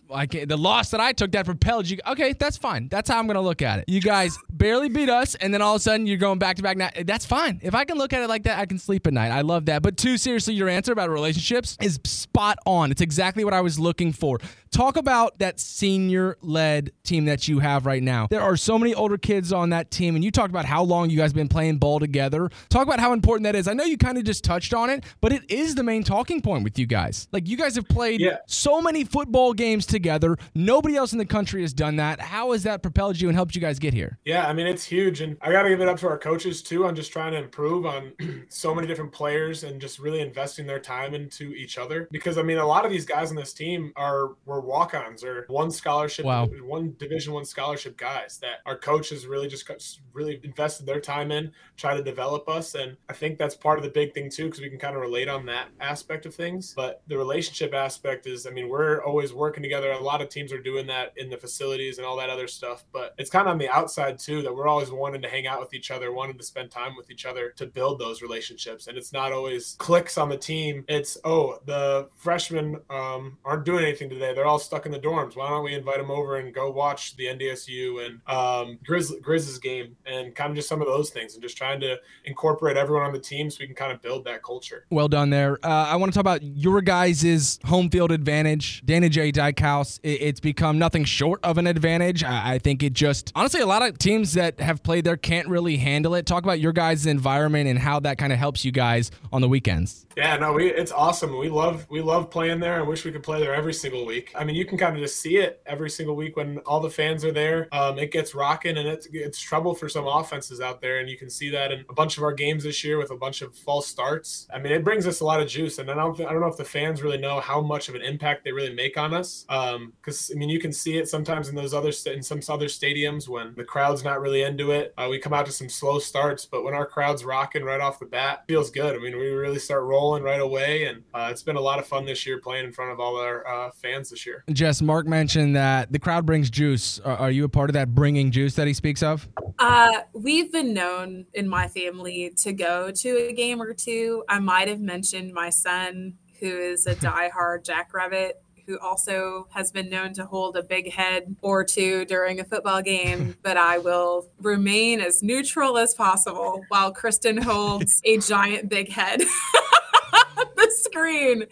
like 0.10 0.32
the 0.32 0.58
loss 0.58 0.92
that 0.92 1.00
I 1.00 1.14
took 1.14 1.32
that 1.32 1.46
propelled 1.46 1.90
you. 1.90 1.98
Okay, 2.06 2.34
that's 2.34 2.58
fine. 2.58 2.90
That's 2.90 3.10
how 3.10 3.18
I'm 3.18 3.28
gonna 3.28 3.42
look 3.42 3.62
at 3.62 3.80
it. 3.80 3.86
You 3.88 4.02
guys 4.02 4.38
barely 4.50 4.90
beat 4.90 5.10
us, 5.10 5.36
and 5.36 5.54
then 5.54 5.62
all 5.62 5.76
of 5.76 5.80
a 5.80 5.84
sudden 5.84 6.06
you're 6.06 6.18
going 6.18 6.40
back 6.40 6.58
to 6.58 6.64
back. 6.64 6.76
Now 6.76 6.90
that's 7.06 7.26
fine. 7.26 7.60
If 7.64 7.74
I 7.74 7.86
can 7.86 7.98
look 7.98 8.12
at 8.12 8.22
it 8.22 8.28
like 8.28 8.44
that, 8.44 8.60
I 8.60 8.66
can 8.66 8.78
sleep 8.78 9.08
at 9.08 9.14
night. 9.14 9.32
I 9.32 9.42
love 9.42 9.68
that. 9.68 9.82
But 9.82 9.96
too 9.96 10.18
seriously, 10.18 10.54
your 10.54 10.68
answer 10.68 10.92
about 10.92 11.10
relationships 11.10 11.78
is 11.82 12.00
spot 12.04 12.58
on. 12.66 12.92
It's 12.92 13.02
exactly 13.02 13.46
what 13.46 13.54
I 13.54 13.62
was 13.62 13.80
looking 13.80 14.12
for. 14.12 14.40
Talk 14.72 14.98
about 14.98 15.40
that 15.40 15.60
senior 15.60 16.38
led 16.42 16.92
team 17.04 17.26
that 17.26 17.48
you 17.48 17.60
have 17.60 17.86
right 17.86 18.04
now. 18.04 18.28
There 18.28 18.42
are 18.42 18.56
so 18.56 18.78
many 18.78 18.94
older 18.94 19.18
kids 19.18 19.52
on 19.52 19.72
that 19.72 19.90
team, 19.90 20.16
and 20.16 20.24
you 20.24 20.30
talked 20.30 20.52
about 20.52 20.66
how 20.66 20.84
long 20.84 21.10
you 21.10 21.18
guys 21.18 21.34
been 21.34 21.48
playing 21.48 21.78
ball 21.78 22.00
together. 22.00 22.50
Talk 22.70 22.86
about 22.86 23.00
how 23.00 23.14
important 23.14 23.46
that 23.46 23.56
is. 23.56 23.68
I 23.68 23.74
know 23.74 23.84
you 23.86 23.98
kind 23.98 24.18
of 24.18 24.26
just 24.26 24.44
touched 24.44 24.74
on 24.74 24.90
it, 24.90 25.06
but 25.22 25.34
it 25.34 25.39
is 25.48 25.76
the 25.76 25.84
main 25.84 26.04
talking 26.04 26.42
point 26.42 26.64
with 26.64 26.78
you 26.80 26.86
guys. 26.86 27.28
Like 27.32 27.48
you 27.48 27.56
guys 27.58 27.76
have 27.76 27.88
played 27.88 28.20
Yeah. 28.20 28.38
so 28.48 28.82
many 28.82 29.04
football 29.04 29.54
games 29.54 29.86
together. 29.86 30.38
Nobody 30.56 30.96
else 30.96 31.12
in 31.14 31.18
the 31.20 31.26
country 31.26 31.62
has 31.62 31.74
done 31.74 31.96
that. 31.98 32.20
How 32.20 32.52
has 32.52 32.64
that 32.64 32.82
propelled 32.82 33.20
you 33.20 33.30
and 33.30 33.36
helped 33.36 33.56
you 33.56 33.62
guys 33.62 33.80
get 33.80 33.94
here? 33.94 34.18
Yeah, 34.26 34.48
I 34.48 34.54
mean 34.54 34.68
it's 34.68 34.84
huge, 34.84 35.22
and 35.22 35.38
I 35.42 35.52
got 35.52 35.64
to 35.64 35.70
give 35.70 35.82
it 35.82 35.88
up 35.88 36.00
to 36.00 36.08
our 36.08 36.18
coaches 36.18 36.62
too 36.62 36.86
on 36.86 36.96
just 36.96 37.12
trying 37.12 37.32
to 37.34 37.38
improve 37.38 37.86
on 37.86 38.14
so 38.50 38.74
many 38.76 38.88
different 38.88 39.12
players 39.12 39.64
and 39.64 39.80
just 39.80 40.00
really 40.00 40.22
investing 40.22 40.66
their 40.66 40.80
time 40.80 41.14
into 41.14 41.54
each 41.54 41.78
other. 41.78 42.08
Because 42.12 42.38
I 42.38 42.42
mean, 42.44 42.58
a 42.58 42.66
lot 42.66 42.86
of 42.86 42.92
these 42.92 43.06
guys 43.06 43.30
on 43.30 43.36
this 43.36 43.54
team 43.54 43.94
are 43.96 44.32
were 44.46 44.62
walk-ons 44.62 45.24
or 45.24 45.46
one 45.48 45.72
scholarship, 45.72 46.26
Wow. 46.26 46.48
one 46.64 46.96
Division 46.98 47.34
One 47.34 47.46
scholarship 47.46 47.98
guys 47.98 48.40
that 48.42 48.60
our 48.66 48.78
coaches 48.78 49.26
really 49.28 49.48
just 49.48 49.70
really 50.14 50.40
invested 50.44 50.86
their 50.86 51.00
time 51.00 51.32
in, 51.32 51.52
try 51.78 51.96
to 51.96 52.04
develop 52.04 52.50
us, 52.50 52.76
and 52.76 52.98
I 53.08 53.14
think 53.14 53.38
that's 53.38 53.56
part 53.56 53.78
of 53.80 53.84
the 53.84 53.90
big 53.92 54.14
thing 54.14 54.30
too, 54.30 54.46
because 54.46 54.60
we 54.60 54.70
can 54.70 54.80
kind 54.80 54.96
of 54.96 55.02
relate 55.02 55.28
on 55.30 55.46
that 55.46 55.70
aspect 55.80 56.26
of 56.26 56.36
things. 56.36 56.74
But 56.76 57.02
the 57.08 57.18
relationship 57.18 57.74
aspect 57.74 58.28
is, 58.28 58.46
I 58.46 58.50
mean, 58.50 58.70
we're 58.70 59.04
always 59.04 59.34
working 59.34 59.64
together. 59.64 59.92
A 59.92 60.00
lot 60.00 60.22
of 60.22 60.30
teams 60.30 60.52
are 60.52 60.62
doing 60.62 60.88
that 60.88 61.14
in 61.18 61.30
the 61.30 61.38
facilities 61.38 61.98
and 61.98 62.06
all 62.06 62.18
that 62.18 62.30
other 62.30 62.48
stuff, 62.48 62.84
but 62.92 63.14
it's 63.18 63.30
kind 63.30 63.48
of 63.48 63.52
on 63.52 63.58
the 63.58 63.70
outside 63.70 64.20
too 64.20 64.42
that 64.42 64.56
we're 64.56 64.68
always 64.68 64.92
wanting 64.92 65.22
to 65.22 65.30
hang 65.30 65.48
out 65.48 65.60
with 65.60 65.74
each 65.74 65.92
other, 65.92 66.12
wanting 66.12 66.38
to 66.38 66.44
spend 66.44 66.72
time 66.72 66.96
with 66.96 67.10
each 67.12 67.26
other 67.26 67.52
to 67.58 67.66
build 67.66 68.00
those 68.00 68.22
relationships. 68.22 68.88
And 68.88 68.98
it's 68.98 69.14
not 69.14 69.32
always 69.32 69.76
clicks 69.80 70.18
on 70.18 70.30
the 70.30 70.38
team. 70.38 70.86
It's 70.88 71.18
oh, 71.24 71.60
the 71.66 72.10
freshmen 72.16 72.78
um, 72.90 73.38
aren't 73.46 73.66
doing 73.66 73.84
anything 73.84 74.10
today. 74.10 74.34
They're 74.34 74.46
all 74.46 74.60
stuck 74.60 74.86
in 74.86 74.92
the 74.92 75.00
dorms. 75.00 75.36
Why 75.36 75.50
don't 75.50 75.64
we 75.64 75.76
invite 75.76 75.98
them 75.98 76.12
over 76.12 76.38
and 76.38 76.54
go 76.54 76.72
watch 76.72 77.16
the 77.16 77.26
NDSU 77.26 78.06
and 78.06 78.16
um, 78.28 78.80
Grizz 78.88 79.22
Grizz's 79.22 79.60
game 79.60 79.96
and 80.06 80.34
kind 80.36 80.50
of 80.52 80.56
just 80.56 80.70
some 80.70 80.82
of 80.82 80.88
those 80.88 81.10
things 81.10 81.34
and 81.34 81.44
just 81.44 81.58
trying 81.58 81.80
to 81.82 81.98
incorporate 82.26 82.78
everyone 82.78 83.06
on 83.06 83.14
the 83.14 83.20
team 83.20 83.50
so 83.50 83.58
we 83.60 83.68
can 83.68 83.76
kind 83.76 83.92
of 83.92 84.02
build 84.02 84.26
that 84.26 84.44
culture. 84.44 84.86
Well 84.90 85.08
done 85.08 85.19
there. 85.28 85.60
Uh, 85.62 85.68
I 85.68 85.98
want 85.98 86.14
to 86.14 86.18
talk 86.18 86.22
about 86.22 86.42
your 86.42 86.82
guys' 86.82 87.60
home 87.66 87.90
field 87.90 88.14
advantage. 88.14 88.82
Dana 88.86 89.10
J. 89.10 89.32
Dykehouse, 89.32 90.00
it, 90.04 90.22
it's 90.22 90.40
become 90.40 90.80
nothing 90.80 91.04
short 91.04 91.42
of 91.44 91.58
an 91.58 91.68
advantage. 91.68 92.24
I, 92.24 92.54
I 92.54 92.60
think 92.60 92.82
it 92.82 92.94
just, 92.94 93.34
honestly, 93.36 93.60
a 93.60 93.66
lot 93.66 93.82
of 93.82 93.98
teams 93.98 94.34
that 94.34 94.62
have 94.62 94.82
played 94.82 95.04
there 95.04 95.18
can't 95.18 95.50
really 95.50 95.76
handle 95.76 96.16
it. 96.16 96.26
Talk 96.26 96.44
about 96.44 96.62
your 96.62 96.72
guys' 96.72 97.06
environment 97.06 97.68
and 97.68 97.78
how 97.78 98.00
that 98.00 98.18
kind 98.18 98.32
of 98.32 98.40
helps 98.40 98.64
you 98.64 98.72
guys 98.72 99.12
on 99.34 99.42
the 99.42 99.50
weekends. 99.50 100.06
Yeah, 100.16 100.36
no, 100.36 100.52
we 100.52 100.70
it's 100.70 100.92
awesome. 100.92 101.38
We 101.38 101.48
love 101.48 101.88
we 101.90 102.02
love 102.02 102.30
playing 102.30 102.60
there. 102.60 102.76
I 102.76 102.82
wish 102.82 103.06
we 103.06 103.12
could 103.12 103.24
play 103.24 103.40
there 103.40 103.56
every 103.56 103.74
single 103.74 104.06
week. 104.06 104.34
I 104.36 104.44
mean, 104.44 104.56
you 104.56 104.66
can 104.66 104.78
kind 104.78 104.94
of 104.94 105.02
just 105.02 105.18
see 105.22 105.38
it 105.38 105.62
every 105.66 105.90
single 105.90 106.16
week 106.16 106.36
when 106.36 106.58
all 106.60 106.82
the 106.82 106.90
fans 106.90 107.24
are 107.24 107.32
there. 107.32 107.70
Um, 107.72 107.98
it 107.98 108.12
gets 108.12 108.36
rocking, 108.36 108.78
and 108.78 108.88
it's 108.88 109.08
it's 109.14 109.40
trouble 109.40 109.74
for 109.74 109.88
some 109.88 110.08
offenses 110.08 110.60
out 110.60 110.82
there, 110.82 111.00
and 111.00 111.10
you 111.10 111.18
can 111.18 111.30
see 111.30 111.50
that 111.52 111.72
in 111.72 111.86
a 111.90 111.94
bunch 111.94 112.18
of 112.18 112.24
our 112.24 112.34
games 112.34 112.64
this 112.66 112.84
year 112.84 112.98
with 112.98 113.12
a 113.12 113.16
bunch 113.16 113.42
of 113.42 113.56
false 113.56 113.88
starts. 113.88 114.46
I 114.54 114.60
mean, 114.60 114.74
it 114.74 114.84
brings 114.84 115.08
us 115.10 115.20
a 115.20 115.26
lot 115.26 115.42
of 115.42 115.48
juice, 115.48 115.80
and 115.80 115.92
I 115.92 115.96
don't 115.96 116.20
I 116.22 116.32
don't 116.32 116.42
know 116.42 116.48
if 116.48 116.58
the 116.58 116.64
fans 116.64 117.02
really 117.02 117.18
know 117.18 117.40
how 117.40 117.62
much 117.62 117.90
of 117.90 117.96
an 117.96 118.02
impact 118.02 118.44
they 118.44 118.52
really 118.52 118.74
make 118.74 118.98
on 118.98 119.14
us. 119.14 119.46
Because 119.48 120.32
I 120.34 120.38
mean, 120.38 120.50
you 120.50 120.60
can 120.60 120.72
see 120.72 120.98
it 120.98 121.10
sometimes 121.10 121.50
in 121.50 121.56
those 121.56 121.74
other 121.74 121.92
in 122.06 122.24
some 122.24 122.40
other 122.50 122.68
stadiums 122.68 123.28
when 123.28 123.54
the 123.56 123.64
crowd's 123.64 124.04
not 124.04 124.22
really 124.22 124.44
into 124.44 124.72
it. 124.72 124.94
Uh, 124.98 125.08
we 125.10 125.20
come 125.20 125.34
out 125.34 125.46
to 125.48 125.52
some 125.52 125.68
slow 125.68 126.00
starts, 126.00 126.46
but 126.46 126.64
when 126.64 126.74
our 126.74 126.86
crowd's 126.86 127.26
rocking 127.26 127.64
right 127.64 127.82
off 127.82 128.00
the 128.00 128.06
bat, 128.06 128.44
feels 128.48 128.70
good. 128.70 128.96
I 128.96 129.00
mean, 129.00 129.18
we 129.18 129.28
really 129.30 129.60
start 129.60 129.84
rolling 129.84 130.24
right 130.24 130.42
away, 130.42 130.86
and 130.86 131.04
uh, 131.14 131.30
it's 131.32 131.44
been 131.44 131.56
a 131.56 131.62
lot 131.62 131.80
of 131.80 131.88
fun 131.88 132.06
this 132.06 132.26
year 132.26 132.40
playing 132.40 132.66
in 132.66 132.72
front 132.72 132.92
of 132.92 133.00
all 133.00 133.18
our 133.18 133.48
uh, 133.48 133.72
fans 133.72 134.12
this 134.12 134.26
year. 134.26 134.44
Jess, 134.52 134.82
Mark 134.82 135.08
mentioned 135.08 135.56
that 135.56 135.92
the 135.92 136.00
crowd 136.00 136.26
brings 136.26 136.50
juice. 136.50 137.00
Are, 137.00 137.18
are 137.18 137.32
you 137.32 137.44
a 137.44 137.50
part 137.50 137.70
of 137.70 137.74
that 137.74 137.96
bringing 137.96 138.32
juice 138.32 138.56
that 138.56 138.68
he 138.68 138.74
speaks 138.74 139.04
of? 139.04 139.28
Uh, 139.58 140.02
we've 140.14 140.52
been 140.52 140.74
known 140.74 141.26
in 141.34 141.48
my 141.48 141.68
family 141.68 142.32
to 142.38 142.54
go 142.54 142.92
to 142.92 143.28
a 143.28 143.34
game 143.34 143.62
or 143.62 143.74
two. 143.74 144.24
I 144.30 144.40
might 144.40 144.68
have 144.68 144.80
mentioned 144.80 144.99
my 145.34 145.50
son, 145.50 146.16
who 146.40 146.48
is 146.48 146.88
a 146.88 146.96
diehard 146.96 147.66
Jackrabbit, 147.66 148.42
who 148.66 148.78
also 148.80 149.48
has 149.52 149.72
been 149.72 149.90
known 149.90 150.14
to 150.14 150.26
hold 150.26 150.56
a 150.56 150.62
big 150.62 150.92
head 150.92 151.36
or 151.42 151.64
two 151.64 152.06
during 152.06 152.40
a 152.40 152.44
football 152.44 152.82
game. 152.82 153.36
but 153.44 153.58
I 153.58 153.80
will 153.80 154.30
remain 154.40 155.02
as 155.02 155.24
neutral 155.24 155.78
as 155.78 155.96
possible 155.96 156.64
while 156.70 156.92
Kristen 156.92 157.42
holds 157.42 158.00
a 158.06 158.20
giant 158.20 158.70
big 158.70 158.92
head. 158.92 159.24
the 160.60 160.72
screen 160.72 161.46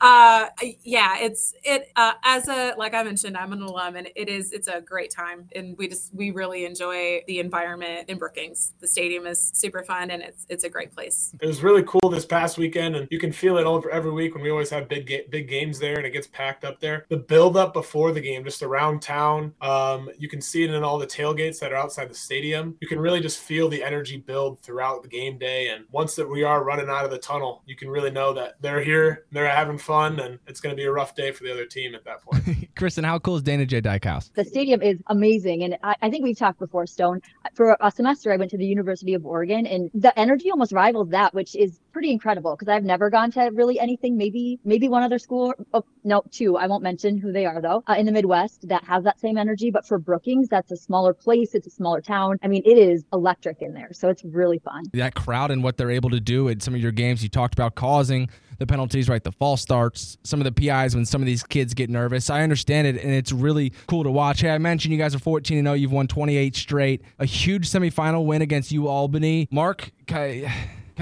uh 0.00 0.46
yeah 0.84 1.16
it's 1.18 1.54
it 1.64 1.90
uh 1.96 2.12
as 2.24 2.48
a 2.48 2.74
like 2.76 2.94
i 2.94 3.02
mentioned 3.02 3.36
i'm 3.36 3.52
an 3.52 3.62
alum 3.62 3.96
and 3.96 4.08
it 4.14 4.28
is 4.28 4.52
it's 4.52 4.68
a 4.68 4.80
great 4.80 5.10
time 5.10 5.48
and 5.54 5.76
we 5.78 5.88
just 5.88 6.14
we 6.14 6.30
really 6.30 6.64
enjoy 6.64 7.20
the 7.26 7.38
environment 7.38 8.08
in 8.08 8.18
brookings 8.18 8.74
the 8.80 8.88
stadium 8.88 9.26
is 9.26 9.50
super 9.54 9.82
fun 9.82 10.10
and 10.10 10.22
it's 10.22 10.46
it's 10.48 10.64
a 10.64 10.68
great 10.68 10.92
place 10.92 11.34
It 11.40 11.46
was 11.46 11.62
really 11.62 11.82
cool 11.82 12.10
this 12.10 12.26
past 12.26 12.58
weekend, 12.58 12.96
and 12.96 13.08
you 13.10 13.18
can 13.18 13.32
feel 13.32 13.56
it 13.58 13.64
over 13.64 13.90
every 13.90 14.10
week 14.10 14.34
when 14.34 14.42
we 14.42 14.50
always 14.50 14.70
have 14.70 14.88
big 14.88 15.10
big 15.30 15.48
games 15.48 15.78
there, 15.78 15.96
and 15.96 16.06
it 16.06 16.10
gets 16.10 16.26
packed 16.26 16.64
up 16.64 16.80
there. 16.80 17.06
The 17.08 17.16
build 17.16 17.56
up 17.56 17.72
before 17.72 18.12
the 18.12 18.20
game, 18.20 18.44
just 18.44 18.62
around 18.62 19.02
town, 19.02 19.54
um, 19.60 20.10
you 20.18 20.28
can 20.28 20.40
see 20.40 20.64
it 20.64 20.70
in 20.70 20.82
all 20.82 20.98
the 20.98 21.06
tailgates 21.06 21.58
that 21.60 21.72
are 21.72 21.76
outside 21.76 22.10
the 22.10 22.14
stadium. 22.14 22.76
You 22.80 22.88
can 22.88 22.98
really 23.00 23.20
just 23.20 23.38
feel 23.38 23.68
the 23.68 23.82
energy 23.82 24.16
build 24.16 24.60
throughout 24.60 25.02
the 25.02 25.08
game 25.08 25.38
day, 25.38 25.68
and 25.68 25.84
once 25.90 26.14
that 26.16 26.28
we 26.28 26.42
are 26.42 26.62
running 26.64 26.88
out 26.88 27.04
of 27.04 27.10
the 27.10 27.18
tunnel, 27.18 27.62
you 27.66 27.76
can 27.76 27.88
really 27.88 28.10
know 28.10 28.32
that 28.34 28.41
they're 28.60 28.82
here, 28.82 29.26
they're 29.32 29.48
having 29.48 29.78
fun, 29.78 30.20
and 30.20 30.38
it's 30.46 30.60
going 30.60 30.74
to 30.74 30.80
be 30.80 30.86
a 30.86 30.92
rough 30.92 31.14
day 31.14 31.32
for 31.32 31.44
the 31.44 31.52
other 31.52 31.66
team 31.66 31.94
at 31.94 32.04
that 32.04 32.22
point. 32.22 32.74
Kristen, 32.76 33.04
how 33.04 33.18
cool 33.18 33.36
is 33.36 33.42
Dana 33.42 33.66
J. 33.66 33.80
Dykehouse? 33.80 34.30
the 34.34 34.44
stadium 34.44 34.82
is 34.82 34.98
amazing 35.08 35.62
and 35.62 35.76
I, 35.82 35.94
I 36.02 36.10
think 36.10 36.24
we've 36.24 36.38
talked 36.38 36.58
before 36.58 36.86
stone 36.86 37.20
for 37.54 37.76
a 37.80 37.90
semester 37.90 38.32
i 38.32 38.36
went 38.36 38.50
to 38.50 38.58
the 38.58 38.64
university 38.64 39.14
of 39.14 39.24
oregon 39.24 39.66
and 39.66 39.90
the 39.94 40.16
energy 40.18 40.50
almost 40.50 40.72
rivals 40.72 41.10
that 41.10 41.34
which 41.34 41.54
is 41.54 41.80
pretty 41.92 42.10
incredible 42.10 42.56
because 42.56 42.68
i've 42.72 42.84
never 42.84 43.10
gone 43.10 43.30
to 43.32 43.50
really 43.52 43.78
anything 43.78 44.16
maybe 44.16 44.58
maybe 44.64 44.88
one 44.88 45.02
other 45.02 45.18
school 45.18 45.52
oh 45.74 45.84
no 46.04 46.22
two 46.30 46.56
i 46.56 46.66
won't 46.66 46.82
mention 46.82 47.18
who 47.18 47.32
they 47.32 47.46
are 47.46 47.60
though 47.60 47.82
uh, 47.88 47.94
in 47.94 48.06
the 48.06 48.12
midwest 48.12 48.66
that 48.68 48.84
has 48.84 49.04
that 49.04 49.20
same 49.20 49.36
energy 49.36 49.70
but 49.70 49.86
for 49.86 49.98
brookings 49.98 50.48
that's 50.48 50.70
a 50.72 50.76
smaller 50.76 51.12
place 51.12 51.54
it's 51.54 51.66
a 51.66 51.70
smaller 51.70 52.00
town 52.00 52.38
i 52.42 52.48
mean 52.48 52.62
it 52.64 52.78
is 52.78 53.04
electric 53.12 53.60
in 53.60 53.72
there 53.74 53.92
so 53.92 54.08
it's 54.08 54.24
really 54.24 54.58
fun 54.58 54.82
that 54.94 55.14
crowd 55.14 55.50
and 55.50 55.62
what 55.62 55.76
they're 55.76 55.90
able 55.90 56.10
to 56.10 56.20
do 56.20 56.48
at 56.48 56.62
some 56.62 56.74
of 56.74 56.80
your 56.80 56.92
games. 56.92 57.22
You 57.22 57.28
talked 57.28 57.54
about 57.54 57.74
causing 57.74 58.28
the 58.58 58.66
penalties, 58.66 59.08
right? 59.08 59.22
The 59.22 59.32
false 59.32 59.60
starts, 59.62 60.18
some 60.22 60.40
of 60.40 60.44
the 60.44 60.52
PIs 60.52 60.94
when 60.94 61.04
some 61.04 61.20
of 61.20 61.26
these 61.26 61.42
kids 61.42 61.74
get 61.74 61.90
nervous. 61.90 62.30
I 62.30 62.42
understand 62.42 62.86
it, 62.86 63.02
and 63.02 63.12
it's 63.12 63.32
really 63.32 63.72
cool 63.88 64.04
to 64.04 64.10
watch. 64.10 64.40
Hey, 64.42 64.50
I 64.50 64.58
mentioned 64.58 64.92
you 64.92 64.98
guys 64.98 65.14
are 65.14 65.18
14 65.18 65.58
and 65.58 65.66
0. 65.66 65.74
You've 65.74 65.92
won 65.92 66.06
28 66.06 66.54
straight. 66.54 67.02
A 67.18 67.24
huge 67.24 67.68
semifinal 67.68 68.24
win 68.24 68.42
against 68.42 68.70
you, 68.70 68.86
Albany. 68.88 69.48
Mark, 69.50 69.90
ki- 70.06 70.46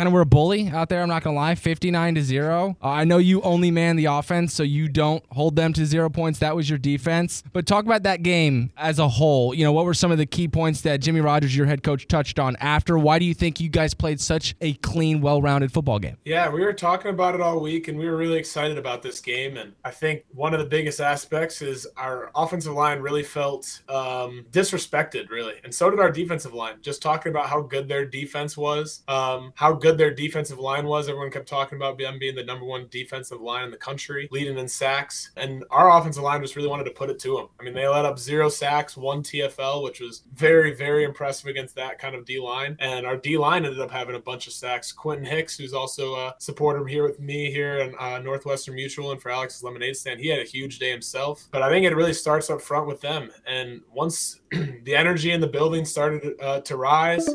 kind 0.00 0.06
of 0.06 0.14
were 0.14 0.22
a 0.22 0.26
bully 0.26 0.66
out 0.70 0.88
there. 0.88 1.02
I'm 1.02 1.10
not 1.10 1.22
gonna 1.22 1.36
lie, 1.36 1.54
59 1.54 2.14
to 2.14 2.22
zero. 2.22 2.74
Uh, 2.82 2.88
I 2.88 3.04
know 3.04 3.18
you 3.18 3.42
only 3.42 3.70
man 3.70 3.96
the 3.96 4.06
offense, 4.06 4.54
so 4.54 4.62
you 4.62 4.88
don't 4.88 5.22
hold 5.30 5.56
them 5.56 5.74
to 5.74 5.84
zero 5.84 6.08
points. 6.08 6.38
That 6.38 6.56
was 6.56 6.70
your 6.70 6.78
defense. 6.78 7.42
But 7.52 7.66
talk 7.66 7.84
about 7.84 8.04
that 8.04 8.22
game 8.22 8.72
as 8.78 8.98
a 8.98 9.06
whole. 9.06 9.52
You 9.52 9.62
know, 9.62 9.72
what 9.72 9.84
were 9.84 9.92
some 9.92 10.10
of 10.10 10.16
the 10.16 10.24
key 10.24 10.48
points 10.48 10.80
that 10.82 11.02
Jimmy 11.02 11.20
Rogers, 11.20 11.54
your 11.54 11.66
head 11.66 11.82
coach, 11.82 12.08
touched 12.08 12.38
on 12.38 12.56
after? 12.60 12.98
Why 12.98 13.18
do 13.18 13.26
you 13.26 13.34
think 13.34 13.60
you 13.60 13.68
guys 13.68 13.92
played 13.92 14.22
such 14.22 14.54
a 14.62 14.72
clean, 14.72 15.20
well-rounded 15.20 15.70
football 15.70 15.98
game? 15.98 16.16
Yeah, 16.24 16.48
we 16.48 16.64
were 16.64 16.72
talking 16.72 17.10
about 17.10 17.34
it 17.34 17.42
all 17.42 17.60
week, 17.60 17.88
and 17.88 17.98
we 17.98 18.08
were 18.08 18.16
really 18.16 18.38
excited 18.38 18.78
about 18.78 19.02
this 19.02 19.20
game. 19.20 19.58
And 19.58 19.74
I 19.84 19.90
think 19.90 20.24
one 20.32 20.54
of 20.54 20.60
the 20.60 20.66
biggest 20.66 21.02
aspects 21.02 21.60
is 21.60 21.86
our 21.98 22.30
offensive 22.34 22.72
line 22.72 23.00
really 23.00 23.22
felt 23.22 23.82
um, 23.90 24.46
disrespected, 24.50 25.28
really, 25.28 25.56
and 25.62 25.74
so 25.74 25.90
did 25.90 26.00
our 26.00 26.10
defensive 26.10 26.54
line. 26.54 26.76
Just 26.80 27.02
talking 27.02 27.28
about 27.28 27.50
how 27.50 27.60
good 27.60 27.86
their 27.86 28.06
defense 28.06 28.56
was, 28.56 29.02
um, 29.06 29.52
how 29.56 29.74
good 29.74 29.89
good 29.90 29.98
their 29.98 30.14
defensive 30.14 30.58
line 30.58 30.86
was. 30.86 31.08
Everyone 31.08 31.30
kept 31.30 31.48
talking 31.48 31.76
about 31.76 31.98
them 31.98 32.18
being 32.18 32.34
the 32.34 32.44
number 32.44 32.64
one 32.64 32.86
defensive 32.90 33.40
line 33.40 33.64
in 33.64 33.70
the 33.70 33.76
country, 33.76 34.28
leading 34.30 34.58
in 34.58 34.68
sacks. 34.68 35.30
And 35.36 35.64
our 35.70 35.98
offensive 35.98 36.22
line 36.22 36.40
just 36.42 36.56
really 36.56 36.68
wanted 36.68 36.84
to 36.84 36.90
put 36.92 37.10
it 37.10 37.18
to 37.20 37.36
them. 37.36 37.48
I 37.58 37.64
mean, 37.64 37.74
they 37.74 37.88
let 37.88 38.04
up 38.04 38.18
zero 38.18 38.48
sacks, 38.48 38.96
one 38.96 39.22
TFL, 39.22 39.82
which 39.82 40.00
was 40.00 40.22
very, 40.32 40.74
very 40.74 41.04
impressive 41.04 41.46
against 41.48 41.74
that 41.76 41.98
kind 41.98 42.14
of 42.14 42.24
D 42.24 42.38
line. 42.38 42.76
And 42.78 43.06
our 43.06 43.16
D 43.16 43.36
line 43.36 43.64
ended 43.64 43.80
up 43.80 43.90
having 43.90 44.14
a 44.14 44.20
bunch 44.20 44.46
of 44.46 44.52
sacks. 44.52 44.92
Quentin 44.92 45.26
Hicks, 45.26 45.56
who's 45.56 45.74
also 45.74 46.14
a 46.14 46.34
supporter 46.38 46.86
here 46.86 47.02
with 47.02 47.18
me 47.20 47.50
here 47.50 47.78
in 47.78 47.94
uh, 47.98 48.18
Northwestern 48.18 48.74
Mutual 48.74 49.12
and 49.12 49.20
for 49.20 49.30
Alex's 49.30 49.62
Lemonade 49.62 49.96
Stand, 49.96 50.20
he 50.20 50.28
had 50.28 50.40
a 50.40 50.44
huge 50.44 50.78
day 50.78 50.90
himself. 50.90 51.48
But 51.50 51.62
I 51.62 51.68
think 51.68 51.84
it 51.84 51.96
really 51.96 52.14
starts 52.14 52.50
up 52.50 52.60
front 52.60 52.86
with 52.86 53.00
them. 53.00 53.30
And 53.46 53.80
once 53.92 54.40
the 54.50 54.94
energy 54.94 55.32
in 55.32 55.40
the 55.40 55.46
building 55.46 55.84
started 55.84 56.34
uh, 56.40 56.60
to 56.60 56.76
rise, 56.76 57.28